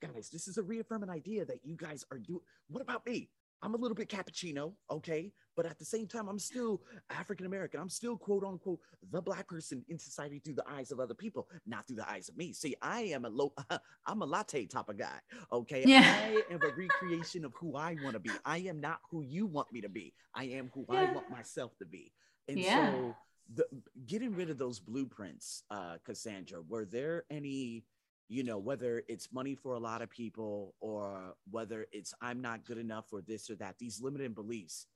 "Guys, 0.00 0.30
this 0.30 0.48
is 0.48 0.58
a 0.58 0.62
reaffirming 0.62 1.10
idea 1.10 1.44
that 1.44 1.64
you 1.64 1.76
guys 1.76 2.04
are 2.10 2.18
doing. 2.18 2.42
What 2.68 2.82
about 2.82 3.06
me? 3.06 3.30
I'm 3.62 3.74
a 3.74 3.76
little 3.76 3.94
bit 3.94 4.08
cappuccino, 4.08 4.72
okay, 4.90 5.32
but 5.54 5.66
at 5.66 5.78
the 5.78 5.84
same 5.84 6.08
time, 6.08 6.28
I'm 6.28 6.38
still 6.38 6.82
African 7.10 7.46
American. 7.46 7.78
I'm 7.78 7.88
still 7.88 8.16
quote 8.16 8.42
unquote 8.42 8.80
the 9.12 9.22
black 9.22 9.46
person 9.46 9.84
in 9.88 9.98
society 9.98 10.40
through 10.40 10.54
the 10.54 10.68
eyes 10.68 10.90
of 10.90 10.98
other 10.98 11.14
people, 11.14 11.48
not 11.64 11.86
through 11.86 11.96
the 11.96 12.10
eyes 12.10 12.28
of 12.28 12.36
me. 12.36 12.52
See, 12.52 12.74
I 12.82 13.02
am 13.02 13.24
a 13.24 13.28
low, 13.28 13.52
I'm 14.06 14.22
a 14.22 14.26
latte 14.26 14.66
type 14.66 14.88
of 14.88 14.98
guy, 14.98 15.18
okay. 15.52 15.84
Yeah. 15.86 16.02
I 16.02 16.42
am 16.52 16.60
a 16.62 16.74
recreation 16.74 17.44
of 17.44 17.52
who 17.54 17.76
I 17.76 17.96
want 18.02 18.14
to 18.14 18.20
be. 18.20 18.30
I 18.44 18.58
am 18.58 18.80
not 18.80 18.98
who 19.10 19.22
you 19.22 19.46
want 19.46 19.72
me 19.72 19.80
to 19.82 19.88
be. 19.88 20.12
I 20.34 20.44
am 20.44 20.70
who 20.74 20.84
yeah. 20.90 21.00
I 21.00 21.12
want 21.12 21.30
myself 21.30 21.76
to 21.78 21.86
be. 21.86 22.12
And 22.48 22.58
yeah. 22.58 22.92
so 22.92 23.16
the, 23.54 23.66
getting 24.06 24.34
rid 24.34 24.50
of 24.50 24.58
those 24.58 24.80
blueprints, 24.80 25.62
uh, 25.70 25.96
Cassandra, 26.04 26.62
were 26.62 26.84
there 26.84 27.24
any, 27.30 27.84
you 28.28 28.44
know, 28.44 28.58
whether 28.58 29.02
it's 29.08 29.32
money 29.32 29.54
for 29.54 29.74
a 29.74 29.78
lot 29.78 30.02
of 30.02 30.10
people 30.10 30.74
or 30.80 31.34
whether 31.50 31.86
it's 31.92 32.14
I'm 32.20 32.40
not 32.40 32.64
good 32.64 32.78
enough 32.78 33.06
or 33.12 33.20
this 33.22 33.50
or 33.50 33.56
that, 33.56 33.78
these 33.78 34.00
limiting 34.00 34.32
beliefs, 34.32 34.86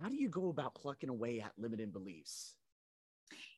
how 0.00 0.08
do 0.08 0.16
you 0.16 0.28
go 0.28 0.48
about 0.48 0.74
plucking 0.74 1.08
away 1.08 1.40
at 1.40 1.52
limiting 1.56 1.90
beliefs? 1.90 2.56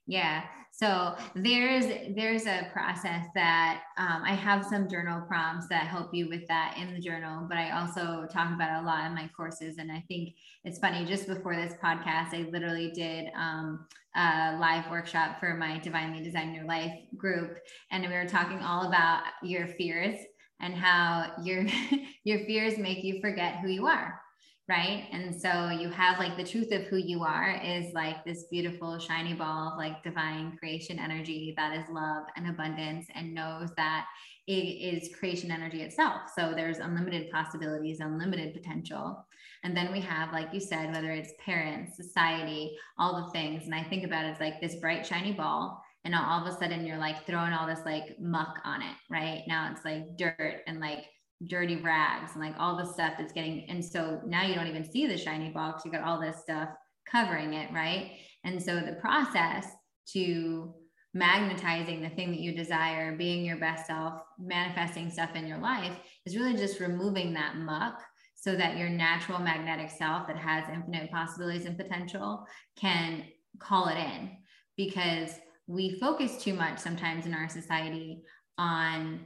Yeah. 0.07 0.43
So 0.71 1.15
there's 1.37 1.87
there's 2.17 2.47
a 2.47 2.69
process 2.73 3.27
that 3.37 3.83
um, 3.97 4.23
I 4.25 4.35
have 4.35 4.65
some 4.65 4.89
journal 4.89 5.23
prompts 5.27 5.69
that 5.69 5.87
help 5.87 6.13
you 6.13 6.29
with 6.29 6.47
that 6.49 6.77
in 6.77 6.93
the 6.93 7.01
journal, 7.01 7.47
but 7.49 7.59
I 7.59 7.71
also 7.71 8.27
talk 8.31 8.53
about 8.53 8.83
a 8.83 8.85
lot 8.85 9.07
in 9.07 9.15
my 9.15 9.31
courses. 9.37 9.79
And 9.79 9.93
I 9.93 10.05
think 10.09 10.35
it's 10.65 10.81
funny. 10.81 11.05
Just 11.05 11.29
before 11.29 11.55
this 11.55 11.75
podcast, 11.83 12.35
I 12.35 12.49
literally 12.51 12.91
did 12.91 13.27
um, 13.37 13.87
a 14.17 14.59
live 14.61 14.91
workshop 14.91 15.39
for 15.39 15.55
my 15.55 15.79
Divinely 15.79 16.25
Design 16.25 16.53
Your 16.53 16.65
Life 16.65 16.93
group, 17.17 17.59
and 17.93 18.03
we 18.03 18.13
were 18.13 18.27
talking 18.27 18.59
all 18.59 18.89
about 18.89 19.23
your 19.45 19.69
fears 19.69 20.19
and 20.61 20.75
how 20.75 21.35
your 21.45 21.67
your 22.25 22.41
fears 22.47 22.79
make 22.79 23.05
you 23.05 23.21
forget 23.21 23.61
who 23.61 23.69
you 23.69 23.87
are 23.87 24.21
right? 24.69 25.09
And 25.13 25.35
so 25.39 25.69
you 25.69 25.91
have 25.91 26.19
like 26.19 26.37
the 26.37 26.45
truth 26.45 26.73
of 26.73 26.83
who 26.85 26.97
you 26.97 27.23
are 27.23 27.61
is 27.63 27.93
like 27.93 28.25
this 28.25 28.45
beautiful 28.51 28.99
shiny 28.99 29.35
ball 29.35 29.73
of 29.73 29.79
like 29.79 30.03
divine 30.03 30.57
creation 30.57 30.99
energy 30.99 31.53
that 31.59 31.77
is 31.77 31.85
love 31.91 32.25
and 32.37 32.49
abundance 32.49 33.07
and 33.15 33.35
knows 33.35 33.71
that 33.77 34.07
it 34.47 34.53
is 34.53 35.15
creation 35.19 35.51
energy 35.51 35.83
itself. 35.83 36.23
So 36.35 36.53
there's 36.55 36.79
unlimited 36.79 37.31
possibilities 37.31 38.01
unlimited 38.01 38.55
potential. 38.55 39.27
And 39.65 39.77
then 39.77 39.93
we 39.93 40.01
have 40.01 40.33
like 40.33 40.49
you 40.53 40.61
said 40.61 40.93
whether 40.93 41.11
it's 41.11 41.33
parents 41.45 41.97
society 41.97 42.75
all 42.99 43.23
the 43.25 43.33
things. 43.33 43.65
And 43.65 43.75
i 43.75 43.83
think 43.83 44.05
about 44.05 44.25
it 44.25 44.41
like 44.41 44.61
this 44.61 44.77
bright 44.77 45.07
shiny 45.07 45.33
ball. 45.33 45.83
And 46.07 46.15
all 46.15 46.47
of 46.47 46.47
a 46.47 46.59
sudden 46.59 46.87
you're 46.87 46.99
like 46.99 47.27
throwing 47.27 47.53
all 47.53 47.67
this 47.67 47.85
like 47.85 48.19
muck 48.19 48.61
on 48.65 48.81
it 48.81 48.97
right? 49.11 49.43
Now 49.47 49.71
it's 49.73 49.85
like 49.85 50.17
dirt 50.17 50.63
and 50.67 50.81
like 50.81 51.05
dirty 51.47 51.77
rags 51.77 52.33
and 52.35 52.43
like 52.43 52.55
all 52.59 52.77
the 52.77 52.85
stuff 52.85 53.15
that's 53.19 53.33
getting 53.33 53.67
and 53.69 53.85
so 53.85 54.21
now 54.27 54.45
you 54.47 54.55
don't 54.55 54.69
even 54.69 54.89
see 54.89 55.07
the 55.07 55.17
shiny 55.17 55.51
box 55.51 55.85
you 55.85 55.91
got 55.91 56.05
all 56.05 56.21
this 56.21 56.41
stuff 56.41 56.69
covering 57.11 57.55
it 57.55 57.71
right? 57.73 58.13
And 58.45 58.63
so 58.63 58.81
the 58.81 58.99
process 59.01 59.67
to 60.13 60.75
magnetizing 61.15 62.03
the 62.03 62.11
thing 62.11 62.31
that 62.33 62.41
you 62.41 62.55
desire 62.55 63.17
being 63.17 63.45
your 63.45 63.57
best 63.57 63.87
self 63.87 64.21
manifesting 64.39 65.11
stuff 65.11 65.31
in 65.35 65.47
your 65.47 65.59
life 65.59 65.97
is 66.27 66.37
really 66.37 66.57
just 66.57 66.81
removing 66.81 67.33
that 67.33 67.57
muck 67.57 68.03
so 68.35 68.55
that 68.55 68.77
your 68.77 68.91
natural 68.91 69.39
magnetic 69.39 69.91
self 69.91 70.27
that 70.27 70.37
has 70.37 70.65
infinite 70.69 71.11
possibilities 71.11 71.65
and 71.65 71.79
potential 71.79 72.45
can 72.77 73.25
call 73.59 73.89
it 73.89 73.97
in. 73.97 74.31
Because 74.77 75.31
we 75.67 75.99
focus 75.99 76.43
too 76.43 76.53
much 76.53 76.79
sometimes 76.79 77.27
in 77.27 77.33
our 77.33 77.49
society 77.49 78.23
on 78.59 79.21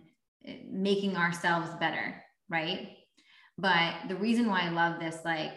making 0.70 1.16
ourselves 1.16 1.70
better, 1.80 2.22
right? 2.48 2.90
But 3.56 3.94
the 4.08 4.16
reason 4.16 4.48
why 4.48 4.62
I 4.62 4.68
love 4.68 5.00
this, 5.00 5.18
like 5.24 5.52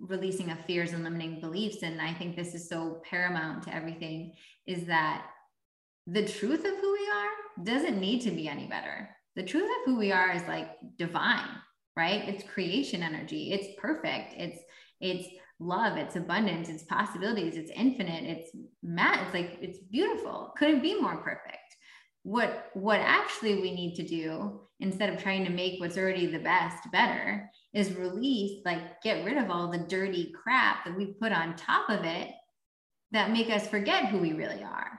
releasing 0.00 0.50
of 0.50 0.64
fears 0.64 0.92
and 0.92 1.04
limiting 1.04 1.40
beliefs, 1.40 1.82
and 1.82 2.00
I 2.00 2.14
think 2.14 2.34
this 2.34 2.54
is 2.54 2.68
so 2.68 3.02
paramount 3.08 3.64
to 3.64 3.74
everything, 3.74 4.32
is 4.66 4.86
that 4.86 5.26
the 6.06 6.26
truth 6.26 6.64
of 6.64 6.76
who 6.78 6.92
we 6.92 7.08
are 7.08 7.64
doesn't 7.64 8.00
need 8.00 8.22
to 8.22 8.30
be 8.30 8.48
any 8.48 8.66
better. 8.66 9.10
The 9.36 9.42
truth 9.42 9.68
of 9.68 9.84
who 9.84 9.98
we 9.98 10.12
are 10.12 10.32
is 10.32 10.42
like 10.48 10.70
divine, 10.98 11.48
right? 11.96 12.28
It's 12.28 12.50
creation 12.50 13.02
energy. 13.02 13.52
It's 13.52 13.80
perfect. 13.80 14.34
It's 14.36 14.58
it's 15.00 15.28
love. 15.58 15.96
It's 15.96 16.16
abundance. 16.16 16.68
It's 16.68 16.84
possibilities. 16.84 17.56
It's 17.56 17.70
infinite. 17.70 18.24
It's 18.24 18.50
mad. 18.82 19.20
It's 19.24 19.34
like 19.34 19.58
it's 19.60 19.78
beautiful. 19.78 20.52
Couldn't 20.56 20.82
be 20.82 21.00
more 21.00 21.16
perfect 21.18 21.76
what 22.22 22.70
what 22.74 23.00
actually 23.00 23.60
we 23.60 23.74
need 23.74 23.94
to 23.94 24.06
do 24.06 24.60
instead 24.80 25.12
of 25.12 25.20
trying 25.20 25.44
to 25.44 25.50
make 25.50 25.80
what's 25.80 25.98
already 25.98 26.26
the 26.26 26.38
best 26.38 26.90
better 26.92 27.50
is 27.74 27.92
release 27.94 28.60
like 28.64 29.00
get 29.02 29.24
rid 29.24 29.36
of 29.36 29.50
all 29.50 29.70
the 29.70 29.78
dirty 29.78 30.32
crap 30.42 30.84
that 30.84 30.96
we 30.96 31.06
put 31.20 31.32
on 31.32 31.56
top 31.56 31.88
of 31.88 32.04
it 32.04 32.30
that 33.12 33.30
make 33.30 33.50
us 33.50 33.66
forget 33.68 34.06
who 34.06 34.18
we 34.18 34.32
really 34.32 34.62
are. 34.62 34.90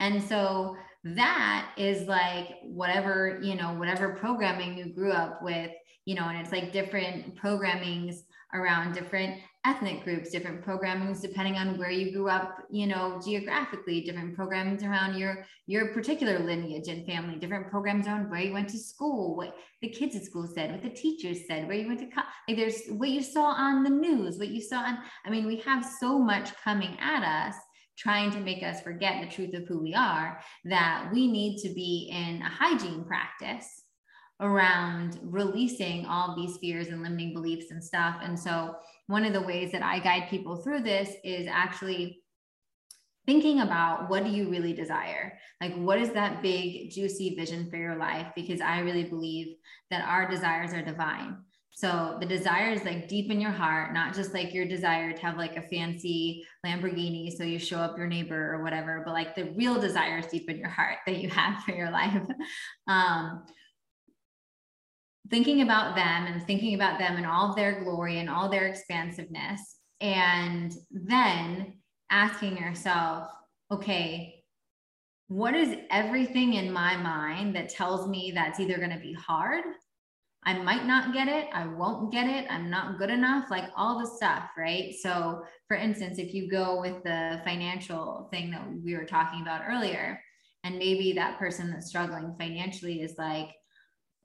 And 0.00 0.22
so 0.22 0.76
that 1.04 1.70
is 1.76 2.08
like 2.08 2.48
whatever 2.62 3.38
you 3.42 3.54
know 3.54 3.74
whatever 3.74 4.14
programming 4.14 4.76
you 4.76 4.86
grew 4.86 5.12
up 5.12 5.42
with 5.42 5.70
you 6.06 6.14
know 6.14 6.24
and 6.24 6.38
it's 6.38 6.50
like 6.50 6.72
different 6.72 7.36
programmings 7.36 8.20
around 8.54 8.94
different 8.94 9.38
ethnic 9.66 10.04
groups, 10.04 10.30
different 10.30 10.64
programmings 10.64 11.22
depending 11.22 11.56
on 11.56 11.78
where 11.78 11.90
you 11.90 12.12
grew 12.12 12.28
up, 12.28 12.58
you 12.70 12.86
know, 12.86 13.18
geographically, 13.24 14.02
different 14.02 14.36
programs 14.36 14.82
around 14.82 15.16
your 15.16 15.46
your 15.66 15.88
particular 15.94 16.38
lineage 16.38 16.88
and 16.88 17.06
family, 17.06 17.38
different 17.38 17.70
programs 17.70 18.06
around 18.06 18.30
where 18.30 18.40
you 18.40 18.52
went 18.52 18.68
to 18.68 18.78
school, 18.78 19.36
what 19.36 19.56
the 19.80 19.88
kids 19.88 20.14
at 20.14 20.24
school 20.24 20.46
said, 20.46 20.70
what 20.70 20.82
the 20.82 20.90
teachers 20.90 21.46
said, 21.48 21.66
where 21.66 21.76
you 21.76 21.86
went 21.86 22.00
to 22.00 22.06
co- 22.06 22.28
like 22.46 22.58
there's 22.58 22.86
what 22.88 23.08
you 23.08 23.22
saw 23.22 23.46
on 23.46 23.82
the 23.82 23.90
news, 23.90 24.38
what 24.38 24.48
you 24.48 24.60
saw 24.60 24.80
on 24.80 24.98
I 25.24 25.30
mean, 25.30 25.46
we 25.46 25.56
have 25.60 25.84
so 25.84 26.18
much 26.18 26.54
coming 26.62 26.98
at 27.00 27.22
us 27.22 27.56
trying 27.96 28.30
to 28.32 28.40
make 28.40 28.62
us 28.62 28.82
forget 28.82 29.22
the 29.22 29.34
truth 29.34 29.54
of 29.54 29.66
who 29.68 29.80
we 29.80 29.94
are, 29.94 30.40
that 30.64 31.08
we 31.12 31.30
need 31.30 31.58
to 31.58 31.68
be 31.72 32.10
in 32.12 32.42
a 32.42 32.48
hygiene 32.48 33.04
practice 33.04 33.83
around 34.40 35.18
releasing 35.22 36.06
all 36.06 36.34
these 36.34 36.56
fears 36.58 36.88
and 36.88 37.02
limiting 37.02 37.32
beliefs 37.32 37.70
and 37.70 37.82
stuff. 37.82 38.16
And 38.22 38.38
so, 38.38 38.76
one 39.06 39.24
of 39.24 39.32
the 39.32 39.42
ways 39.42 39.72
that 39.72 39.82
I 39.82 39.98
guide 39.98 40.28
people 40.30 40.56
through 40.56 40.82
this 40.82 41.10
is 41.22 41.46
actually 41.50 42.22
thinking 43.26 43.60
about 43.60 44.08
what 44.08 44.24
do 44.24 44.30
you 44.30 44.48
really 44.50 44.72
desire? 44.72 45.38
Like, 45.60 45.74
what 45.76 45.98
is 45.98 46.10
that 46.10 46.42
big, 46.42 46.90
juicy 46.90 47.34
vision 47.34 47.70
for 47.70 47.76
your 47.76 47.96
life? 47.96 48.28
Because 48.34 48.60
I 48.60 48.80
really 48.80 49.04
believe 49.04 49.56
that 49.90 50.06
our 50.06 50.28
desires 50.28 50.72
are 50.72 50.82
divine. 50.82 51.38
So 51.76 52.16
the 52.20 52.26
desire 52.26 52.70
is 52.70 52.84
like 52.84 53.08
deep 53.08 53.32
in 53.32 53.40
your 53.40 53.50
heart, 53.50 53.92
not 53.94 54.14
just 54.14 54.32
like 54.32 54.54
your 54.54 54.64
desire 54.64 55.12
to 55.12 55.22
have 55.22 55.36
like 55.36 55.56
a 55.56 55.62
fancy 55.62 56.46
Lamborghini 56.64 57.32
so 57.36 57.42
you 57.42 57.58
show 57.58 57.78
up 57.78 57.98
your 57.98 58.06
neighbor 58.06 58.54
or 58.54 58.62
whatever, 58.62 59.02
but 59.04 59.12
like 59.12 59.34
the 59.34 59.52
real 59.56 59.80
desires 59.80 60.26
deep 60.28 60.48
in 60.48 60.56
your 60.56 60.68
heart 60.68 60.98
that 61.06 61.16
you 61.16 61.28
have 61.30 61.62
for 61.64 61.72
your 61.72 61.90
life. 61.90 62.22
Um, 62.86 63.44
thinking 65.30 65.62
about 65.62 65.96
them 65.96 66.26
and 66.26 66.46
thinking 66.46 66.74
about 66.74 66.98
them 66.98 67.16
and 67.16 67.26
all 67.26 67.50
of 67.50 67.56
their 67.56 67.82
glory 67.82 68.18
and 68.18 68.28
all 68.28 68.48
their 68.48 68.66
expansiveness, 68.66 69.76
and 70.00 70.74
then 70.90 71.74
asking 72.10 72.56
yourself, 72.58 73.28
okay, 73.70 74.42
what 75.28 75.54
is 75.54 75.76
everything 75.90 76.54
in 76.54 76.72
my 76.72 76.96
mind 76.96 77.56
that 77.56 77.70
tells 77.70 78.08
me 78.08 78.32
that's 78.34 78.60
either 78.60 78.76
going 78.76 78.90
to 78.90 78.98
be 78.98 79.14
hard 79.14 79.64
I 80.46 80.58
might 80.58 80.86
not 80.86 81.14
get 81.14 81.26
it. 81.26 81.48
I 81.54 81.66
won't 81.66 82.12
get 82.12 82.26
it. 82.26 82.46
I'm 82.50 82.68
not 82.68 82.98
good 82.98 83.08
enough, 83.08 83.50
like 83.50 83.70
all 83.76 83.98
the 83.98 84.06
stuff, 84.06 84.50
right? 84.58 84.94
So, 84.94 85.42
for 85.68 85.76
instance, 85.76 86.18
if 86.18 86.34
you 86.34 86.50
go 86.50 86.80
with 86.80 87.02
the 87.02 87.40
financial 87.44 88.28
thing 88.30 88.50
that 88.50 88.62
we 88.84 88.94
were 88.94 89.06
talking 89.06 89.40
about 89.40 89.62
earlier, 89.66 90.20
and 90.62 90.78
maybe 90.78 91.14
that 91.14 91.38
person 91.38 91.70
that's 91.70 91.88
struggling 91.88 92.34
financially 92.38 93.00
is 93.00 93.14
like, 93.16 93.48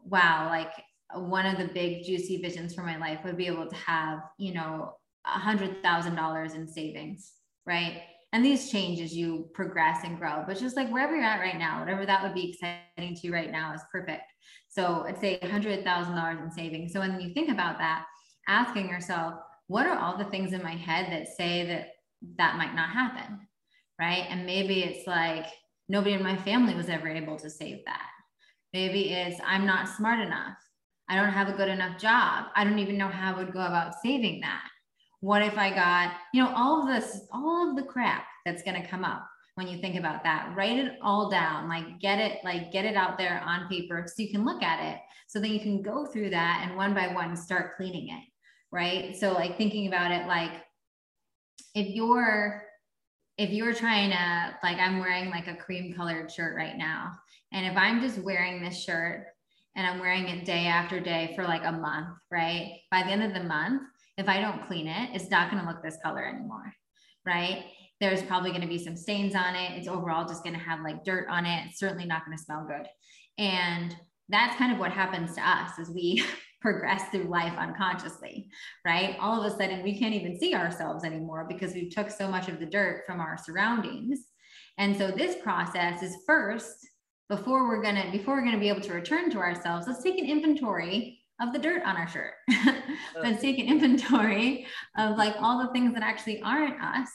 wow, 0.04 0.47
like 0.50 0.72
one 1.16 1.45
of 1.45 1.57
the 1.57 1.74
big 1.74 2.03
juicy 2.03 2.41
visions 2.41 2.74
for 2.74 2.84
my 2.84 2.97
life 2.97 3.20
would 3.24 3.38
be 3.38 3.47
able 3.47 3.68
to 3.68 3.76
have, 3.76 4.20
you 4.38 4.53
know, 4.53 4.93
a 5.26 5.39
hundred 5.39 5.82
thousand 5.82 6.16
dollars 6.16 6.53
in 6.53 6.68
savings, 6.68 7.34
right? 7.66 8.01
And 8.32 8.45
these 8.45 8.70
change 8.70 9.01
as 9.01 9.16
you 9.16 9.49
progress 9.53 10.03
and 10.03 10.20
grow, 10.20 10.43
but 10.47 10.60
just 10.60 10.76
like 10.76 10.91
wherever 10.91 11.16
you're 11.16 11.26
at 11.26 11.39
right 11.39 11.57
now, 11.57 11.80
whatever 11.80 12.05
that 12.05 12.22
would 12.22 12.36
be 12.36 12.49
exciting 12.49 13.16
to 13.16 13.28
you 13.28 13.34
right 13.34 13.51
now 13.51 13.74
is 13.74 13.82
perfect. 13.91 14.32
So 14.70 15.03
I'd 15.07 15.20
say 15.20 15.39
$100,000 15.41 16.43
in 16.43 16.51
savings. 16.51 16.93
So 16.93 16.99
when 16.99 17.20
you 17.20 17.34
think 17.34 17.49
about 17.49 17.80
that, 17.80 18.05
asking 18.47 18.88
yourself, 18.88 19.34
what 19.68 19.88
are 19.88 19.97
all 19.97 20.16
the 20.16 20.26
things 20.26 20.53
in 20.53 20.62
my 20.62 20.76
head 20.76 21.12
that 21.12 21.28
say 21.28 21.66
that 21.68 21.89
that 22.38 22.57
might 22.57 22.76
not 22.76 22.89
happen? 22.89 23.47
Right. 23.99 24.26
And 24.30 24.45
maybe 24.45 24.84
it's 24.84 25.07
like 25.07 25.47
nobody 25.89 26.14
in 26.14 26.24
my 26.24 26.38
family 26.38 26.76
was 26.76 26.88
ever 26.88 27.10
able 27.10 27.38
to 27.38 27.49
save 27.49 27.84
that. 27.86 28.07
Maybe 28.74 29.12
it's 29.12 29.41
I'm 29.45 29.66
not 29.66 29.89
smart 29.89 30.20
enough. 30.20 30.55
I 31.10 31.16
don't 31.16 31.34
have 31.34 31.49
a 31.49 31.57
good 31.57 31.70
enough 31.70 31.99
job. 31.99 32.45
I 32.55 32.64
don't 32.64 32.80
even 32.80 32.97
know 32.97 33.07
how 33.07 33.34
I 33.34 33.38
would 33.38 33.51
go 33.51 33.62
about 33.62 33.95
saving 34.01 34.41
that. 34.41 34.64
What 35.22 35.41
if 35.41 35.57
I 35.57 35.70
got, 35.72 36.14
you 36.34 36.41
know, 36.41 36.53
all 36.55 36.82
of 36.82 36.88
this, 36.88 37.22
all 37.32 37.70
of 37.70 37.76
the 37.76 37.84
crap 37.84 38.26
that's 38.45 38.64
going 38.64 38.82
to 38.82 38.88
come 38.88 39.03
up 39.03 39.28
when 39.60 39.68
you 39.68 39.78
think 39.78 39.97
about 39.97 40.24
that 40.24 40.53
write 40.55 40.78
it 40.78 40.93
all 41.01 41.30
down 41.30 41.68
like 41.68 41.99
get 41.99 42.18
it 42.18 42.39
like 42.45 42.72
get 42.72 42.86
it 42.86 42.95
out 42.95 43.18
there 43.18 43.43
on 43.45 43.68
paper 43.68 44.05
so 44.07 44.24
you 44.24 44.32
can 44.32 44.45
look 44.45 44.64
at 44.64 44.82
it 44.82 45.01
so 45.28 45.38
then 45.38 45.51
you 45.51 45.60
can 45.60 45.82
go 45.82 46.05
through 46.05 46.30
that 46.30 46.66
and 46.66 46.78
one 46.78 46.93
by 46.93 47.14
one 47.14 47.36
start 47.36 47.76
cleaning 47.76 48.07
it 48.07 48.24
right 48.72 49.18
so 49.18 49.34
like 49.34 49.57
thinking 49.57 49.88
about 49.88 50.12
it 50.12 50.26
like 50.28 50.64
if 51.76 51.93
you're 51.93 52.64
if 53.38 53.49
you're 53.49 53.74
trying 53.74 54.12
to 54.12 54.55
like 54.64 54.78
i'm 54.78 54.99
wearing 54.99 55.30
like 55.30 55.47
a 55.47 55.55
cream 55.55 55.93
colored 55.93 56.32
shirt 56.32 56.55
right 56.55 56.78
now 56.78 57.12
and 57.51 57.66
if 57.66 57.76
i'm 57.76 57.99
just 57.99 58.18
wearing 58.20 58.64
this 58.64 58.82
shirt 58.82 59.26
and 59.80 59.88
i'm 59.88 60.00
wearing 60.00 60.28
it 60.28 60.46
day 60.46 60.68
after 60.68 61.00
day 61.00 61.32
for 61.36 61.44
like 61.44 61.64
a 61.64 61.72
month 61.72 62.10
right 62.30 62.82
by 62.92 63.02
the 63.02 63.10
end 63.10 63.24
of 63.24 63.34
the 63.34 63.48
month 63.48 63.82
if 64.18 64.28
i 64.28 64.40
don't 64.40 64.68
clean 64.68 64.88
it 64.88 65.10
it's 65.14 65.32
not 65.32 65.50
going 65.50 65.64
to 65.64 65.68
look 65.68 65.82
this 65.82 65.98
color 66.04 66.24
anymore 66.26 66.74
right 67.26 67.66
there's 68.00 68.22
probably 68.24 68.52
going 68.52 68.62
to 68.62 68.68
be 68.68 68.78
some 68.78 68.96
stains 68.96 69.36
on 69.36 69.56
it. 69.56 69.78
It's 69.78 69.88
overall 69.88 70.28
just 70.28 70.44
going 70.44 70.56
to 70.56 70.62
have 70.62 70.82
like 70.82 71.04
dirt 71.04 71.28
on 71.30 71.46
it. 71.46 71.66
It's 71.68 71.80
certainly 71.80 72.06
not 72.06 72.26
going 72.26 72.38
to 72.38 72.44
smell 72.44 72.66
good. 72.66 72.88
And 73.38 73.96
that's 74.30 74.56
kind 74.56 74.72
of 74.72 74.80
what 74.80 74.92
happens 74.92 75.36
to 75.36 75.48
us 75.48 75.72
as 75.80 75.90
we 75.90 76.24
progress 76.62 77.10
through 77.10 77.30
life 77.30 77.54
unconsciously, 77.58 78.50
right? 78.86 79.18
All 79.20 79.42
of 79.42 79.52
a 79.52 79.56
sudden 79.56 79.84
we 79.84 79.98
can't 79.98 80.14
even 80.14 80.40
see 80.40 80.54
ourselves 80.54 81.04
anymore 81.04 81.46
because 81.48 81.74
we 81.74 81.90
took 81.90 82.10
so 82.10 82.28
much 82.28 82.48
of 82.48 82.60
the 82.60 82.66
dirt 82.66 83.04
from 83.06 83.20
our 83.20 83.38
surroundings. 83.38 84.20
And 84.78 84.96
so 84.98 85.12
this 85.12 85.36
process 85.42 86.02
is 86.02 86.24
first 86.26 86.88
before 87.30 87.68
we're 87.68 87.82
to 87.84 88.10
before 88.12 88.36
we're 88.36 88.52
to 88.52 88.60
be 88.60 88.70
able 88.70 88.82
to 88.82 88.94
return 88.94 89.30
to 89.32 89.38
ourselves, 89.38 89.88
let's 89.88 90.04
take 90.04 90.18
an 90.20 90.26
inventory 90.26 91.20
of 91.42 91.54
the 91.54 91.60
dirt 91.60 91.84
on 91.84 91.96
our 91.96 92.08
shirt. 92.08 92.34
let's 93.22 93.42
take 93.42 93.60
an 93.60 93.68
inventory 93.68 94.66
of 94.98 95.18
like 95.18 95.36
all 95.40 95.66
the 95.66 95.72
things 95.72 95.94
that 95.94 96.04
actually 96.04 96.42
aren't 96.42 96.82
us 96.82 97.10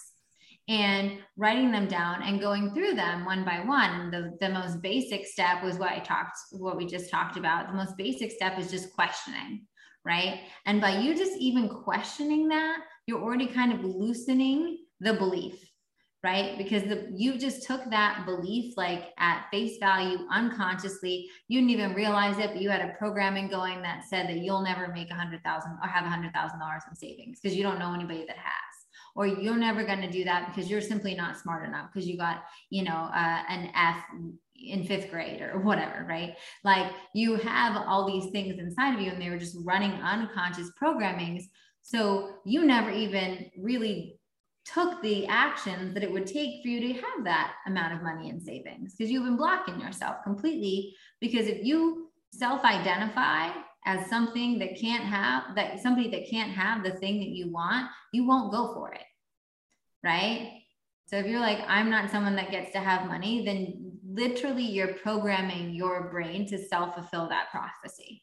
and 0.68 1.18
writing 1.36 1.70
them 1.70 1.86
down 1.86 2.22
and 2.22 2.40
going 2.40 2.72
through 2.72 2.94
them 2.94 3.24
one 3.24 3.44
by 3.44 3.60
one. 3.60 4.10
The, 4.10 4.36
the 4.40 4.48
most 4.48 4.80
basic 4.80 5.26
step 5.26 5.62
was 5.62 5.78
what 5.78 5.90
I 5.90 5.98
talked, 5.98 6.38
what 6.52 6.76
we 6.76 6.86
just 6.86 7.10
talked 7.10 7.36
about. 7.36 7.66
The 7.66 7.74
most 7.74 7.96
basic 7.98 8.32
step 8.32 8.58
is 8.58 8.70
just 8.70 8.94
questioning, 8.94 9.66
right? 10.04 10.40
And 10.64 10.80
by 10.80 10.98
you 10.98 11.14
just 11.14 11.36
even 11.38 11.68
questioning 11.68 12.48
that, 12.48 12.78
you're 13.06 13.22
already 13.22 13.46
kind 13.46 13.72
of 13.72 13.84
loosening 13.84 14.78
the 15.00 15.12
belief, 15.12 15.63
right? 16.24 16.56
Because 16.56 16.82
the, 16.84 17.06
you 17.14 17.38
just 17.38 17.66
took 17.66 17.88
that 17.90 18.24
belief 18.24 18.74
like 18.76 19.10
at 19.18 19.46
face 19.50 19.76
value 19.78 20.18
unconsciously. 20.32 21.28
You 21.48 21.60
didn't 21.60 21.70
even 21.70 21.94
realize 21.94 22.38
it, 22.38 22.52
but 22.52 22.62
you 22.62 22.70
had 22.70 22.80
a 22.80 22.94
programming 22.98 23.48
going 23.48 23.82
that 23.82 24.04
said 24.08 24.28
that 24.28 24.38
you'll 24.38 24.62
never 24.62 24.88
make 24.88 25.10
a 25.10 25.14
hundred 25.14 25.44
thousand 25.44 25.76
or 25.82 25.88
have 25.88 26.06
a 26.06 26.08
hundred 26.08 26.32
thousand 26.32 26.58
dollars 26.58 26.82
in 26.88 26.96
savings 26.96 27.38
because 27.40 27.56
you 27.56 27.62
don't 27.62 27.78
know 27.78 27.92
anybody 27.94 28.24
that 28.26 28.38
has 28.38 28.74
or 29.14 29.26
you're 29.26 29.56
never 29.56 29.84
going 29.84 30.00
to 30.00 30.10
do 30.10 30.24
that 30.24 30.48
because 30.48 30.70
you're 30.70 30.80
simply 30.80 31.14
not 31.14 31.38
smart 31.38 31.68
enough 31.68 31.90
because 31.92 32.08
you 32.08 32.16
got 32.16 32.44
you 32.70 32.82
know 32.82 33.10
uh, 33.14 33.42
an 33.48 33.70
f 33.74 34.02
in 34.56 34.84
fifth 34.84 35.10
grade 35.10 35.40
or 35.42 35.60
whatever 35.60 36.06
right 36.08 36.34
like 36.64 36.92
you 37.14 37.36
have 37.36 37.76
all 37.86 38.06
these 38.06 38.30
things 38.32 38.58
inside 38.58 38.94
of 38.94 39.00
you 39.00 39.10
and 39.10 39.20
they 39.20 39.30
were 39.30 39.38
just 39.38 39.56
running 39.64 39.92
unconscious 39.92 40.70
programmings 40.80 41.44
so 41.82 42.36
you 42.44 42.64
never 42.64 42.90
even 42.90 43.50
really 43.58 44.18
took 44.64 45.02
the 45.02 45.26
actions 45.26 45.92
that 45.94 46.02
it 46.02 46.10
would 46.10 46.26
take 46.26 46.62
for 46.62 46.68
you 46.68 46.80
to 46.80 46.92
have 46.94 47.24
that 47.24 47.52
amount 47.66 47.94
of 47.94 48.02
money 48.02 48.30
in 48.30 48.40
savings 48.40 48.94
because 48.94 49.10
you've 49.10 49.24
been 49.24 49.36
blocking 49.36 49.80
yourself 49.80 50.16
completely 50.24 50.94
because 51.20 51.46
if 51.46 51.62
you 51.64 52.08
self-identify 52.32 53.50
as 53.86 54.08
something 54.08 54.58
that 54.58 54.80
can't 54.80 55.04
have 55.04 55.54
that 55.54 55.80
somebody 55.80 56.10
that 56.10 56.28
can't 56.28 56.50
have 56.50 56.82
the 56.82 56.92
thing 56.92 57.18
that 57.20 57.28
you 57.28 57.52
want, 57.52 57.86
you 58.12 58.26
won't 58.26 58.52
go 58.52 58.72
for 58.74 58.92
it. 58.92 59.04
Right? 60.02 60.60
So 61.06 61.16
if 61.16 61.26
you're 61.26 61.40
like, 61.40 61.58
I'm 61.68 61.90
not 61.90 62.10
someone 62.10 62.36
that 62.36 62.50
gets 62.50 62.72
to 62.72 62.78
have 62.78 63.06
money, 63.06 63.44
then 63.44 63.92
literally 64.06 64.64
you're 64.64 64.94
programming 64.94 65.74
your 65.74 66.10
brain 66.10 66.46
to 66.48 66.58
self 66.58 66.94
fulfill 66.94 67.28
that 67.28 67.50
prophecy. 67.50 68.22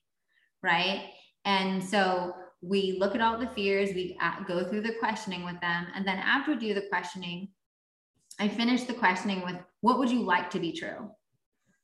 Right. 0.64 1.10
And 1.46 1.84
so 1.84 2.34
we 2.62 2.98
look 3.00 3.16
at 3.16 3.22
all 3.22 3.38
the 3.38 3.48
fears, 3.48 3.90
we 3.94 4.18
uh, 4.22 4.44
go 4.44 4.64
through 4.64 4.82
the 4.82 4.96
questioning 5.00 5.44
with 5.44 5.60
them. 5.62 5.88
And 5.96 6.08
then 6.08 6.18
after 6.18 6.52
we 6.52 6.60
do 6.60 6.74
the 6.74 6.88
questioning, 6.90 7.50
I 8.40 8.48
finish 8.48 8.84
the 8.84 8.94
questioning 8.94 9.44
with, 9.44 9.58
What 9.82 9.98
would 9.98 10.10
you 10.10 10.22
like 10.22 10.50
to 10.52 10.60
be 10.60 10.72
true? 10.72 11.10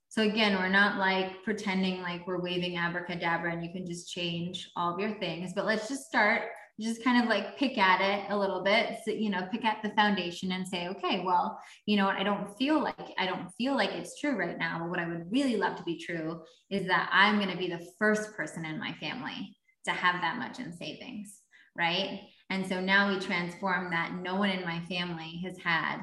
So 0.10 0.22
again, 0.22 0.56
we're 0.56 0.70
not 0.70 0.98
like 0.98 1.44
pretending 1.44 2.02
like 2.02 2.26
we're 2.26 2.42
waving 2.42 2.78
abracadabra 2.78 3.52
and 3.52 3.64
you 3.64 3.72
can 3.72 3.86
just 3.86 4.12
change 4.12 4.70
all 4.76 4.94
of 4.94 5.00
your 5.00 5.20
things, 5.20 5.52
but 5.54 5.66
let's 5.66 5.90
just 5.90 6.08
start 6.08 6.44
just 6.80 7.04
kind 7.04 7.22
of 7.22 7.30
like 7.30 7.58
pick 7.58 7.78
at 7.78 8.02
it 8.02 8.32
a 8.32 8.38
little 8.38 8.64
bit 8.64 9.00
so, 9.04 9.12
you 9.12 9.30
know 9.30 9.48
pick 9.52 9.66
at 9.66 9.82
the 9.82 9.90
foundation 9.92 10.52
and 10.52 10.68
say 10.68 10.88
okay 10.88 11.24
well 11.26 11.60
you 11.86 11.98
know 11.98 12.06
what 12.06 12.16
i 12.18 12.24
don't 12.24 12.56
feel 12.58 12.82
like 12.82 13.14
i 13.18 13.26
don't 13.26 13.50
feel 13.58 13.76
like 13.76 13.90
it's 13.92 14.20
true 14.20 14.38
right 14.38 14.58
now 14.58 14.78
but 14.80 14.90
what 14.90 15.00
i 15.00 15.08
would 15.08 15.32
really 15.32 15.56
love 15.56 15.76
to 15.76 15.84
be 15.84 15.98
true 15.98 16.42
is 16.70 16.86
that 16.86 17.10
i'm 17.12 17.38
going 17.38 17.50
to 17.50 17.58
be 17.58 17.68
the 17.68 17.88
first 17.98 18.36
person 18.36 18.64
in 18.64 18.80
my 18.80 18.94
family 19.00 19.57
to 19.88 19.92
have 19.92 20.22
that 20.22 20.38
much 20.38 20.60
in 20.60 20.72
savings 20.72 21.42
right 21.78 22.22
and 22.50 22.66
so 22.66 22.80
now 22.80 23.10
we 23.10 23.20
transform 23.20 23.92
that 23.92 24.14
no 24.22 24.36
one 24.36 24.50
in 24.50 24.64
my 24.64 24.80
family 24.86 25.42
has 25.44 25.58
had 25.58 26.00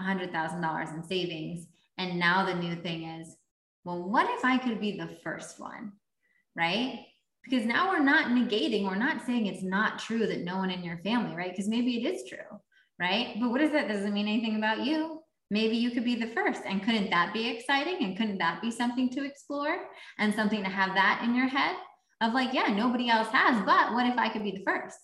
$100000 0.00 0.94
in 0.94 1.04
savings 1.04 1.66
and 1.98 2.18
now 2.18 2.44
the 2.44 2.54
new 2.54 2.76
thing 2.76 3.04
is, 3.04 3.36
well, 3.84 4.02
what 4.02 4.28
if 4.30 4.44
I 4.44 4.58
could 4.58 4.80
be 4.80 4.96
the 4.96 5.16
first 5.22 5.60
one? 5.60 5.92
Right? 6.56 7.06
Because 7.44 7.64
now 7.64 7.90
we're 7.90 8.02
not 8.02 8.26
negating, 8.26 8.84
we're 8.84 8.96
not 8.96 9.24
saying 9.24 9.46
it's 9.46 9.62
not 9.62 10.00
true 10.00 10.26
that 10.26 10.42
no 10.42 10.56
one 10.56 10.70
in 10.70 10.82
your 10.82 10.98
family, 10.98 11.36
right? 11.36 11.52
Because 11.52 11.68
maybe 11.68 11.96
it 11.96 12.14
is 12.14 12.28
true, 12.28 12.60
right? 12.98 13.36
But 13.40 13.50
what 13.50 13.60
if 13.60 13.72
that 13.72 13.88
doesn't 13.88 14.12
mean 14.12 14.26
anything 14.26 14.56
about 14.56 14.84
you? 14.84 15.20
Maybe 15.48 15.76
you 15.76 15.92
could 15.92 16.04
be 16.04 16.16
the 16.16 16.26
first. 16.34 16.62
And 16.66 16.82
couldn't 16.82 17.10
that 17.10 17.32
be 17.32 17.48
exciting? 17.48 18.02
And 18.02 18.16
couldn't 18.16 18.38
that 18.38 18.60
be 18.60 18.72
something 18.72 19.08
to 19.10 19.24
explore 19.24 19.78
and 20.18 20.34
something 20.34 20.64
to 20.64 20.68
have 20.68 20.94
that 20.96 21.20
in 21.22 21.36
your 21.36 21.46
head 21.46 21.76
of 22.20 22.32
like, 22.32 22.52
yeah, 22.52 22.68
nobody 22.68 23.08
else 23.08 23.28
has, 23.28 23.62
but 23.64 23.92
what 23.92 24.06
if 24.06 24.16
I 24.18 24.28
could 24.28 24.42
be 24.42 24.52
the 24.52 24.64
first? 24.64 24.98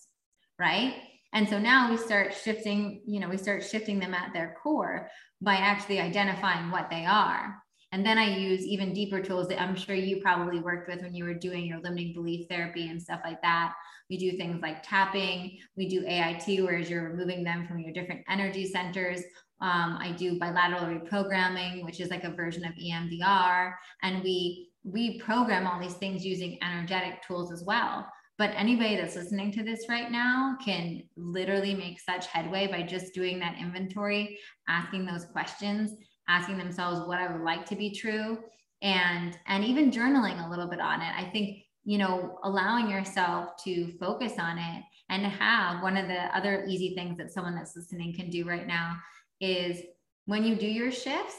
Right. 0.59 0.95
And 1.35 1.49
so 1.49 1.59
now 1.59 1.91
we 1.91 1.97
start 1.97 2.35
shifting, 2.35 3.03
you 3.07 3.21
know, 3.21 3.29
we 3.29 3.39
start 3.39 3.65
shifting 3.65 3.99
them 3.99 4.15
at 4.15 4.33
their 4.33 4.57
core 4.63 5.09
by 5.41 5.55
actually 5.55 5.99
identifying 5.99 6.71
what 6.71 6.91
they 6.91 7.07
are. 7.07 7.57
And 7.91 8.05
then 8.05 8.17
I 8.17 8.39
use 8.39 8.63
even 8.63 8.95
deeper 8.95 9.21
tools 9.21 9.49
that 9.49 9.61
I'm 9.61 9.77
sure 9.77 9.95
you 9.95 10.21
probably 10.23 10.61
worked 10.61 10.89
with 10.89 11.03
when 11.03 11.15
you 11.15 11.25
were 11.25 11.35
doing 11.35 11.67
your 11.67 11.81
limiting 11.81 12.15
belief 12.15 12.47
therapy 12.49 12.89
and 12.89 13.01
stuff 13.01 13.21
like 13.25 13.41
that. 13.43 13.75
We 14.09 14.17
do 14.17 14.37
things 14.37 14.63
like 14.63 14.83
tapping, 14.83 15.59
we 15.77 15.89
do 15.89 16.05
AIT, 16.07 16.65
whereas 16.65 16.89
you're 16.89 17.11
removing 17.11 17.45
them 17.45 17.67
from 17.67 17.81
your 17.81 17.93
different 17.93 18.23
energy 18.29 18.67
centers. 18.67 19.21
Um, 19.61 19.99
I 20.01 20.15
do 20.17 20.39
bilateral 20.39 20.87
reprogramming, 20.87 21.85
which 21.85 22.01
is 22.01 22.11
like 22.11 22.25
a 22.25 22.33
version 22.33 22.65
of 22.65 22.73
EMDR, 22.75 23.75
and 24.03 24.23
we 24.25 24.72
we 24.85 25.19
program 25.21 25.67
all 25.67 25.81
these 25.81 25.95
things 25.95 26.25
using 26.25 26.59
energetic 26.63 27.23
tools 27.27 27.53
as 27.53 27.65
well. 27.65 28.07
But 28.39 28.51
anybody 28.57 28.97
that's 28.97 29.15
listening 29.15 29.53
to 29.53 29.63
this 29.63 29.89
right 29.89 30.11
now 30.11 30.57
can 30.65 31.03
literally 31.17 31.75
make 31.75 32.01
such 32.01 32.27
headway 32.27 32.67
by 32.67 32.83
just 32.83 33.15
doing 33.15 33.39
that 33.39 33.59
inventory, 33.61 34.39
asking 34.69 35.07
those 35.07 35.27
questions, 35.27 35.93
asking 36.29 36.59
themselves 36.59 37.07
what 37.07 37.19
I 37.19 37.31
would 37.31 37.43
like 37.43 37.67
to 37.67 37.77
be 37.77 37.91
true, 37.91 38.39
and 38.81 39.39
and 39.47 39.65
even 39.65 39.91
journaling 39.91 40.45
a 40.45 40.51
little 40.51 40.67
bit 40.67 40.81
on 40.81 41.01
it. 41.01 41.13
I 41.17 41.31
think 41.31 41.59
you 41.85 41.99
know 41.99 42.39
allowing 42.43 42.89
yourself 42.89 43.51
to 43.65 43.93
focus 43.99 44.33
on 44.39 44.59
it 44.59 44.83
and 45.09 45.27
have 45.27 45.83
one 45.83 45.97
of 45.97 46.09
the 46.09 46.37
other 46.37 46.65
easy 46.67 46.95
things 46.95 47.19
that 47.19 47.31
someone 47.31 47.55
that's 47.55 47.77
listening 47.77 48.15
can 48.15 48.31
do 48.31 48.49
right 48.49 48.67
now 48.67 48.97
is 49.41 49.83
when 50.25 50.43
you 50.43 50.57
do 50.57 50.67
your 50.67 50.91
shifts 50.91 51.37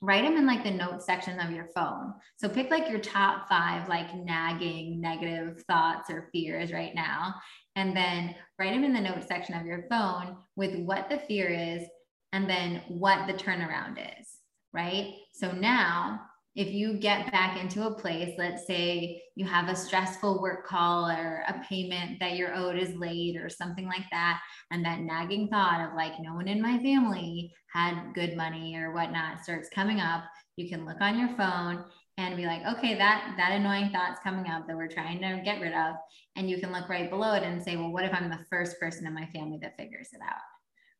write 0.00 0.22
them 0.22 0.36
in 0.36 0.46
like 0.46 0.62
the 0.62 0.70
notes 0.70 1.06
section 1.06 1.40
of 1.40 1.50
your 1.50 1.68
phone. 1.74 2.14
So 2.36 2.48
pick 2.48 2.70
like 2.70 2.88
your 2.88 3.00
top 3.00 3.48
five 3.48 3.88
like 3.88 4.14
nagging 4.14 5.00
negative 5.00 5.62
thoughts 5.66 6.10
or 6.10 6.28
fears 6.32 6.72
right 6.72 6.94
now. 6.94 7.34
And 7.76 7.96
then 7.96 8.34
write 8.58 8.72
them 8.72 8.84
in 8.84 8.92
the 8.92 9.00
notes 9.00 9.26
section 9.26 9.54
of 9.54 9.66
your 9.66 9.84
phone 9.90 10.36
with 10.56 10.76
what 10.76 11.08
the 11.08 11.18
fear 11.18 11.48
is 11.48 11.82
and 12.32 12.48
then 12.48 12.82
what 12.88 13.26
the 13.26 13.34
turnaround 13.34 13.98
is. 14.20 14.26
Right. 14.72 15.14
So 15.32 15.50
now 15.50 16.20
if 16.54 16.72
you 16.72 16.94
get 16.94 17.30
back 17.30 17.60
into 17.60 17.86
a 17.86 17.94
place, 17.94 18.34
let's 18.36 18.66
say 18.66 19.22
you 19.36 19.46
have 19.46 19.68
a 19.68 19.76
stressful 19.76 20.40
work 20.40 20.66
call 20.66 21.08
or 21.08 21.44
a 21.46 21.62
payment 21.68 22.18
that 22.18 22.34
you're 22.34 22.54
owed 22.54 22.76
is 22.76 22.94
late 22.96 23.36
or 23.36 23.48
something 23.48 23.86
like 23.86 24.06
that, 24.10 24.40
and 24.70 24.84
that 24.84 25.00
nagging 25.00 25.48
thought 25.48 25.88
of 25.88 25.94
like, 25.94 26.12
no 26.20 26.34
one 26.34 26.48
in 26.48 26.60
my 26.60 26.78
family 26.78 27.52
had 27.72 28.12
good 28.14 28.36
money 28.36 28.76
or 28.76 28.92
whatnot 28.92 29.42
starts 29.42 29.68
coming 29.74 30.00
up, 30.00 30.24
you 30.56 30.68
can 30.68 30.84
look 30.84 31.00
on 31.00 31.18
your 31.18 31.36
phone 31.36 31.84
and 32.16 32.36
be 32.36 32.46
like, 32.46 32.62
okay, 32.66 32.96
that 32.96 33.34
that 33.36 33.52
annoying 33.52 33.90
thought's 33.90 34.18
coming 34.24 34.50
up 34.50 34.66
that 34.66 34.76
we're 34.76 34.88
trying 34.88 35.20
to 35.20 35.40
get 35.44 35.60
rid 35.60 35.72
of. 35.72 35.94
And 36.34 36.50
you 36.50 36.58
can 36.58 36.72
look 36.72 36.88
right 36.88 37.08
below 37.08 37.34
it 37.34 37.44
and 37.44 37.62
say, 37.62 37.76
well, 37.76 37.92
what 37.92 38.04
if 38.04 38.12
I'm 38.12 38.28
the 38.28 38.44
first 38.50 38.80
person 38.80 39.06
in 39.06 39.14
my 39.14 39.26
family 39.26 39.58
that 39.62 39.76
figures 39.76 40.08
it 40.12 40.20
out? 40.20 40.40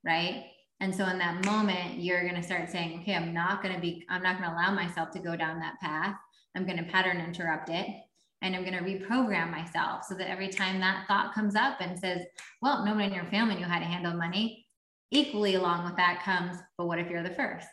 Right. 0.04 0.44
And 0.80 0.94
so 0.94 1.06
in 1.06 1.18
that 1.18 1.44
moment, 1.44 1.98
you're 1.98 2.22
going 2.22 2.40
to 2.40 2.42
start 2.42 2.70
saying, 2.70 3.00
okay, 3.00 3.14
I'm 3.14 3.34
not 3.34 3.62
going 3.62 3.74
to 3.74 3.80
be, 3.80 4.06
I'm 4.08 4.22
not 4.22 4.38
going 4.38 4.48
to 4.48 4.54
allow 4.54 4.72
myself 4.72 5.10
to 5.12 5.18
go 5.18 5.36
down 5.36 5.58
that 5.58 5.80
path. 5.80 6.16
I'm 6.54 6.66
going 6.66 6.78
to 6.78 6.90
pattern 6.90 7.20
interrupt 7.20 7.68
it. 7.68 7.86
And 8.40 8.54
I'm 8.54 8.64
going 8.64 8.76
to 8.76 8.84
reprogram 8.84 9.50
myself 9.50 10.04
so 10.04 10.14
that 10.14 10.30
every 10.30 10.48
time 10.48 10.78
that 10.78 11.06
thought 11.08 11.34
comes 11.34 11.56
up 11.56 11.80
and 11.80 11.98
says, 11.98 12.22
well, 12.62 12.84
no 12.84 12.92
one 12.92 13.02
in 13.02 13.12
your 13.12 13.24
family 13.24 13.56
knew 13.56 13.64
how 13.64 13.80
to 13.80 13.84
handle 13.84 14.12
money, 14.12 14.64
equally 15.10 15.56
along 15.56 15.84
with 15.84 15.96
that 15.96 16.22
comes, 16.22 16.56
but 16.76 16.86
what 16.86 17.00
if 17.00 17.10
you're 17.10 17.24
the 17.24 17.30
first? 17.30 17.66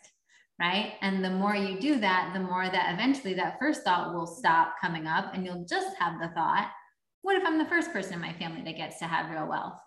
Right. 0.59 0.93
And 1.01 1.23
the 1.23 1.29
more 1.29 1.55
you 1.55 1.79
do 1.79 1.99
that, 1.99 2.31
the 2.33 2.39
more 2.39 2.67
that 2.67 2.93
eventually 2.93 3.33
that 3.35 3.59
first 3.59 3.83
thought 3.83 4.13
will 4.13 4.25
stop 4.25 4.75
coming 4.79 5.05
up 5.05 5.33
and 5.33 5.45
you'll 5.45 5.65
just 5.65 5.97
have 5.97 6.19
the 6.19 6.29
thought, 6.29 6.71
what 7.21 7.35
if 7.35 7.43
I'm 7.45 7.57
the 7.57 7.65
first 7.65 7.91
person 7.91 8.13
in 8.13 8.21
my 8.21 8.33
family 8.33 8.63
that 8.63 8.77
gets 8.77 8.97
to 8.99 9.05
have 9.05 9.29
real 9.29 9.47
wealth? 9.47 9.77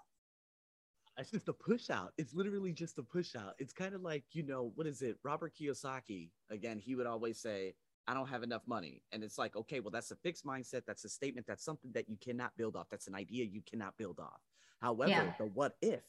It's 1.19 1.31
just 1.31 1.49
a 1.49 1.53
push 1.53 1.91
out. 1.91 2.13
It's 2.17 2.33
literally 2.33 2.73
just 2.73 2.99
a 2.99 3.03
push 3.03 3.35
out. 3.35 3.55
It's 3.59 3.73
kind 3.73 3.95
of 3.95 4.03
like, 4.03 4.25
you 4.33 4.45
know, 4.45 4.73
what 4.77 4.87
is 4.87 5.03
it? 5.03 5.17
Robert 5.25 5.53
Kiyosaki, 5.61 6.31
again, 6.49 6.79
he 6.79 6.95
would 6.95 7.07
always 7.07 7.41
say, 7.41 7.75
I 8.07 8.15
don't 8.15 8.29
have 8.29 8.43
enough 8.43 8.63
money. 8.67 9.03
And 9.13 9.25
it's 9.25 9.37
like, 9.37 9.57
okay, 9.57 9.81
well, 9.81 9.91
that's 9.91 10.13
a 10.13 10.17
fixed 10.17 10.47
mindset. 10.47 10.83
That's 10.87 11.05
a 11.05 11.09
statement. 11.09 11.47
That's 11.47 11.65
something 11.65 11.91
that 11.93 12.09
you 12.09 12.17
cannot 12.17 12.57
build 12.57 12.77
off. 12.77 12.87
That's 12.91 13.09
an 13.09 13.15
idea 13.15 13.45
you 13.45 13.63
cannot 13.69 13.97
build 13.99 14.21
off. 14.21 14.41
However, 14.81 15.11
yeah. 15.11 15.33
the 15.39 15.47
what 15.47 15.77
if, 15.83 16.03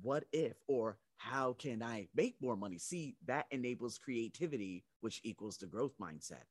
what 0.00 0.24
if, 0.32 0.56
or 0.68 0.98
how 1.16 1.54
can 1.54 1.82
I 1.82 2.08
make 2.14 2.36
more 2.40 2.56
money? 2.56 2.78
See, 2.78 3.16
that 3.26 3.46
enables 3.50 3.98
creativity, 3.98 4.84
which 5.00 5.20
equals 5.24 5.58
the 5.58 5.66
growth 5.66 5.92
mindset 6.00 6.44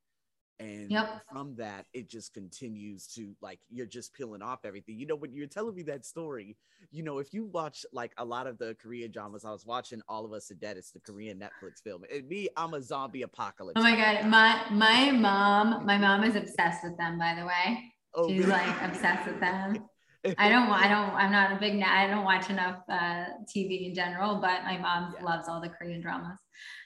and 0.59 0.91
yep. 0.91 1.21
from 1.31 1.55
that 1.55 1.85
it 1.93 2.09
just 2.09 2.33
continues 2.33 3.07
to 3.07 3.33
like 3.41 3.59
you're 3.69 3.85
just 3.85 4.13
peeling 4.13 4.41
off 4.41 4.59
everything 4.65 4.99
you 4.99 5.05
know 5.05 5.15
when 5.15 5.33
you're 5.33 5.47
telling 5.47 5.73
me 5.73 5.83
that 5.83 6.05
story 6.05 6.57
you 6.91 7.01
know 7.01 7.19
if 7.19 7.33
you 7.33 7.45
watch 7.45 7.85
like 7.93 8.11
a 8.17 8.25
lot 8.25 8.47
of 8.47 8.57
the 8.57 8.75
korean 8.81 9.11
dramas 9.11 9.45
i 9.45 9.51
was 9.51 9.65
watching 9.65 10.01
all 10.07 10.25
of 10.25 10.33
us 10.33 10.51
are 10.51 10.55
dead 10.55 10.77
it's 10.77 10.91
the 10.91 10.99
korean 10.99 11.39
netflix 11.39 11.81
film 11.83 12.03
and 12.13 12.27
me 12.27 12.49
i'm 12.57 12.73
a 12.73 12.81
zombie 12.81 13.21
apocalypse 13.21 13.79
oh 13.79 13.83
my 13.83 13.95
god 13.95 14.25
my 14.25 14.61
my 14.71 15.11
mom 15.11 15.85
my 15.85 15.97
mom 15.97 16.23
is 16.23 16.35
obsessed 16.35 16.83
with 16.83 16.97
them 16.97 17.17
by 17.17 17.35
the 17.39 17.45
way 17.45 17.79
oh, 18.15 18.27
she's 18.27 18.39
really? 18.39 18.51
like 18.51 18.81
obsessed 18.81 19.27
with 19.27 19.39
them 19.39 19.77
I 20.37 20.49
don't. 20.49 20.69
I 20.69 20.89
don't. 20.89 21.15
I'm 21.15 21.31
not 21.31 21.53
a 21.53 21.59
big. 21.61 21.81
I 21.81 22.05
don't 22.07 22.25
watch 22.25 22.49
enough 22.49 22.81
uh, 22.89 23.23
TV 23.47 23.87
in 23.87 23.95
general, 23.95 24.35
but 24.35 24.65
my 24.65 24.77
mom 24.77 25.15
yeah. 25.17 25.23
loves 25.23 25.47
all 25.47 25.61
the 25.61 25.69
Korean 25.69 26.01
dramas. 26.01 26.39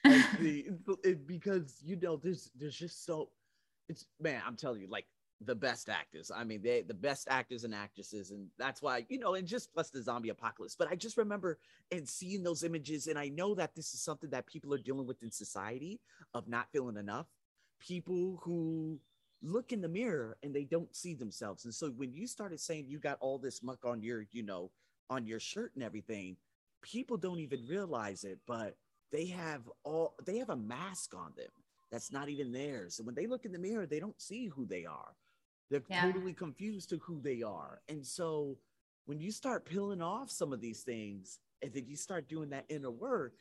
because 1.25 1.81
you 1.83 1.95
know, 1.99 2.15
there's 2.15 2.51
there's 2.55 2.75
just 2.75 3.07
so 3.07 3.29
it's 3.89 4.05
man, 4.19 4.41
I'm 4.45 4.55
telling 4.55 4.81
you, 4.81 4.87
like 4.87 5.05
the 5.45 5.55
best 5.55 5.89
actors. 5.89 6.31
I 6.33 6.43
mean, 6.43 6.61
they 6.61 6.81
the 6.81 6.93
best 6.93 7.27
actors 7.29 7.63
and 7.63 7.73
actresses, 7.73 8.31
and 8.31 8.47
that's 8.57 8.81
why 8.81 9.05
you 9.09 9.19
know, 9.19 9.35
and 9.35 9.47
just 9.47 9.73
plus 9.73 9.89
the 9.89 10.01
zombie 10.01 10.29
apocalypse. 10.29 10.75
But 10.77 10.89
I 10.89 10.95
just 10.95 11.17
remember 11.17 11.59
and 11.91 12.07
seeing 12.07 12.43
those 12.43 12.63
images, 12.63 13.07
and 13.07 13.17
I 13.19 13.29
know 13.29 13.55
that 13.55 13.75
this 13.75 13.93
is 13.93 14.01
something 14.01 14.29
that 14.31 14.47
people 14.47 14.73
are 14.73 14.77
dealing 14.79 15.07
with 15.07 15.21
in 15.23 15.31
society 15.31 15.99
of 16.33 16.47
not 16.47 16.71
feeling 16.71 16.97
enough. 16.97 17.27
People 17.79 18.39
who 18.43 18.99
look 19.41 19.73
in 19.73 19.81
the 19.81 19.89
mirror 19.89 20.37
and 20.41 20.55
they 20.55 20.63
don't 20.63 20.95
see 20.95 21.13
themselves, 21.13 21.65
and 21.65 21.73
so 21.73 21.89
when 21.91 22.13
you 22.13 22.27
started 22.27 22.59
saying 22.59 22.85
you 22.87 22.99
got 22.99 23.17
all 23.19 23.37
this 23.37 23.61
muck 23.61 23.85
on 23.85 24.01
your, 24.01 24.25
you 24.31 24.43
know, 24.43 24.71
on 25.09 25.25
your 25.25 25.39
shirt 25.39 25.71
and 25.75 25.83
everything, 25.83 26.37
people 26.81 27.17
don't 27.17 27.39
even 27.39 27.65
realize 27.67 28.23
it, 28.23 28.39
but 28.47 28.77
they 29.11 29.25
have 29.27 29.61
all 29.83 30.15
they 30.25 30.37
have 30.37 30.49
a 30.49 30.55
mask 30.55 31.13
on 31.13 31.33
them 31.35 31.62
that's 31.93 32.11
not 32.11 32.27
even 32.27 32.51
theirs. 32.51 32.95
So 32.95 33.03
when 33.03 33.13
they 33.13 33.27
look 33.27 33.45
in 33.45 33.51
the 33.51 33.59
mirror, 33.59 33.85
they 33.85 33.99
don't 33.99 34.19
see 34.19 34.47
who 34.47 34.65
they 34.65 34.83
are. 34.83 35.13
They're 35.69 35.83
yeah. 35.87 36.01
totally 36.01 36.33
confused 36.33 36.89
to 36.89 36.97
who 36.97 37.21
they 37.21 37.43
are. 37.43 37.81
And 37.87 38.03
so 38.03 38.57
when 39.05 39.19
you 39.19 39.29
start 39.31 39.63
peeling 39.63 40.01
off 40.01 40.31
some 40.31 40.51
of 40.51 40.59
these 40.59 40.81
things 40.81 41.37
and 41.61 41.71
then 41.71 41.85
you 41.85 41.95
start 41.95 42.27
doing 42.27 42.49
that 42.49 42.65
inner 42.67 42.89
work, 42.89 43.33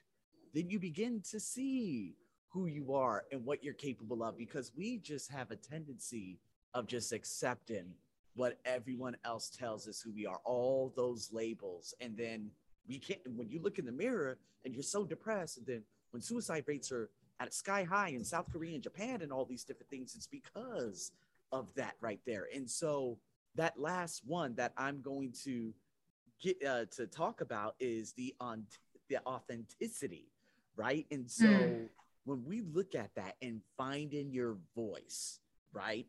then 0.53 0.69
you 0.69 0.79
begin 0.79 1.23
to 1.31 1.41
see 1.41 2.15
who 2.51 2.67
you 2.67 2.93
are 2.93 3.25
and 3.33 3.43
what 3.43 3.65
you're 3.65 3.73
capable 3.73 4.23
of 4.23 4.37
because 4.37 4.71
we 4.77 4.99
just 4.99 5.31
have 5.31 5.51
a 5.51 5.57
tendency 5.57 6.39
of 6.75 6.87
just 6.87 7.11
accepting 7.11 7.95
what 8.35 8.59
everyone 8.67 9.17
else 9.25 9.49
tells 9.49 9.89
us 9.89 10.03
who 10.03 10.13
we 10.13 10.27
are, 10.27 10.41
all 10.45 10.93
those 10.95 11.31
labels. 11.33 11.95
And 12.03 12.15
then 12.19 12.51
we 12.87 12.99
can't, 12.99 13.21
when 13.35 13.49
you 13.49 13.63
look 13.63 13.79
in 13.79 13.87
the 13.87 13.93
mirror 13.93 14.37
and 14.67 14.75
you're 14.75 14.83
so 14.83 15.07
depressed, 15.07 15.57
and 15.57 15.67
then 15.67 15.83
when 16.11 16.21
suicide 16.21 16.65
rates 16.67 16.93
are 16.93 17.09
at 17.43 17.55
sky 17.55 17.85
high 17.85 18.11
in 18.11 18.25
South 18.25 18.51
Korea 18.53 18.75
and 18.75 18.83
Japan 18.83 19.23
and 19.23 19.33
all 19.33 19.45
these 19.45 19.65
different 19.65 19.91
things. 19.91 20.15
It's 20.15 20.27
because 20.27 21.13
of 21.51 21.75
that 21.75 21.95
right 22.01 22.21
there. 22.27 22.47
And 22.55 22.69
so 22.69 23.19
that 23.57 23.79
last 23.79 24.23
one 24.25 24.55
that 24.55 24.73
I'm 24.77 25.03
going 25.03 25.33
to 25.45 25.73
get 26.41 26.65
uh, 26.65 26.85
to 26.97 27.07
talk 27.07 27.41
about 27.41 27.75
is 27.79 28.13
the 28.13 28.35
on 28.41 28.65
the 29.09 29.19
authenticity, 29.27 30.29
right? 30.77 31.07
And 31.11 31.31
so 31.31 31.47
mm. 31.47 31.89
when 32.25 32.45
we 32.45 32.63
look 32.63 32.95
at 32.95 33.15
that 33.17 33.37
and 33.43 33.61
finding 33.77 34.33
your 34.33 34.57
voice, 34.75 35.41
right? 35.73 36.07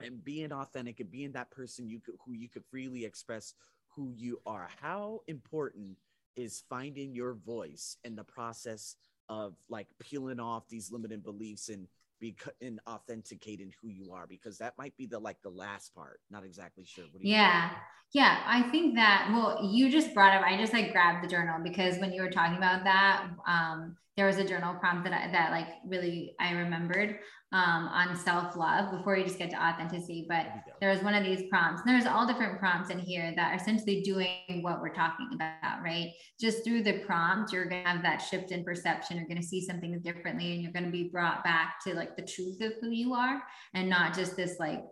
And 0.00 0.22
being 0.24 0.52
authentic 0.52 1.00
and 1.00 1.10
being 1.10 1.32
that 1.32 1.50
person 1.50 1.88
you 1.88 2.00
could 2.00 2.16
who 2.26 2.32
you 2.32 2.48
could 2.48 2.64
freely 2.70 3.04
express 3.04 3.54
who 3.88 4.12
you 4.16 4.40
are. 4.44 4.68
How 4.82 5.22
important 5.26 5.96
is 6.34 6.64
finding 6.68 7.14
your 7.14 7.32
voice 7.32 7.96
in 8.04 8.14
the 8.14 8.24
process 8.24 8.96
of 9.28 9.54
like 9.68 9.88
peeling 9.98 10.40
off 10.40 10.68
these 10.68 10.90
limited 10.90 11.22
beliefs 11.22 11.68
and 11.68 11.86
be 12.18 12.36
and 12.62 12.80
authenticating 12.86 13.72
who 13.80 13.88
you 13.88 14.12
are 14.12 14.26
because 14.26 14.58
that 14.58 14.74
might 14.78 14.96
be 14.96 15.06
the 15.06 15.18
like 15.18 15.40
the 15.42 15.50
last 15.50 15.94
part. 15.94 16.20
Not 16.30 16.44
exactly 16.44 16.84
sure. 16.84 17.04
Yeah. 17.20 17.68
think? 17.68 17.80
yeah. 18.12 18.40
I 18.46 18.62
think 18.70 18.94
that 18.94 19.28
well 19.32 19.70
you 19.70 19.90
just 19.90 20.14
brought 20.14 20.34
up 20.34 20.42
i 20.42 20.56
just 20.56 20.72
like 20.72 20.92
grabbed 20.92 21.22
the 21.22 21.28
journal 21.28 21.58
because 21.62 21.98
when 21.98 22.12
you 22.12 22.22
were 22.22 22.30
talking 22.30 22.56
about 22.56 22.84
that 22.84 23.28
um 23.46 23.96
there 24.16 24.26
was 24.26 24.38
a 24.38 24.44
journal 24.44 24.74
prompt 24.74 25.04
that 25.04 25.12
I, 25.12 25.30
that 25.32 25.50
like 25.50 25.68
really 25.86 26.34
I 26.40 26.52
remembered 26.52 27.18
um, 27.52 27.88
on 27.88 28.16
self 28.16 28.56
love 28.56 28.90
before 28.90 29.16
you 29.16 29.24
just 29.24 29.38
get 29.38 29.50
to 29.50 29.62
authenticity. 29.62 30.26
But 30.28 30.46
there 30.80 30.90
was 30.90 31.02
one 31.02 31.14
of 31.14 31.22
these 31.24 31.48
prompts. 31.48 31.82
And 31.82 31.94
there's 31.94 32.06
all 32.06 32.26
different 32.26 32.58
prompts 32.58 32.90
in 32.90 32.98
here 32.98 33.32
that 33.36 33.52
are 33.52 33.56
essentially 33.56 34.02
doing 34.02 34.62
what 34.62 34.80
we're 34.80 34.94
talking 34.94 35.28
about, 35.34 35.82
right? 35.82 36.12
Just 36.40 36.64
through 36.64 36.82
the 36.82 37.00
prompt, 37.00 37.52
you're 37.52 37.66
gonna 37.66 37.86
have 37.86 38.02
that 38.02 38.18
shift 38.18 38.52
in 38.52 38.64
perception. 38.64 39.16
You're 39.16 39.28
gonna 39.28 39.42
see 39.42 39.64
something 39.64 40.00
differently, 40.00 40.52
and 40.52 40.62
you're 40.62 40.72
gonna 40.72 40.90
be 40.90 41.10
brought 41.10 41.44
back 41.44 41.76
to 41.86 41.94
like 41.94 42.16
the 42.16 42.22
truth 42.22 42.60
of 42.62 42.72
who 42.80 42.90
you 42.90 43.14
are, 43.14 43.42
and 43.74 43.88
not 43.88 44.14
just 44.14 44.36
this 44.36 44.56
like 44.58 44.82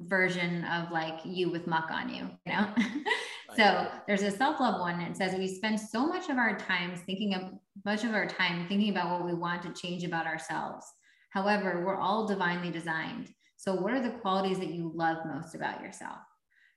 version 0.00 0.64
of 0.64 0.90
like 0.90 1.20
you 1.24 1.50
with 1.50 1.66
muck 1.66 1.90
on 1.90 2.08
you, 2.08 2.30
you 2.46 2.52
know? 2.52 2.72
so 3.56 3.88
there's 4.06 4.22
a 4.22 4.30
self-love 4.30 4.80
one 4.80 5.00
and 5.00 5.14
it 5.14 5.16
says 5.16 5.34
we 5.36 5.48
spend 5.48 5.78
so 5.78 6.06
much 6.06 6.28
of 6.28 6.38
our 6.38 6.56
time 6.56 6.94
thinking 6.94 7.34
of 7.34 7.52
much 7.84 8.04
of 8.04 8.12
our 8.14 8.26
time 8.26 8.66
thinking 8.68 8.90
about 8.90 9.10
what 9.10 9.26
we 9.26 9.34
want 9.34 9.62
to 9.62 9.80
change 9.80 10.04
about 10.04 10.26
ourselves. 10.26 10.86
However, 11.30 11.82
we're 11.84 11.98
all 11.98 12.26
divinely 12.26 12.70
designed. 12.70 13.28
So 13.56 13.74
what 13.74 13.92
are 13.92 14.02
the 14.02 14.18
qualities 14.18 14.58
that 14.58 14.72
you 14.72 14.92
love 14.94 15.18
most 15.26 15.54
about 15.54 15.82
yourself? 15.82 16.18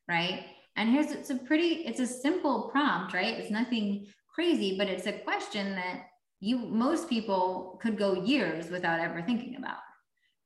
Right. 0.07 0.45
And 0.75 0.89
here's 0.89 1.11
it's 1.11 1.29
a 1.29 1.35
pretty, 1.35 1.85
it's 1.85 1.99
a 1.99 2.07
simple 2.07 2.69
prompt, 2.71 3.13
right? 3.13 3.37
It's 3.37 3.51
nothing 3.51 4.07
crazy, 4.33 4.77
but 4.77 4.87
it's 4.87 5.07
a 5.07 5.19
question 5.19 5.75
that 5.75 6.03
you 6.39 6.57
most 6.57 7.07
people 7.07 7.79
could 7.81 7.97
go 7.97 8.23
years 8.23 8.69
without 8.69 8.99
ever 8.99 9.21
thinking 9.21 9.57
about, 9.57 9.77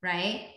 right? 0.03 0.49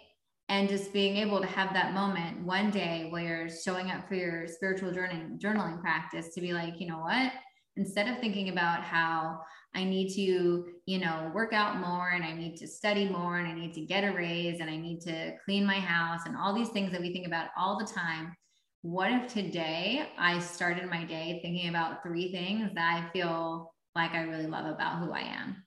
And 0.49 0.69
just 0.69 0.93
being 0.95 1.17
able 1.19 1.41
to 1.41 1.47
have 1.47 1.75
that 1.75 1.93
moment 1.93 2.43
one 2.43 2.71
day 2.71 3.09
where 3.11 3.23
you're 3.23 3.51
showing 3.51 3.91
up 3.91 4.09
for 4.09 4.15
your 4.15 4.47
spiritual 4.49 4.91
journaling 4.91 5.39
journaling 5.39 5.81
practice 5.81 6.35
to 6.35 6.41
be 6.41 6.53
like, 6.55 6.81
you 6.81 6.89
know 6.89 7.01
what? 7.01 7.33
Instead 7.77 8.09
of 8.09 8.19
thinking 8.19 8.49
about 8.49 8.83
how 8.83 9.41
I 9.75 9.85
need 9.85 10.15
to, 10.15 10.65
you 10.87 10.99
know, 10.99 11.31
work 11.35 11.53
out 11.53 11.79
more 11.79 12.09
and 12.09 12.25
I 12.25 12.33
need 12.33 12.57
to 12.57 12.67
study 12.67 13.09
more 13.09 13.39
and 13.39 13.47
I 13.47 13.55
need 13.55 13.75
to 13.75 13.83
get 13.83 14.05
a 14.05 14.13
raise 14.13 14.61
and 14.61 14.71
I 14.71 14.77
need 14.77 15.01
to 15.03 15.35
clean 15.45 15.67
my 15.67 15.79
house 15.79 16.23
and 16.25 16.37
all 16.37 16.55
these 16.55 16.71
things 16.71 16.93
that 16.93 17.01
we 17.01 17.13
think 17.13 17.27
about 17.27 17.49
all 17.57 17.79
the 17.79 17.85
time. 17.85 18.35
What 18.83 19.13
if 19.13 19.33
today 19.33 20.09
I 20.19 20.39
started 20.39 20.89
my 20.89 21.05
day 21.05 21.41
thinking 21.43 21.69
about 21.69 22.03
three 22.03 22.33
things 22.33 22.71
that 22.75 23.05
I 23.05 23.11
feel 23.13 23.75
like 23.95 24.13
I 24.13 24.23
really 24.23 24.47
love 24.47 24.67
about 24.67 25.01
who 25.01 25.13
I 25.13 25.21
am, 25.21 25.63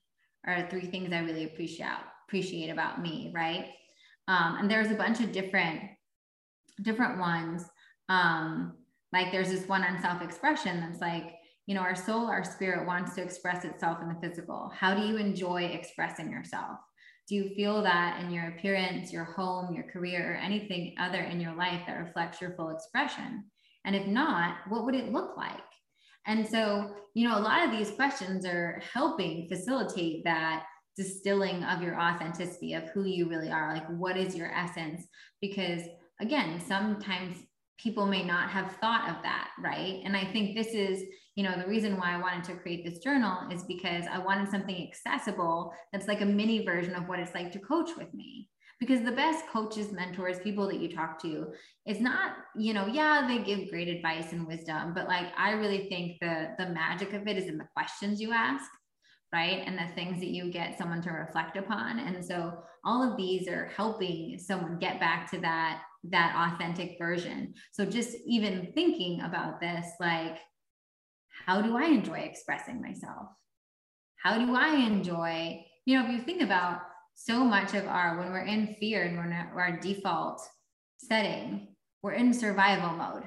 or 0.47 0.67
three 0.69 0.87
things 0.87 1.13
I 1.13 1.19
really 1.19 1.43
appreciate 1.43 1.87
appreciate 2.27 2.69
about 2.69 3.01
me, 3.01 3.31
right? 3.35 3.65
Um, 4.31 4.55
and 4.59 4.71
there's 4.71 4.91
a 4.91 4.95
bunch 4.95 5.19
of 5.19 5.33
different 5.33 5.81
different 6.81 7.19
ones. 7.19 7.65
Um, 8.07 8.77
like 9.11 9.31
there's 9.31 9.49
this 9.49 9.67
one 9.67 9.83
on 9.83 10.01
self-expression 10.01 10.79
that's 10.79 11.01
like, 11.01 11.35
you 11.65 11.75
know, 11.75 11.81
our 11.81 11.95
soul, 11.95 12.27
our 12.27 12.45
spirit 12.45 12.87
wants 12.87 13.13
to 13.15 13.21
express 13.21 13.65
itself 13.65 13.97
in 14.01 14.07
the 14.07 14.19
physical. 14.25 14.71
How 14.73 14.95
do 14.95 15.05
you 15.05 15.17
enjoy 15.17 15.63
expressing 15.65 16.31
yourself? 16.31 16.77
Do 17.27 17.35
you 17.35 17.53
feel 17.55 17.83
that 17.83 18.21
in 18.21 18.31
your 18.31 18.47
appearance, 18.47 19.11
your 19.11 19.25
home, 19.25 19.75
your 19.75 19.83
career, 19.91 20.33
or 20.33 20.35
anything 20.35 20.95
other 20.97 21.19
in 21.19 21.41
your 21.41 21.53
life 21.53 21.81
that 21.85 21.99
reflects 21.99 22.41
your 22.41 22.55
full 22.55 22.69
expression? 22.69 23.43
And 23.85 23.95
if 23.95 24.07
not, 24.07 24.59
what 24.69 24.85
would 24.85 24.95
it 24.95 25.11
look 25.11 25.35
like? 25.35 25.59
And 26.25 26.47
so, 26.47 26.95
you 27.13 27.27
know, 27.27 27.37
a 27.37 27.41
lot 27.41 27.65
of 27.65 27.71
these 27.71 27.91
questions 27.91 28.45
are 28.45 28.81
helping 28.93 29.47
facilitate 29.49 30.23
that 30.23 30.63
distilling 31.01 31.63
of 31.63 31.81
your 31.81 31.99
authenticity 31.99 32.73
of 32.73 32.83
who 32.89 33.05
you 33.05 33.27
really 33.27 33.49
are. 33.49 33.73
Like, 33.73 33.87
what 33.89 34.17
is 34.17 34.35
your 34.35 34.51
essence? 34.53 35.07
Because 35.41 35.81
again, 36.19 36.61
sometimes 36.67 37.35
people 37.77 38.05
may 38.05 38.23
not 38.23 38.49
have 38.49 38.75
thought 38.75 39.09
of 39.09 39.23
that, 39.23 39.49
right? 39.59 40.01
And 40.05 40.15
I 40.15 40.25
think 40.25 40.55
this 40.55 40.67
is, 40.67 41.03
you 41.35 41.43
know, 41.43 41.57
the 41.57 41.67
reason 41.67 41.97
why 41.97 42.13
I 42.13 42.21
wanted 42.21 42.43
to 42.45 42.55
create 42.55 42.85
this 42.85 42.99
journal 42.99 43.49
is 43.51 43.63
because 43.63 44.05
I 44.11 44.19
wanted 44.19 44.49
something 44.49 44.87
accessible 44.87 45.73
that's 45.91 46.07
like 46.07 46.21
a 46.21 46.25
mini 46.25 46.63
version 46.63 46.93
of 46.93 47.07
what 47.07 47.19
it's 47.19 47.33
like 47.33 47.51
to 47.53 47.59
coach 47.59 47.89
with 47.97 48.13
me 48.13 48.47
because 48.79 49.01
the 49.03 49.11
best 49.11 49.45
coaches 49.47 49.91
mentors 49.91 50.39
people 50.39 50.67
that 50.67 50.79
you 50.79 50.93
talk 50.93 51.21
to 51.21 51.47
is 51.85 52.01
not 52.01 52.31
you 52.57 52.73
know 52.73 52.87
yeah 52.87 53.25
they 53.27 53.37
give 53.37 53.69
great 53.69 53.87
advice 53.87 54.33
and 54.33 54.47
wisdom 54.47 54.91
but 54.93 55.07
like 55.07 55.27
i 55.37 55.51
really 55.51 55.87
think 55.87 56.17
the 56.19 56.47
the 56.57 56.65
magic 56.73 57.13
of 57.13 57.27
it 57.27 57.37
is 57.37 57.45
in 57.45 57.59
the 57.59 57.67
questions 57.75 58.19
you 58.19 58.33
ask 58.33 58.65
right? 59.33 59.63
And 59.65 59.77
the 59.77 59.93
things 59.95 60.19
that 60.19 60.29
you 60.29 60.51
get 60.51 60.77
someone 60.77 61.01
to 61.03 61.11
reflect 61.11 61.57
upon. 61.57 61.99
And 61.99 62.23
so 62.23 62.63
all 62.83 63.03
of 63.03 63.17
these 63.17 63.47
are 63.47 63.71
helping 63.75 64.37
someone 64.37 64.77
get 64.79 64.99
back 64.99 65.29
to 65.31 65.39
that 65.39 65.81
that 66.05 66.51
authentic 66.53 66.97
version. 66.97 67.53
So 67.71 67.85
just 67.85 68.17
even 68.25 68.71
thinking 68.73 69.21
about 69.21 69.59
this 69.59 69.85
like 69.99 70.39
how 71.45 71.61
do 71.61 71.75
i 71.77 71.85
enjoy 71.85 72.19
expressing 72.19 72.81
myself? 72.81 73.27
How 74.23 74.37
do 74.37 74.55
i 74.55 74.75
enjoy 74.75 75.65
you 75.85 75.97
know 75.97 76.05
if 76.05 76.11
you 76.11 76.21
think 76.21 76.41
about 76.41 76.81
so 77.13 77.43
much 77.43 77.73
of 77.73 77.87
our 77.87 78.17
when 78.17 78.31
we're 78.31 78.45
in 78.45 78.75
fear 78.79 79.03
and 79.03 79.17
we're 79.17 79.25
in 79.25 79.33
our 79.33 79.79
default 79.79 80.41
setting 80.97 81.67
we're 82.03 82.13
in 82.13 82.33
survival 82.33 82.91
mode 82.95 83.23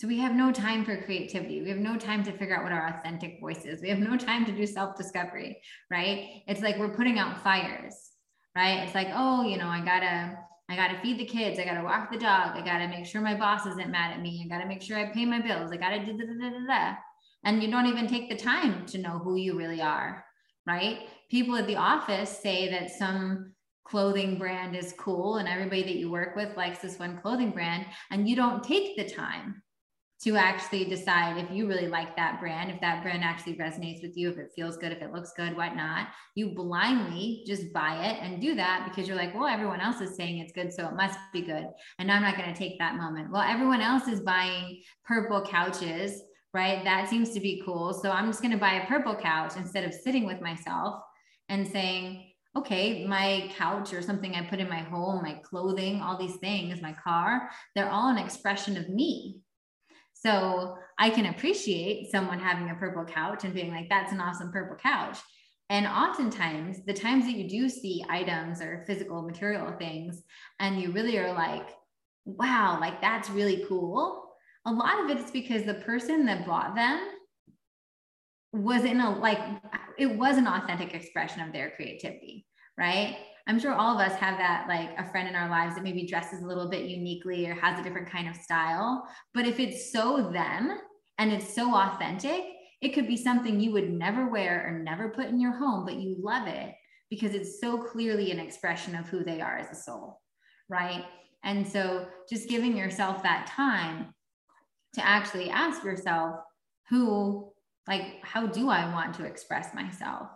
so 0.00 0.08
we 0.08 0.18
have 0.18 0.32
no 0.32 0.50
time 0.50 0.82
for 0.82 0.96
creativity. 1.02 1.60
We 1.60 1.68
have 1.68 1.76
no 1.78 1.98
time 1.98 2.24
to 2.24 2.32
figure 2.32 2.56
out 2.56 2.62
what 2.62 2.72
our 2.72 2.88
authentic 2.88 3.38
voice 3.38 3.66
is. 3.66 3.82
We 3.82 3.90
have 3.90 3.98
no 3.98 4.16
time 4.16 4.46
to 4.46 4.52
do 4.52 4.64
self 4.64 4.96
discovery 4.96 5.60
right? 5.90 6.42
It's 6.48 6.62
like 6.62 6.78
we're 6.78 6.96
putting 6.96 7.18
out 7.18 7.44
fires 7.44 8.12
right? 8.56 8.78
It's 8.78 8.94
like 8.94 9.08
oh 9.12 9.42
you 9.42 9.58
know 9.58 9.68
i 9.68 9.84
gotta 9.84 10.38
i 10.70 10.76
gotta 10.76 10.98
feed 11.00 11.18
the 11.18 11.26
kids. 11.26 11.58
I 11.58 11.66
gotta 11.66 11.84
walk 11.84 12.10
the 12.10 12.16
dog. 12.16 12.56
I 12.56 12.64
gotta 12.64 12.88
make 12.88 13.04
sure 13.04 13.20
my 13.20 13.36
boss 13.36 13.66
isn't 13.66 13.90
mad 13.90 14.14
at 14.14 14.22
me. 14.22 14.42
I 14.42 14.48
gotta 14.48 14.66
make 14.66 14.80
sure 14.80 14.96
i 14.96 15.12
pay 15.12 15.26
my 15.26 15.38
bills. 15.38 15.70
I 15.70 15.76
gotta 15.76 15.98
do 15.98 16.16
da 16.16 16.24
da 16.24 16.48
da 16.48 16.58
da 16.58 16.66
da 16.66 16.96
and 17.44 17.62
you 17.62 17.70
don't 17.70 17.86
even 17.86 18.06
take 18.06 18.30
the 18.30 18.36
time 18.36 18.86
to 18.86 18.96
know 18.96 19.18
who 19.18 19.36
you 19.36 19.54
really 19.54 19.82
are 19.82 20.24
right? 20.66 21.00
People 21.30 21.56
at 21.56 21.66
the 21.66 21.76
office 21.76 22.30
say 22.30 22.70
that 22.70 22.90
some 22.90 23.52
clothing 23.84 24.38
brand 24.38 24.74
is 24.74 24.94
cool 24.98 25.36
and 25.36 25.46
everybody 25.46 25.82
that 25.82 25.96
you 25.96 26.10
work 26.10 26.36
with 26.36 26.56
likes 26.56 26.78
this 26.78 26.98
one 26.98 27.18
clothing 27.18 27.50
brand 27.50 27.84
and 28.10 28.26
you 28.26 28.34
don't 28.34 28.64
take 28.64 28.96
the 28.96 29.04
time 29.04 29.62
to 30.22 30.36
actually 30.36 30.84
decide 30.84 31.38
if 31.38 31.50
you 31.50 31.66
really 31.66 31.88
like 31.88 32.14
that 32.14 32.40
brand, 32.40 32.70
if 32.70 32.78
that 32.82 33.02
brand 33.02 33.24
actually 33.24 33.54
resonates 33.54 34.02
with 34.02 34.16
you, 34.16 34.30
if 34.30 34.36
it 34.36 34.50
feels 34.54 34.76
good, 34.76 34.92
if 34.92 35.00
it 35.00 35.14
looks 35.14 35.32
good, 35.34 35.56
whatnot. 35.56 36.08
You 36.34 36.54
blindly 36.54 37.42
just 37.46 37.72
buy 37.72 38.06
it 38.06 38.18
and 38.22 38.40
do 38.40 38.54
that 38.54 38.86
because 38.86 39.08
you're 39.08 39.16
like, 39.16 39.34
well, 39.34 39.46
everyone 39.46 39.80
else 39.80 40.02
is 40.02 40.16
saying 40.16 40.38
it's 40.38 40.52
good, 40.52 40.72
so 40.74 40.86
it 40.86 40.94
must 40.94 41.18
be 41.32 41.40
good. 41.40 41.66
And 41.98 42.12
I'm 42.12 42.20
not 42.20 42.36
going 42.36 42.52
to 42.52 42.58
take 42.58 42.78
that 42.78 42.96
moment. 42.96 43.32
Well, 43.32 43.40
everyone 43.42 43.80
else 43.80 44.08
is 44.08 44.20
buying 44.20 44.82
purple 45.06 45.40
couches, 45.40 46.20
right? 46.52 46.84
That 46.84 47.08
seems 47.08 47.30
to 47.30 47.40
be 47.40 47.62
cool. 47.64 47.94
So 47.94 48.10
I'm 48.10 48.26
just 48.26 48.42
going 48.42 48.52
to 48.52 48.58
buy 48.58 48.74
a 48.74 48.86
purple 48.86 49.14
couch 49.14 49.54
instead 49.56 49.84
of 49.84 49.94
sitting 49.94 50.26
with 50.26 50.42
myself 50.42 51.00
and 51.48 51.66
saying, 51.66 52.26
okay, 52.56 53.06
my 53.06 53.50
couch 53.56 53.94
or 53.94 54.02
something 54.02 54.34
I 54.34 54.44
put 54.44 54.58
in 54.58 54.68
my 54.68 54.80
home, 54.80 55.22
my 55.22 55.40
clothing, 55.44 56.02
all 56.02 56.18
these 56.18 56.36
things, 56.36 56.82
my 56.82 56.92
car, 56.92 57.48
they're 57.74 57.90
all 57.90 58.10
an 58.10 58.18
expression 58.18 58.76
of 58.76 58.88
me. 58.90 59.40
So 60.24 60.76
I 60.98 61.08
can 61.08 61.26
appreciate 61.26 62.10
someone 62.10 62.38
having 62.38 62.70
a 62.70 62.74
purple 62.74 63.04
couch 63.04 63.44
and 63.44 63.54
being 63.54 63.70
like, 63.70 63.88
that's 63.88 64.12
an 64.12 64.20
awesome 64.20 64.52
purple 64.52 64.76
couch. 64.76 65.18
And 65.70 65.86
oftentimes, 65.86 66.84
the 66.84 66.92
times 66.92 67.24
that 67.24 67.36
you 67.36 67.48
do 67.48 67.68
see 67.68 68.04
items 68.08 68.60
or 68.60 68.84
physical 68.86 69.22
material 69.22 69.72
things, 69.78 70.22
and 70.58 70.80
you 70.80 70.90
really 70.90 71.16
are 71.18 71.32
like, 71.32 71.68
wow, 72.26 72.78
like 72.80 73.00
that's 73.00 73.30
really 73.30 73.64
cool. 73.68 74.34
A 74.66 74.72
lot 74.72 75.02
of 75.02 75.10
it 75.10 75.24
is 75.24 75.30
because 75.30 75.64
the 75.64 75.74
person 75.74 76.26
that 76.26 76.46
bought 76.46 76.74
them 76.74 77.00
was 78.52 78.84
in 78.84 79.00
a 79.00 79.18
like 79.18 79.38
it 79.96 80.16
was 80.16 80.36
an 80.36 80.46
authentic 80.46 80.92
expression 80.92 81.40
of 81.40 81.52
their 81.52 81.70
creativity 81.70 82.44
right 82.76 83.16
i'm 83.50 83.58
sure 83.58 83.74
all 83.74 83.98
of 83.98 84.06
us 84.06 84.16
have 84.16 84.38
that 84.38 84.66
like 84.68 84.90
a 84.96 85.10
friend 85.10 85.28
in 85.28 85.34
our 85.34 85.50
lives 85.50 85.74
that 85.74 85.82
maybe 85.82 86.06
dresses 86.06 86.40
a 86.40 86.46
little 86.46 86.70
bit 86.70 86.84
uniquely 86.84 87.48
or 87.48 87.54
has 87.54 87.78
a 87.78 87.82
different 87.82 88.08
kind 88.08 88.28
of 88.28 88.36
style. 88.36 89.04
But 89.34 89.44
if 89.44 89.58
it's 89.58 89.92
so 89.92 90.30
them 90.32 90.78
and 91.18 91.32
it's 91.32 91.52
so 91.52 91.74
authentic 91.74 92.44
it 92.80 92.94
could 92.94 93.08
be 93.08 93.16
something 93.16 93.60
you 93.60 93.72
would 93.72 93.90
never 93.90 94.30
wear 94.30 94.64
or 94.66 94.78
never 94.78 95.10
put 95.10 95.26
in 95.26 95.40
your 95.40 95.52
home 95.52 95.84
but 95.84 95.96
you 95.96 96.16
love 96.18 96.46
it 96.46 96.74
because 97.10 97.34
it's 97.34 97.60
so 97.60 97.76
clearly 97.76 98.30
an 98.30 98.38
expression 98.38 98.94
of 98.94 99.08
who 99.08 99.24
they 99.24 99.40
are 99.40 99.58
as 99.58 99.70
a 99.70 99.82
soul 99.82 100.20
right? 100.68 101.04
And 101.42 101.66
so 101.66 102.06
just 102.28 102.48
giving 102.48 102.76
yourself 102.76 103.24
that 103.24 103.48
time 103.48 104.14
to 104.94 105.04
actually 105.04 105.50
ask 105.50 105.82
yourself 105.82 106.36
who 106.88 107.52
like 107.86 108.22
how 108.22 108.46
do 108.46 108.68
i 108.68 108.92
want 108.92 109.14
to 109.14 109.24
express 109.24 109.74
myself 109.74 110.28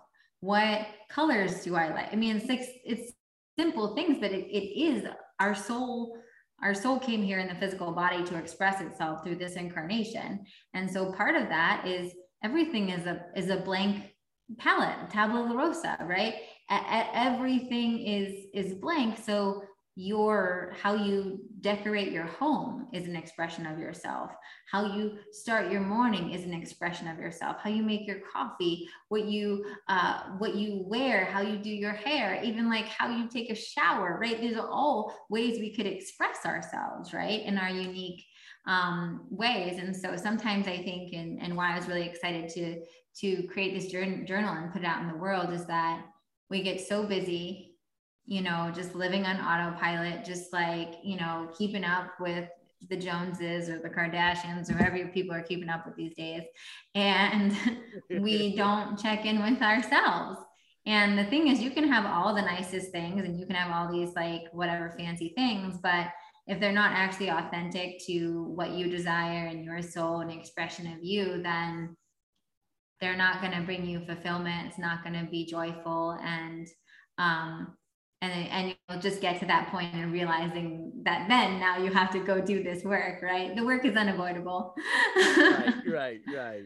what 0.44 0.86
colors 1.10 1.62
do 1.64 1.74
i 1.76 1.88
like? 1.94 2.12
I 2.12 2.16
mean 2.16 2.36
it's 2.36 2.48
like 2.48 2.62
it's 2.84 3.12
simple 3.58 3.94
things 3.94 4.18
but 4.20 4.32
it, 4.32 4.46
it 4.46 4.66
is 4.88 5.04
our 5.40 5.54
soul 5.54 6.18
our 6.62 6.74
soul 6.74 6.98
came 6.98 7.22
here 7.22 7.40
in 7.40 7.48
the 7.48 7.54
physical 7.54 7.92
body 7.92 8.24
to 8.24 8.38
express 8.38 8.80
itself 8.80 9.22
through 9.22 9.36
this 9.36 9.56
incarnation. 9.56 10.44
And 10.72 10.90
so 10.90 11.12
part 11.12 11.34
of 11.34 11.48
that 11.48 11.86
is 11.86 12.12
everything 12.42 12.90
is 12.90 13.06
a 13.06 13.26
is 13.36 13.50
a 13.50 13.56
blank 13.56 14.14
palette 14.58 15.10
tabula 15.10 15.54
rasa 15.54 15.98
right? 16.06 16.34
A- 16.70 16.74
a- 16.74 17.10
everything 17.14 18.00
is 18.06 18.46
is 18.54 18.74
blank. 18.74 19.18
So 19.18 19.62
your 19.96 20.74
how 20.80 20.94
you 20.94 21.38
decorate 21.60 22.10
your 22.10 22.24
home 22.26 22.88
is 22.92 23.06
an 23.06 23.14
expression 23.14 23.64
of 23.64 23.78
yourself. 23.78 24.32
How 24.70 24.96
you 24.96 25.18
start 25.30 25.70
your 25.70 25.82
morning 25.82 26.32
is 26.32 26.44
an 26.44 26.52
expression 26.52 27.06
of 27.06 27.18
yourself. 27.18 27.58
How 27.62 27.70
you 27.70 27.82
make 27.82 28.06
your 28.06 28.20
coffee 28.32 28.88
what 29.08 29.26
you 29.26 29.64
uh, 29.88 30.24
what 30.38 30.56
you 30.56 30.84
wear 30.86 31.24
how 31.26 31.42
you 31.42 31.58
do 31.58 31.70
your 31.70 31.92
hair 31.92 32.40
even 32.42 32.68
like 32.68 32.86
how 32.86 33.08
you 33.08 33.28
take 33.28 33.50
a 33.50 33.54
shower 33.54 34.18
right? 34.20 34.40
These 34.40 34.56
are 34.56 34.68
all 34.68 35.14
ways 35.30 35.58
we 35.58 35.74
could 35.74 35.86
express 35.86 36.44
ourselves 36.44 37.12
right? 37.12 37.42
In 37.42 37.56
our 37.56 37.70
unique 37.70 38.24
um, 38.66 39.26
ways. 39.30 39.78
And 39.78 39.94
so 39.94 40.16
sometimes 40.16 40.66
i 40.66 40.76
think 40.76 41.12
and, 41.12 41.40
and 41.40 41.56
why 41.56 41.72
i 41.72 41.76
was 41.76 41.86
really 41.86 42.06
excited 42.08 42.48
to 42.50 42.80
to 43.20 43.46
create 43.48 43.74
this 43.74 43.90
journal 43.90 44.54
and 44.54 44.72
put 44.72 44.82
it 44.82 44.86
out 44.86 45.02
in 45.02 45.08
the 45.08 45.16
world 45.16 45.52
is 45.52 45.66
that 45.66 46.04
we 46.50 46.62
get 46.62 46.80
so 46.80 47.04
busy 47.04 47.73
you 48.26 48.42
know, 48.42 48.70
just 48.74 48.94
living 48.94 49.26
on 49.26 49.36
autopilot, 49.36 50.24
just 50.24 50.52
like, 50.52 50.94
you 51.02 51.16
know, 51.16 51.48
keeping 51.56 51.84
up 51.84 52.12
with 52.18 52.48
the 52.88 52.96
Joneses 52.96 53.68
or 53.68 53.78
the 53.78 53.88
Kardashians 53.88 54.70
or 54.70 54.74
whoever 54.74 55.08
people 55.08 55.34
are 55.34 55.42
keeping 55.42 55.68
up 55.68 55.86
with 55.86 55.96
these 55.96 56.14
days. 56.14 56.42
And 56.94 57.56
we 58.10 58.56
don't 58.56 58.98
check 58.98 59.24
in 59.24 59.42
with 59.42 59.62
ourselves. 59.62 60.38
And 60.86 61.18
the 61.18 61.24
thing 61.24 61.48
is, 61.48 61.62
you 61.62 61.70
can 61.70 61.88
have 61.88 62.04
all 62.04 62.34
the 62.34 62.42
nicest 62.42 62.92
things 62.92 63.24
and 63.24 63.38
you 63.38 63.46
can 63.46 63.56
have 63.56 63.72
all 63.72 63.92
these 63.92 64.14
like 64.14 64.42
whatever 64.52 64.94
fancy 64.98 65.32
things, 65.34 65.78
but 65.82 66.08
if 66.46 66.60
they're 66.60 66.72
not 66.72 66.92
actually 66.92 67.30
authentic 67.30 67.98
to 68.06 68.52
what 68.54 68.72
you 68.72 68.90
desire 68.90 69.46
and 69.46 69.64
your 69.64 69.80
soul 69.80 70.20
and 70.20 70.30
expression 70.30 70.86
of 70.86 71.02
you, 71.02 71.42
then 71.42 71.96
they're 73.00 73.16
not 73.16 73.40
going 73.40 73.52
to 73.52 73.62
bring 73.62 73.86
you 73.86 74.04
fulfillment. 74.04 74.66
It's 74.66 74.78
not 74.78 75.02
going 75.02 75.18
to 75.18 75.30
be 75.30 75.46
joyful. 75.46 76.18
And 76.22 76.66
um, 77.16 77.74
and 78.22 78.48
and 78.48 78.76
you'll 78.88 79.00
just 79.00 79.20
get 79.20 79.40
to 79.40 79.46
that 79.46 79.70
point 79.70 79.94
and 79.94 80.12
realizing 80.12 80.92
that 81.04 81.28
then 81.28 81.58
now 81.58 81.78
you 81.78 81.92
have 81.92 82.10
to 82.10 82.20
go 82.20 82.40
do 82.40 82.62
this 82.62 82.84
work 82.84 83.22
right? 83.22 83.54
The 83.54 83.64
work 83.64 83.84
is 83.84 83.96
unavoidable. 83.96 84.74
Right 85.16 85.74
right 85.86 86.20
right. 86.34 86.64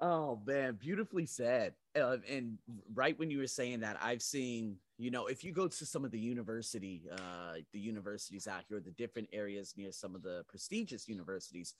Oh 0.00 0.40
man 0.46 0.78
beautifully 0.80 1.26
said. 1.26 1.74
Uh, 1.98 2.18
and 2.30 2.58
right 2.94 3.18
when 3.18 3.30
you 3.30 3.38
were 3.38 3.46
saying 3.46 3.80
that 3.80 3.96
i've 4.02 4.20
seen 4.20 4.76
you 4.98 5.10
know 5.10 5.28
if 5.28 5.42
you 5.42 5.50
go 5.50 5.66
to 5.66 5.86
some 5.86 6.04
of 6.04 6.10
the 6.10 6.18
university 6.18 7.04
uh 7.10 7.54
the 7.72 7.78
universities 7.78 8.46
out 8.46 8.64
here 8.68 8.80
the 8.80 8.90
different 8.90 9.26
areas 9.32 9.72
near 9.78 9.90
some 9.90 10.14
of 10.14 10.22
the 10.22 10.44
prestigious 10.46 11.08
universities 11.08 11.74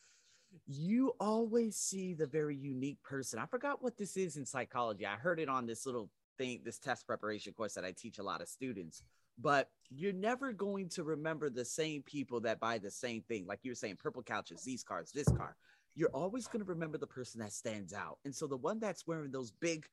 you 0.67 1.15
always 1.21 1.77
see 1.77 2.15
the 2.15 2.27
very 2.27 2.57
unique 2.57 3.03
person. 3.03 3.39
I 3.39 3.47
forgot 3.47 3.83
what 3.83 3.97
this 3.97 4.17
is 4.17 4.37
in 4.37 4.47
psychology. 4.47 5.07
I 5.07 5.17
heard 5.17 5.41
it 5.41 5.49
on 5.49 5.67
this 5.67 5.87
little 5.87 6.11
thing, 6.39 6.61
this 6.65 6.79
test 6.79 7.07
preparation 7.07 7.53
course 7.53 7.75
that 7.75 7.85
I 7.85 7.93
teach 7.93 8.19
a 8.19 8.23
lot 8.23 8.41
of 8.41 8.49
students. 8.49 9.03
But 9.39 9.71
you're 9.91 10.13
never 10.13 10.53
going 10.53 10.89
to 10.91 11.05
remember 11.05 11.51
the 11.51 11.65
same 11.65 12.03
people 12.03 12.41
that 12.41 12.61
buy 12.61 12.79
the 12.79 12.91
same 12.91 13.23
thing. 13.23 13.47
Like 13.47 13.61
you 13.63 13.71
were 13.71 13.77
saying, 13.77 13.97
purple 13.97 14.23
couches, 14.23 14.63
these 14.63 14.83
cars, 14.83 15.13
this 15.13 15.29
car. 15.29 15.57
You're 15.95 16.11
always 16.15 16.47
going 16.47 16.65
to 16.65 16.71
remember 16.71 16.99
the 16.99 17.07
person 17.07 17.41
that 17.41 17.53
stands 17.53 17.93
out. 17.93 18.19
And 18.25 18.35
so 18.35 18.47
the 18.47 18.57
one 18.57 18.79
that's 18.79 19.07
wearing 19.07 19.31
those 19.31 19.51
big 19.51 19.87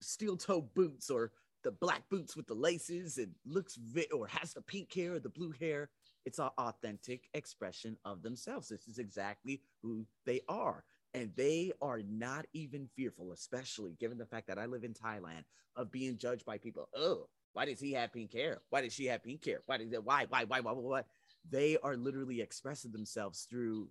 steel 0.00 0.36
toe 0.36 0.62
boots 0.74 1.10
or 1.10 1.32
the 1.64 1.72
black 1.72 2.02
boots 2.10 2.36
with 2.36 2.46
the 2.46 2.54
laces 2.54 3.18
and 3.18 3.32
looks 3.46 3.76
vi- 3.76 4.08
or 4.12 4.26
has 4.26 4.52
the 4.52 4.60
pink 4.60 4.92
hair 4.94 5.14
or 5.14 5.20
the 5.20 5.28
blue 5.28 5.52
hair, 5.58 5.88
it's 6.24 6.38
an 6.38 6.50
authentic 6.58 7.28
expression 7.34 7.96
of 8.04 8.22
themselves. 8.22 8.68
This 8.68 8.86
is 8.86 8.98
exactly 8.98 9.60
who 9.82 10.06
they 10.26 10.40
are 10.48 10.84
and 11.14 11.30
they 11.36 11.72
are 11.80 12.02
not 12.08 12.44
even 12.52 12.88
fearful, 12.96 13.32
especially 13.32 13.96
given 14.00 14.18
the 14.18 14.26
fact 14.26 14.48
that 14.48 14.58
I 14.58 14.66
live 14.66 14.84
in 14.84 14.92
Thailand, 14.92 15.44
of 15.76 15.90
being 15.90 16.18
judged 16.18 16.44
by 16.44 16.58
people. 16.58 16.88
Oh, 16.94 17.28
why 17.52 17.64
does 17.66 17.80
he 17.80 17.92
have 17.92 18.12
pink 18.12 18.32
hair? 18.32 18.60
Why 18.70 18.82
does 18.82 18.92
she 18.92 19.06
have 19.06 19.22
pink 19.22 19.44
hair? 19.44 19.60
Why 19.66 19.78
did 19.78 19.92
that? 19.92 20.04
Why, 20.04 20.26
why, 20.28 20.44
why, 20.44 20.60
why, 20.60 20.72
why, 20.72 20.80
why? 20.80 21.02
They 21.48 21.76
are 21.82 21.96
literally 21.96 22.40
expressing 22.40 22.90
themselves 22.90 23.46
through 23.48 23.88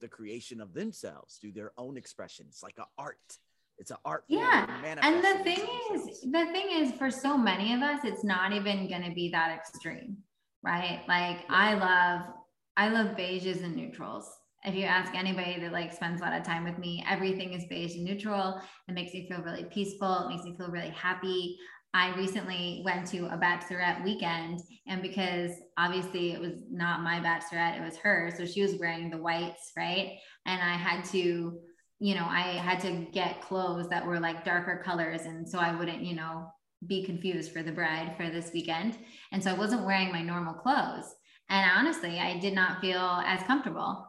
the 0.00 0.08
creation 0.08 0.60
of 0.60 0.72
themselves, 0.72 1.36
through 1.36 1.52
their 1.52 1.72
own 1.76 1.96
expression. 1.96 2.46
It's 2.48 2.62
like 2.62 2.78
an 2.78 2.84
art. 2.96 3.38
It's 3.78 3.90
an 3.90 3.98
art. 4.04 4.24
Yeah. 4.28 4.66
And 5.02 5.22
the 5.22 5.44
thing 5.44 5.66
is, 5.92 6.20
the 6.20 6.46
thing 6.52 6.68
is, 6.70 6.92
for 6.92 7.10
so 7.10 7.36
many 7.36 7.74
of 7.74 7.82
us, 7.82 8.00
it's 8.04 8.24
not 8.24 8.52
even 8.52 8.88
going 8.88 9.04
to 9.04 9.12
be 9.14 9.30
that 9.30 9.50
extreme, 9.54 10.16
right? 10.62 11.02
Like. 11.06 11.40
I 11.48 11.74
love, 11.74 12.34
I 12.76 12.88
love 12.88 13.16
beiges 13.16 13.62
and 13.62 13.76
neutrals 13.76 14.38
if 14.64 14.74
you 14.74 14.84
ask 14.84 15.14
anybody 15.14 15.58
that 15.60 15.72
like 15.72 15.92
spends 15.92 16.20
a 16.20 16.24
lot 16.24 16.38
of 16.38 16.44
time 16.44 16.64
with 16.64 16.78
me, 16.78 17.04
everything 17.08 17.52
is 17.52 17.64
beige 17.68 17.96
and 17.96 18.04
neutral. 18.04 18.60
It 18.88 18.92
makes 18.92 19.12
me 19.12 19.26
feel 19.28 19.42
really 19.42 19.64
peaceful. 19.64 20.26
It 20.26 20.28
makes 20.28 20.44
me 20.44 20.56
feel 20.56 20.70
really 20.70 20.90
happy. 20.90 21.56
I 21.94 22.14
recently 22.16 22.80
went 22.84 23.06
to 23.08 23.26
a 23.26 23.36
bachelorette 23.36 24.02
weekend, 24.02 24.60
and 24.86 25.02
because 25.02 25.50
obviously 25.76 26.32
it 26.32 26.40
was 26.40 26.62
not 26.70 27.02
my 27.02 27.20
bachelorette, 27.20 27.78
it 27.78 27.84
was 27.84 27.98
her. 27.98 28.32
So 28.34 28.46
she 28.46 28.62
was 28.62 28.78
wearing 28.78 29.10
the 29.10 29.18
whites, 29.18 29.72
right? 29.76 30.12
And 30.46 30.62
I 30.62 30.74
had 30.74 31.04
to, 31.06 31.58
you 31.98 32.14
know, 32.14 32.24
I 32.24 32.58
had 32.58 32.80
to 32.80 33.06
get 33.12 33.42
clothes 33.42 33.88
that 33.90 34.06
were 34.06 34.20
like 34.20 34.44
darker 34.44 34.80
colors. 34.82 35.22
And 35.22 35.46
so 35.46 35.58
I 35.58 35.76
wouldn't, 35.76 36.02
you 36.02 36.16
know, 36.16 36.46
be 36.86 37.04
confused 37.04 37.52
for 37.52 37.62
the 37.62 37.72
bride 37.72 38.14
for 38.16 38.30
this 38.30 38.52
weekend. 38.54 38.96
And 39.30 39.44
so 39.44 39.50
I 39.50 39.58
wasn't 39.58 39.84
wearing 39.84 40.10
my 40.10 40.22
normal 40.22 40.54
clothes. 40.54 41.14
And 41.50 41.70
honestly, 41.76 42.18
I 42.18 42.38
did 42.38 42.54
not 42.54 42.80
feel 42.80 43.22
as 43.26 43.42
comfortable 43.42 44.06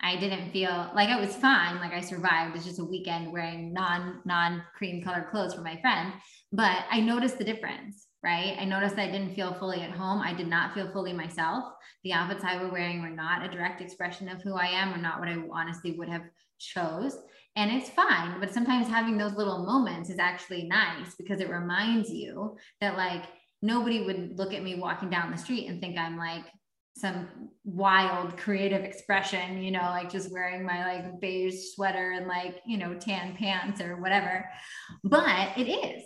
I 0.00 0.16
didn't 0.16 0.50
feel 0.52 0.90
like 0.94 1.08
I 1.08 1.20
was 1.20 1.34
fine. 1.36 1.80
Like 1.80 1.92
I 1.92 2.00
survived. 2.00 2.54
It's 2.56 2.64
just 2.64 2.78
a 2.78 2.84
weekend 2.84 3.32
wearing 3.32 3.72
non 3.72 4.20
non 4.24 4.62
cream 4.76 5.02
colored 5.02 5.28
clothes 5.30 5.54
for 5.54 5.62
my 5.62 5.80
friend, 5.80 6.12
but 6.52 6.84
I 6.90 7.00
noticed 7.00 7.38
the 7.38 7.44
difference. 7.44 8.06
Right. 8.22 8.56
I 8.58 8.64
noticed 8.64 8.96
I 8.98 9.10
didn't 9.10 9.36
feel 9.36 9.54
fully 9.54 9.80
at 9.80 9.92
home. 9.92 10.20
I 10.20 10.34
did 10.34 10.48
not 10.48 10.74
feel 10.74 10.90
fully 10.92 11.12
myself. 11.12 11.64
The 12.02 12.12
outfits 12.12 12.42
I 12.42 12.60
were 12.60 12.70
wearing 12.70 13.00
were 13.00 13.10
not 13.10 13.44
a 13.44 13.48
direct 13.48 13.80
expression 13.80 14.28
of 14.28 14.42
who 14.42 14.54
I 14.54 14.66
am, 14.66 14.92
or 14.92 14.98
not 14.98 15.20
what 15.20 15.28
I 15.28 15.36
honestly 15.52 15.92
would 15.92 16.08
have 16.08 16.22
chose. 16.58 17.16
And 17.54 17.70
it's 17.70 17.90
fine. 17.90 18.40
But 18.40 18.52
sometimes 18.52 18.88
having 18.88 19.18
those 19.18 19.34
little 19.34 19.64
moments 19.64 20.10
is 20.10 20.18
actually 20.18 20.64
nice 20.64 21.14
because 21.16 21.40
it 21.40 21.48
reminds 21.48 22.10
you 22.10 22.56
that 22.80 22.96
like 22.96 23.24
nobody 23.62 24.04
would 24.04 24.36
look 24.36 24.52
at 24.52 24.62
me 24.62 24.76
walking 24.76 25.10
down 25.10 25.30
the 25.30 25.38
street 25.38 25.68
and 25.68 25.80
think 25.80 25.98
I'm 25.98 26.16
like 26.16 26.44
some 26.98 27.28
wild 27.64 28.36
creative 28.36 28.82
expression, 28.82 29.62
you 29.62 29.70
know, 29.70 29.80
like 29.80 30.10
just 30.10 30.32
wearing 30.32 30.64
my 30.64 30.84
like 30.84 31.20
beige 31.20 31.74
sweater 31.74 32.12
and 32.12 32.26
like, 32.26 32.60
you 32.66 32.78
know, 32.78 32.94
tan 32.94 33.36
pants 33.36 33.80
or 33.80 34.00
whatever. 34.00 34.44
But 35.04 35.56
it 35.56 35.68
is, 35.68 36.02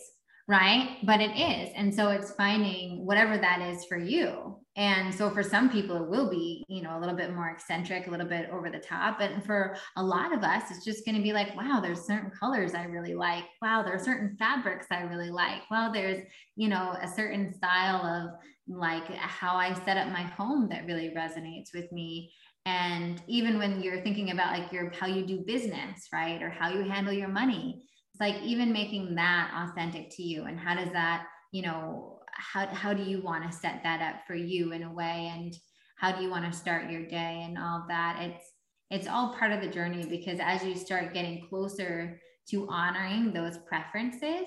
right? 0.49 0.99
But 1.05 1.21
it 1.21 1.31
is. 1.31 1.71
And 1.77 1.95
so 1.95 2.11
it's 2.11 2.33
finding 2.33 3.07
whatever 3.07 3.39
that 3.39 3.63
is 3.63 3.85
for 3.85 3.97
you. 3.97 4.59
And 4.75 5.15
so 5.15 5.29
for 5.29 5.43
some 5.43 5.69
people, 5.69 5.97
it 5.97 6.09
will 6.09 6.31
be, 6.31 6.65
you 6.67 6.83
know, 6.83 6.97
a 6.97 7.01
little 7.01 7.15
bit 7.15 7.35
more 7.35 7.51
eccentric, 7.51 8.07
a 8.07 8.11
little 8.11 8.27
bit 8.27 8.49
over 8.51 8.71
the 8.71 8.79
top. 8.79 9.19
But 9.19 9.45
for 9.45 9.77
a 9.97 10.03
lot 10.03 10.33
of 10.35 10.43
us, 10.43 10.71
it's 10.71 10.85
just 10.85 11.05
going 11.05 11.17
to 11.17 11.23
be 11.23 11.35
like, 11.35 11.55
wow, 11.55 11.81
there's 11.83 12.07
certain 12.07 12.31
colors 12.31 12.73
I 12.73 12.85
really 12.85 13.15
like. 13.15 13.45
Wow, 13.61 13.83
there 13.83 13.95
are 13.95 14.03
certain 14.03 14.35
fabrics 14.39 14.87
I 14.91 15.03
really 15.03 15.31
like. 15.31 15.61
Well, 15.71 15.93
there's, 15.93 16.25
you 16.57 16.69
know, 16.69 16.97
a 17.03 17.07
certain 17.07 17.53
style 17.53 18.03
of 18.07 18.31
like 18.69 19.07
how 19.15 19.57
I 19.57 19.75
set 19.85 19.97
up 19.97 20.09
my 20.09 20.23
home 20.23 20.69
that 20.71 20.87
really 20.87 21.13
resonates 21.17 21.75
with 21.75 21.91
me. 21.93 22.33
And 22.65 23.21
even 23.27 23.59
when 23.59 23.83
you're 23.83 24.03
thinking 24.03 24.31
about 24.31 24.57
like 24.57 24.73
your 24.73 24.91
how 24.91 25.07
you 25.07 25.27
do 25.27 25.45
business, 25.47 26.07
right? 26.13 26.41
Or 26.43 26.51
how 26.51 26.71
you 26.71 26.83
handle 26.83 27.13
your 27.13 27.29
money, 27.29 27.83
it's 28.13 28.21
like 28.21 28.41
even 28.43 28.73
making 28.73 29.17
that 29.17 29.51
authentic 29.69 30.11
to 30.17 30.23
you. 30.23 30.45
And 30.45 30.59
how 30.59 30.75
does 30.77 30.93
that, 30.93 31.27
you 31.51 31.63
know, 31.63 32.21
how, 32.33 32.67
how 32.67 32.93
do 32.93 33.03
you 33.03 33.21
want 33.21 33.45
to 33.45 33.57
set 33.57 33.83
that 33.83 34.01
up 34.01 34.27
for 34.27 34.35
you 34.35 34.73
in 34.73 34.85
a 34.85 34.93
way? 34.93 35.33
And 35.35 35.55
how 35.99 36.13
do 36.13 36.23
you 36.23 36.31
want 36.31 36.51
to 36.51 36.57
start 36.57 36.91
your 36.91 37.07
day 37.07 37.43
and 37.45 37.59
all 37.59 37.85
that? 37.89 38.19
It's 38.21 38.45
it's 38.91 39.09
all 39.09 39.35
part 39.35 39.53
of 39.53 39.63
the 39.63 39.69
journey 39.69 40.05
because 40.05 40.39
as 40.39 40.63
you 40.63 40.77
start 40.77 41.15
getting 41.15 41.47
closer 41.49 42.21
to 42.51 42.69
honoring 42.69 43.33
those 43.33 43.57
preferences, 43.67 44.47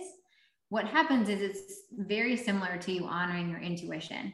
what 0.69 0.85
happens 0.85 1.29
is 1.29 1.41
it's 1.41 1.81
very 1.91 2.35
similar 2.35 2.77
to 2.77 2.91
you 2.91 3.05
honoring 3.05 3.49
your 3.49 3.59
intuition, 3.59 4.33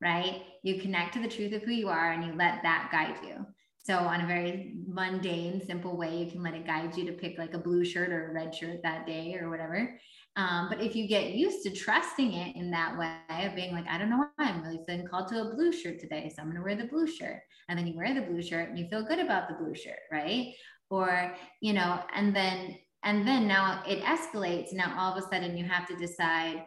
right? 0.00 0.42
You 0.62 0.80
connect 0.80 1.14
to 1.14 1.20
the 1.20 1.28
truth 1.28 1.52
of 1.54 1.62
who 1.62 1.72
you 1.72 1.88
are 1.88 2.12
and 2.12 2.24
you 2.24 2.32
let 2.34 2.62
that 2.62 2.90
guide 2.92 3.18
you. 3.26 3.46
So, 3.84 3.96
on 3.96 4.20
a 4.20 4.26
very 4.26 4.76
mundane, 4.86 5.64
simple 5.66 5.96
way, 5.96 6.16
you 6.16 6.30
can 6.30 6.42
let 6.42 6.54
it 6.54 6.66
guide 6.66 6.96
you 6.96 7.04
to 7.06 7.12
pick 7.12 7.36
like 7.36 7.54
a 7.54 7.58
blue 7.58 7.84
shirt 7.84 8.10
or 8.10 8.30
a 8.30 8.32
red 8.32 8.54
shirt 8.54 8.80
that 8.84 9.06
day 9.06 9.36
or 9.40 9.50
whatever. 9.50 9.98
Um, 10.36 10.68
but 10.70 10.80
if 10.80 10.94
you 10.94 11.08
get 11.08 11.32
used 11.32 11.62
to 11.64 11.70
trusting 11.70 12.32
it 12.32 12.54
in 12.56 12.70
that 12.70 12.96
way 12.96 13.46
of 13.46 13.56
being 13.56 13.74
like, 13.74 13.86
I 13.88 13.98
don't 13.98 14.08
know 14.08 14.18
why 14.18 14.28
I'm 14.38 14.62
really 14.62 14.80
feeling 14.86 15.06
called 15.06 15.28
to 15.28 15.40
a 15.42 15.54
blue 15.54 15.72
shirt 15.72 15.98
today, 15.98 16.30
so 16.34 16.40
I'm 16.40 16.48
going 16.48 16.56
to 16.56 16.62
wear 16.62 16.76
the 16.76 16.90
blue 16.90 17.06
shirt. 17.06 17.40
And 17.68 17.78
then 17.78 17.86
you 17.86 17.96
wear 17.96 18.14
the 18.14 18.22
blue 18.22 18.40
shirt 18.40 18.68
and 18.68 18.78
you 18.78 18.88
feel 18.88 19.04
good 19.04 19.18
about 19.18 19.48
the 19.48 19.56
blue 19.56 19.74
shirt, 19.74 19.98
right? 20.10 20.54
Or, 20.88 21.34
you 21.60 21.72
know, 21.72 22.00
and 22.14 22.34
then 22.34 22.76
and 23.04 23.26
then 23.26 23.48
now 23.48 23.82
it 23.86 24.02
escalates. 24.02 24.72
Now 24.72 24.94
all 24.98 25.12
of 25.12 25.22
a 25.22 25.26
sudden 25.28 25.56
you 25.56 25.64
have 25.64 25.86
to 25.88 25.96
decide 25.96 26.64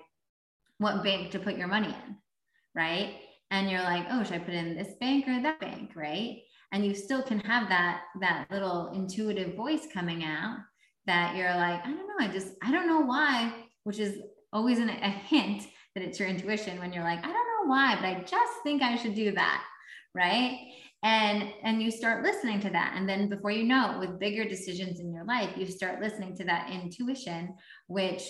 what 0.77 1.03
bank 1.03 1.31
to 1.31 1.39
put 1.39 1.57
your 1.57 1.67
money 1.67 1.87
in, 1.87 2.15
right? 2.75 3.15
And 3.51 3.69
you're 3.69 3.83
like, 3.83 4.05
oh, 4.11 4.23
should 4.23 4.33
I 4.33 4.39
put 4.39 4.53
in 4.53 4.75
this 4.75 4.93
bank 4.99 5.27
or 5.27 5.41
that 5.41 5.59
bank, 5.59 5.91
right? 5.95 6.41
And 6.71 6.85
you 6.85 6.93
still 6.93 7.23
can 7.23 7.39
have 7.39 7.69
that 7.69 8.01
that 8.19 8.47
little 8.51 8.91
intuitive 8.93 9.55
voice 9.55 9.87
coming 9.93 10.23
out 10.23 10.57
that 11.05 11.35
you're 11.35 11.55
like, 11.55 11.85
I 11.85 11.87
don't 11.87 12.07
know, 12.07 12.25
I 12.25 12.27
just 12.27 12.53
I 12.63 12.71
don't 12.71 12.87
know 12.87 13.01
why, 13.01 13.53
which 13.83 13.99
is 13.99 14.19
always 14.51 14.79
an, 14.79 14.89
a 14.89 15.09
hint 15.09 15.63
that 15.93 16.03
it's 16.03 16.19
your 16.19 16.27
intuition 16.27 16.79
when 16.79 16.91
you're 16.91 17.03
like, 17.03 17.19
I 17.19 17.31
don't 17.31 17.33
know 17.33 17.69
why, 17.69 17.95
but 17.95 18.05
I 18.05 18.23
just 18.25 18.53
think 18.63 18.81
I 18.81 18.97
should 18.97 19.15
do 19.15 19.31
that, 19.31 19.63
right? 20.13 20.59
And 21.05 21.53
and 21.61 21.83
you 21.83 21.91
start 21.91 22.23
listening 22.23 22.59
to 22.61 22.69
that. 22.71 22.93
And 22.97 23.07
then 23.07 23.29
before 23.29 23.51
you 23.51 23.63
know 23.63 23.91
it, 23.91 23.99
with 23.99 24.19
bigger 24.19 24.43
decisions 24.43 24.99
in 24.99 25.13
your 25.13 25.23
life 25.23 25.51
you 25.55 25.67
start 25.67 26.01
listening 26.01 26.35
to 26.37 26.43
that 26.45 26.69
intuition 26.69 27.53
which 27.87 28.23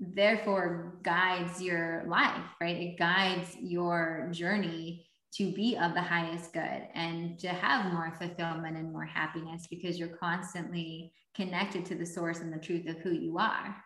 therefore 0.00 0.98
guides 1.02 1.62
your 1.62 2.04
life 2.08 2.44
right? 2.60 2.76
It 2.76 2.98
guides 2.98 3.56
your 3.60 4.28
journey 4.32 5.06
to 5.34 5.52
be 5.52 5.76
of 5.76 5.94
the 5.94 6.02
highest 6.02 6.52
good 6.52 6.88
and 6.94 7.38
to 7.38 7.48
have 7.48 7.92
more 7.92 8.12
fulfillment 8.18 8.76
and 8.76 8.92
more 8.92 9.04
happiness 9.04 9.66
because 9.70 9.98
you're 9.98 10.16
constantly 10.16 11.12
connected 11.34 11.84
to 11.86 11.94
the 11.94 12.06
source 12.06 12.40
and 12.40 12.52
the 12.52 12.58
truth 12.58 12.88
of 12.88 12.96
who 12.98 13.12
you 13.12 13.38
are 13.38 13.76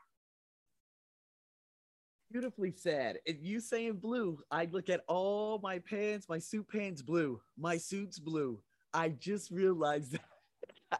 Beautifully 2.30 2.72
said. 2.76 3.18
And 3.26 3.38
you 3.40 3.60
saying 3.60 3.94
blue, 3.94 4.38
I 4.50 4.68
look 4.70 4.88
at 4.88 5.02
all 5.08 5.58
my 5.62 5.78
pants, 5.80 6.28
my 6.28 6.38
suit 6.38 6.68
pants 6.68 7.02
blue, 7.02 7.40
my 7.58 7.76
suit's 7.76 8.18
blue. 8.18 8.60
I 8.92 9.10
just 9.10 9.50
realized 9.50 10.12
that. 10.12 10.20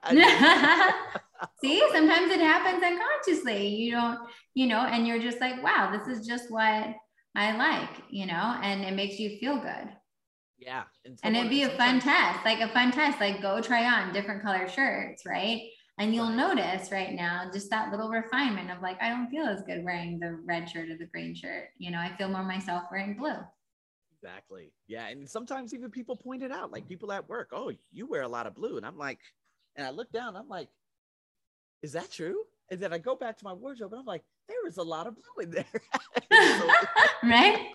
See, 1.61 1.83
sometimes 1.93 2.33
it 2.33 2.41
happens 2.41 2.83
unconsciously. 2.83 3.69
You 3.69 3.93
don't, 3.93 4.19
you 4.55 4.67
know, 4.67 4.81
and 4.81 5.07
you're 5.07 5.21
just 5.21 5.41
like, 5.41 5.63
wow, 5.63 5.91
this 5.93 6.07
is 6.09 6.27
just 6.27 6.51
what 6.51 6.95
I 7.35 7.57
like, 7.57 8.03
you 8.11 8.27
know, 8.27 8.59
and 8.63 8.83
it 8.83 8.95
makes 8.95 9.19
you 9.19 9.39
feel 9.39 9.57
good. 9.57 9.91
Yeah. 10.59 10.83
And, 11.05 11.19
and 11.23 11.37
it'd 11.37 11.51
be 11.51 11.63
a 11.63 11.71
fun 11.71 12.01
test, 12.01 12.45
like 12.45 12.61
a 12.61 12.69
fun 12.69 12.93
test, 12.93 13.21
like 13.21 13.41
go 13.41 13.61
try 13.61 13.85
on 13.85 14.13
different 14.13 14.43
color 14.43 14.69
shirts, 14.69 15.23
right? 15.27 15.63
And 16.01 16.15
you'll 16.15 16.31
notice 16.31 16.91
right 16.91 17.13
now 17.13 17.51
just 17.53 17.69
that 17.69 17.91
little 17.91 18.09
refinement 18.09 18.71
of 18.71 18.81
like, 18.81 19.01
I 19.03 19.11
don't 19.11 19.29
feel 19.29 19.45
as 19.45 19.61
good 19.63 19.85
wearing 19.85 20.19
the 20.19 20.39
red 20.47 20.67
shirt 20.67 20.89
or 20.89 20.97
the 20.97 21.05
green 21.05 21.35
shirt. 21.35 21.69
You 21.77 21.91
know, 21.91 21.99
I 21.99 22.17
feel 22.17 22.31
more 22.31 22.43
myself 22.43 22.85
wearing 22.91 23.19
blue. 23.19 23.37
Exactly. 24.17 24.73
Yeah. 24.89 25.09
And 25.09 25.29
sometimes 25.29 25.75
even 25.75 25.91
people 25.91 26.17
point 26.17 26.43
it 26.43 26.53
out, 26.53 26.73
like 26.73 26.89
people 26.89 27.13
at 27.13 27.29
work, 27.29 27.51
oh, 27.53 27.71
you 27.93 28.07
wear 28.07 28.23
a 28.23 28.29
lot 28.29 28.47
of 28.47 28.55
blue. 28.55 28.79
And 28.79 28.87
I'm 28.87 28.97
like, 28.97 29.19
and 29.77 29.87
I 29.87 29.91
look 29.91 30.11
down, 30.11 30.37
I'm 30.37 30.49
like, 30.49 30.69
is 31.83 31.93
that 31.93 32.11
true? 32.11 32.45
And 32.71 32.81
then 32.81 32.95
I 32.95 32.99
go 32.99 33.15
back 33.15 33.37
to 33.37 33.45
my 33.45 33.53
wardrobe 33.53 33.93
and 33.93 34.01
I'm 34.01 34.07
like, 34.07 34.25
there 34.49 34.67
is 34.67 34.79
a 34.79 34.83
lot 34.83 35.07
of 35.07 35.15
blue 35.15 35.45
in 35.45 35.51
there. 35.51 35.67
right? 37.23 37.73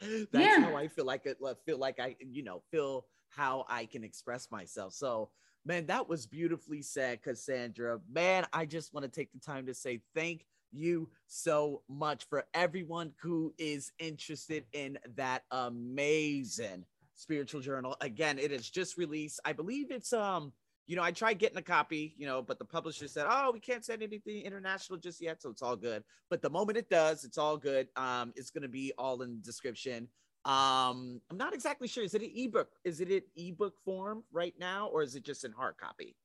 That's 0.00 0.26
yeah. 0.32 0.60
how 0.62 0.74
I 0.74 0.88
feel 0.88 1.04
like 1.04 1.26
it 1.26 1.36
uh, 1.46 1.54
feel 1.64 1.78
like 1.78 2.00
I, 2.00 2.16
you 2.18 2.42
know, 2.42 2.62
feel 2.72 3.06
how 3.28 3.66
I 3.68 3.84
can 3.84 4.02
express 4.02 4.50
myself. 4.50 4.94
So 4.94 5.30
man, 5.64 5.86
that 5.86 6.08
was 6.08 6.26
beautifully 6.26 6.82
said, 6.82 7.22
Cassandra. 7.22 8.00
Man, 8.10 8.46
I 8.52 8.66
just 8.66 8.94
want 8.94 9.04
to 9.04 9.10
take 9.10 9.32
the 9.32 9.40
time 9.40 9.66
to 9.66 9.74
say 9.74 10.00
thank 10.14 10.44
you 10.72 11.08
so 11.26 11.82
much 11.88 12.24
for 12.28 12.44
everyone 12.54 13.12
who 13.20 13.52
is 13.58 13.92
interested 13.98 14.64
in 14.72 14.98
that 15.16 15.42
amazing 15.50 16.84
spiritual 17.14 17.60
journal. 17.60 17.96
Again, 18.00 18.38
it 18.38 18.52
is 18.52 18.68
just 18.68 18.96
released. 18.96 19.40
I 19.44 19.52
believe 19.52 19.90
it's 19.90 20.12
um 20.12 20.52
you 20.86 20.96
know, 20.96 21.04
I 21.04 21.12
tried 21.12 21.38
getting 21.38 21.56
a 21.56 21.62
copy, 21.62 22.16
you 22.18 22.26
know, 22.26 22.42
but 22.42 22.58
the 22.58 22.64
publisher 22.64 23.06
said, 23.06 23.24
"Oh, 23.30 23.52
we 23.52 23.60
can't 23.60 23.84
send 23.84 24.02
anything 24.02 24.42
international 24.42 24.98
just 24.98 25.20
yet, 25.20 25.40
so 25.40 25.48
it's 25.48 25.62
all 25.62 25.76
good." 25.76 26.02
But 26.28 26.42
the 26.42 26.50
moment 26.50 26.78
it 26.78 26.90
does, 26.90 27.22
it's 27.22 27.38
all 27.38 27.56
good. 27.56 27.86
Um, 27.94 28.32
it's 28.34 28.50
going 28.50 28.64
to 28.64 28.68
be 28.68 28.92
all 28.98 29.22
in 29.22 29.36
the 29.36 29.42
description. 29.42 30.08
Um, 30.44 31.20
I'm 31.30 31.36
not 31.36 31.54
exactly 31.54 31.86
sure. 31.86 32.02
Is 32.02 32.14
it 32.14 32.22
an 32.22 32.30
ebook? 32.34 32.68
Is 32.84 33.00
it 33.00 33.10
an 33.10 33.22
ebook 33.36 33.74
form 33.84 34.24
right 34.32 34.54
now, 34.58 34.88
or 34.88 35.02
is 35.02 35.14
it 35.14 35.22
just 35.22 35.44
in 35.44 35.52
hard 35.52 35.76
copy? 35.76 36.16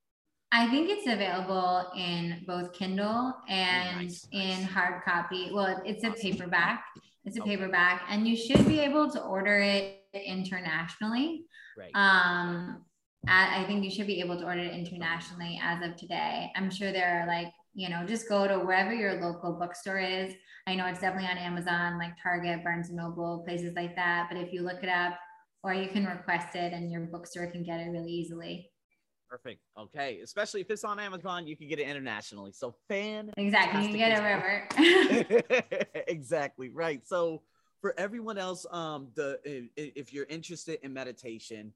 I 0.52 0.70
think 0.70 0.90
it's 0.90 1.06
available 1.06 1.92
in 1.98 2.44
both 2.48 2.72
Kindle 2.72 3.34
and 3.50 4.04
nice, 4.04 4.28
in 4.32 4.62
nice. 4.62 4.64
hard 4.64 5.04
copy. 5.04 5.50
Well, 5.54 5.82
it's 5.86 6.04
a 6.06 6.12
paperback. 6.12 6.86
It's 7.26 7.38
a 7.38 7.42
okay. 7.42 7.58
paperback, 7.58 8.04
and 8.10 8.28
you 8.28 8.38
should 8.38 8.66
be 8.68 8.80
able 8.80 9.12
to 9.12 9.22
order 9.22 9.60
it 9.60 10.00
internationally. 10.14 11.46
Right. 11.78 11.92
Um, 11.94 12.86
I 13.28 13.66
think 13.66 13.84
you 13.84 13.90
should 13.90 14.08
be 14.08 14.22
able 14.22 14.38
to 14.38 14.46
order 14.46 14.62
it 14.62 14.74
internationally 14.74 15.60
as 15.62 15.84
of 15.84 15.96
today. 15.98 16.52
I'm 16.56 16.70
sure 16.70 16.92
there 16.92 17.22
are 17.22 17.28
like, 17.28 17.48
you 17.76 17.90
know, 17.90 18.06
just 18.06 18.28
go 18.28 18.48
to 18.48 18.58
wherever 18.58 18.94
your 18.94 19.22
local 19.22 19.54
bookstore 19.54 20.00
is. 20.00 20.34
I 20.66 20.76
know 20.76 20.88
it's 20.88 21.02
definitely 21.02 21.30
on 21.30 21.38
Amazon, 21.38 22.00
like 22.00 22.14
Target, 22.22 22.64
Barnes 22.64 22.88
and 22.88 22.98
Noble, 22.98 23.44
places 23.46 23.74
like 23.76 23.96
that. 23.98 24.28
But 24.32 24.40
if 24.40 24.52
you 24.52 24.62
look 24.62 24.82
it 24.82 24.90
up, 24.90 25.14
or 25.62 25.74
you 25.74 25.90
can 25.90 26.06
request 26.06 26.56
it 26.56 26.74
and 26.74 26.92
your 26.92 27.02
bookstore 27.02 27.48
can 27.48 27.64
get 27.64 27.80
it 27.80 27.90
really 27.90 28.12
easily. 28.12 28.70
Perfect. 29.28 29.60
Okay. 29.78 30.20
Especially 30.24 30.62
if 30.62 30.70
it's 30.70 30.84
on 30.84 31.00
Amazon, 31.00 31.48
you 31.48 31.58
can 31.58 31.68
get 31.68 31.80
it 31.80 31.88
internationally. 31.88 32.52
So 32.54 32.76
fan. 32.88 33.32
Exactly. 33.36 33.82
You 33.82 33.90
can 33.90 33.98
get 33.98 34.12
it 34.12 34.22
wherever. 34.22 35.88
exactly. 36.08 36.70
Right. 36.70 37.06
So 37.08 37.42
for 37.82 37.96
everyone 37.98 38.38
else, 38.38 38.68
um, 38.70 39.08
the 39.16 39.40
if 39.76 40.14
you're 40.14 40.26
interested 40.26 40.80
in 40.84 40.94
meditation, 40.94 41.74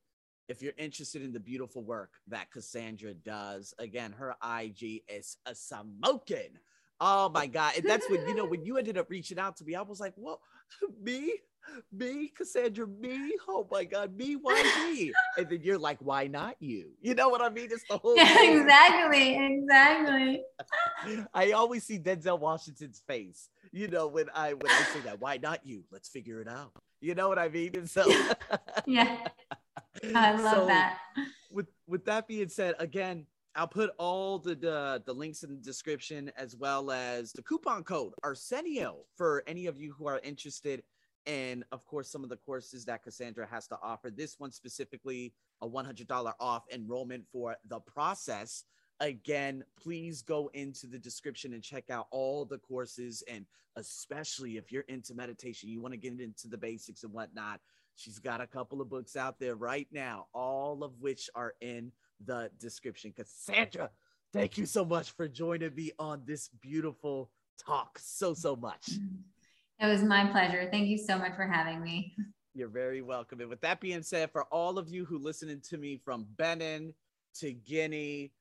if 0.49 0.61
you're 0.63 0.73
interested 0.77 1.21
in 1.21 1.31
the 1.31 1.39
beautiful 1.39 1.83
work 1.83 2.09
that 2.27 2.51
Cassandra 2.51 3.13
does, 3.13 3.73
again, 3.79 4.13
her 4.17 4.35
IG 4.43 5.03
is 5.07 5.37
a 5.45 5.53
smoking. 5.53 6.57
Oh 6.99 7.29
my 7.29 7.47
God. 7.47 7.73
And 7.77 7.85
that's 7.85 8.09
when, 8.09 8.27
you 8.27 8.35
know, 8.35 8.45
when 8.45 8.65
you 8.65 8.77
ended 8.77 8.97
up 8.97 9.09
reaching 9.09 9.39
out 9.39 9.55
to 9.57 9.63
me, 9.63 9.75
I 9.75 9.81
was 9.81 9.99
like, 9.99 10.13
well, 10.17 10.41
me? 11.01 11.33
Me, 11.91 12.31
Cassandra, 12.35 12.87
me? 12.87 13.35
Oh 13.47 13.67
my 13.69 13.83
God, 13.83 14.15
me? 14.17 14.35
Why 14.35 14.63
me? 14.91 15.13
And 15.37 15.47
then 15.47 15.59
you're 15.61 15.77
like, 15.77 15.99
why 15.99 16.25
not 16.25 16.55
you? 16.59 16.91
You 16.99 17.13
know 17.13 17.29
what 17.29 17.41
I 17.41 17.49
mean? 17.49 17.69
It's 17.71 17.83
the 17.87 17.97
whole 18.03 18.15
yeah, 18.15 18.41
exactly, 18.41 19.37
exactly. 19.37 20.41
I 21.33 21.51
always 21.51 21.83
see 21.83 21.99
Denzel 21.99 22.39
Washington's 22.39 23.03
face, 23.07 23.49
you 23.71 23.87
know, 23.87 24.07
when 24.07 24.25
I 24.33 24.53
when 24.53 24.71
I 24.71 24.81
say 24.93 25.01
that, 25.01 25.21
why 25.21 25.37
not 25.37 25.63
you? 25.63 25.83
Let's 25.91 26.09
figure 26.09 26.41
it 26.41 26.47
out. 26.47 26.71
You 27.01 27.13
know 27.13 27.29
what 27.29 27.37
I 27.37 27.49
mean? 27.49 27.71
And 27.75 27.89
so 27.89 28.11
yeah. 28.87 29.17
I 30.15 30.31
love 30.41 30.57
so, 30.57 30.65
that. 30.67 30.99
With 31.51 31.67
with 31.87 32.05
that 32.05 32.27
being 32.27 32.49
said, 32.49 32.75
again, 32.79 33.25
I'll 33.55 33.67
put 33.67 33.91
all 33.97 34.39
the, 34.39 34.55
the, 34.55 35.03
the 35.05 35.13
links 35.13 35.43
in 35.43 35.49
the 35.49 35.61
description 35.61 36.31
as 36.37 36.55
well 36.55 36.91
as 36.91 37.33
the 37.33 37.41
coupon 37.41 37.83
code 37.83 38.13
Arsenio 38.23 38.99
for 39.15 39.43
any 39.47 39.65
of 39.65 39.77
you 39.77 39.93
who 39.97 40.07
are 40.07 40.19
interested 40.23 40.83
in, 41.25 41.65
of 41.71 41.85
course, 41.85 42.09
some 42.09 42.23
of 42.23 42.29
the 42.29 42.37
courses 42.37 42.85
that 42.85 43.03
Cassandra 43.03 43.47
has 43.47 43.67
to 43.67 43.77
offer. 43.81 44.09
This 44.09 44.39
one 44.39 44.51
specifically, 44.51 45.33
a 45.61 45.67
$100 45.67 46.33
off 46.39 46.63
enrollment 46.71 47.25
for 47.31 47.55
the 47.67 47.79
process. 47.81 48.63
Again, 48.99 49.63
please 49.81 50.21
go 50.21 50.49
into 50.53 50.87
the 50.87 50.99
description 50.99 51.53
and 51.53 51.63
check 51.63 51.89
out 51.89 52.07
all 52.11 52.45
the 52.45 52.57
courses. 52.57 53.23
And 53.27 53.45
especially 53.75 54.57
if 54.57 54.71
you're 54.71 54.83
into 54.83 55.13
meditation, 55.13 55.69
you 55.69 55.81
want 55.81 55.93
to 55.93 55.97
get 55.97 56.19
into 56.19 56.47
the 56.47 56.57
basics 56.57 57.03
and 57.03 57.13
whatnot. 57.13 57.59
She's 57.99 58.19
got 58.19 58.39
a 58.39 58.47
couple 58.47 58.79
of 58.81 58.89
books 58.89 59.17
out 59.17 59.39
there 59.39 59.55
right 59.55 59.87
now, 59.91 60.27
all 60.33 60.85
of 60.85 60.93
which 61.01 61.29
are 61.35 61.55
in 61.59 61.91
the 62.25 62.49
description. 62.57 63.11
Cassandra, 63.11 63.89
thank 64.31 64.57
you 64.57 64.65
so 64.65 64.85
much 64.85 65.11
for 65.11 65.27
joining 65.27 65.75
me 65.75 65.91
on 65.99 66.21
this 66.25 66.49
beautiful 66.61 67.29
talk. 67.57 67.99
So, 68.01 68.33
so 68.33 68.55
much. 68.55 68.89
It 69.81 69.85
was 69.85 70.01
my 70.01 70.25
pleasure. 70.27 70.69
Thank 70.71 70.87
you 70.87 70.97
so 70.97 71.17
much 71.17 71.35
for 71.35 71.45
having 71.45 71.81
me. 71.81 72.15
You're 72.53 72.69
very 72.69 73.01
welcome. 73.01 73.41
And 73.41 73.49
with 73.49 73.59
that 73.61 73.81
being 73.81 74.01
said, 74.01 74.31
for 74.31 74.43
all 74.45 74.77
of 74.77 74.87
you 74.87 75.03
who 75.03 75.17
listening 75.17 75.61
to 75.69 75.77
me 75.77 75.99
from 76.03 76.25
Benin 76.37 76.93
to 77.35 77.51
Guinea 77.51 78.31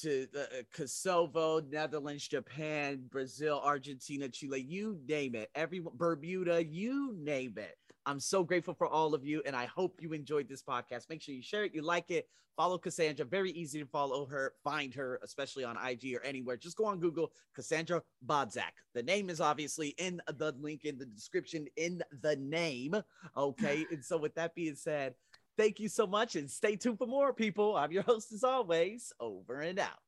to 0.00 0.28
uh, 0.38 0.62
Kosovo, 0.72 1.60
Netherlands, 1.60 2.28
Japan, 2.28 3.02
Brazil, 3.10 3.60
Argentina, 3.64 4.28
Chile, 4.28 4.60
you 4.60 5.00
name 5.08 5.34
it, 5.34 5.50
everyone, 5.56 5.94
Bermuda, 5.96 6.64
you 6.64 7.16
name 7.18 7.54
it. 7.56 7.76
I'm 8.08 8.20
so 8.20 8.42
grateful 8.42 8.72
for 8.72 8.86
all 8.86 9.12
of 9.12 9.22
you, 9.22 9.42
and 9.44 9.54
I 9.54 9.66
hope 9.66 10.00
you 10.00 10.14
enjoyed 10.14 10.48
this 10.48 10.62
podcast. 10.62 11.10
Make 11.10 11.20
sure 11.20 11.34
you 11.34 11.42
share 11.42 11.64
it, 11.64 11.74
you 11.74 11.82
like 11.82 12.10
it, 12.10 12.26
follow 12.56 12.78
Cassandra. 12.78 13.26
Very 13.26 13.50
easy 13.50 13.78
to 13.80 13.84
follow 13.84 14.24
her, 14.24 14.54
find 14.64 14.94
her, 14.94 15.20
especially 15.22 15.62
on 15.62 15.76
IG 15.76 16.14
or 16.14 16.24
anywhere. 16.24 16.56
Just 16.56 16.78
go 16.78 16.86
on 16.86 17.00
Google, 17.00 17.30
Cassandra 17.54 18.00
Bodzak. 18.26 18.72
The 18.94 19.02
name 19.02 19.28
is 19.28 19.42
obviously 19.42 19.88
in 19.98 20.22
the 20.38 20.54
link 20.58 20.86
in 20.86 20.96
the 20.96 21.04
description 21.04 21.66
in 21.76 22.02
the 22.22 22.36
name. 22.36 22.96
Okay. 23.36 23.84
and 23.92 24.02
so, 24.02 24.16
with 24.16 24.34
that 24.36 24.54
being 24.54 24.74
said, 24.74 25.12
thank 25.58 25.78
you 25.78 25.90
so 25.90 26.06
much 26.06 26.34
and 26.34 26.50
stay 26.50 26.76
tuned 26.76 26.96
for 26.96 27.06
more 27.06 27.34
people. 27.34 27.76
I'm 27.76 27.92
your 27.92 28.04
host, 28.04 28.32
as 28.32 28.42
always, 28.42 29.12
over 29.20 29.60
and 29.60 29.78
out. 29.78 30.07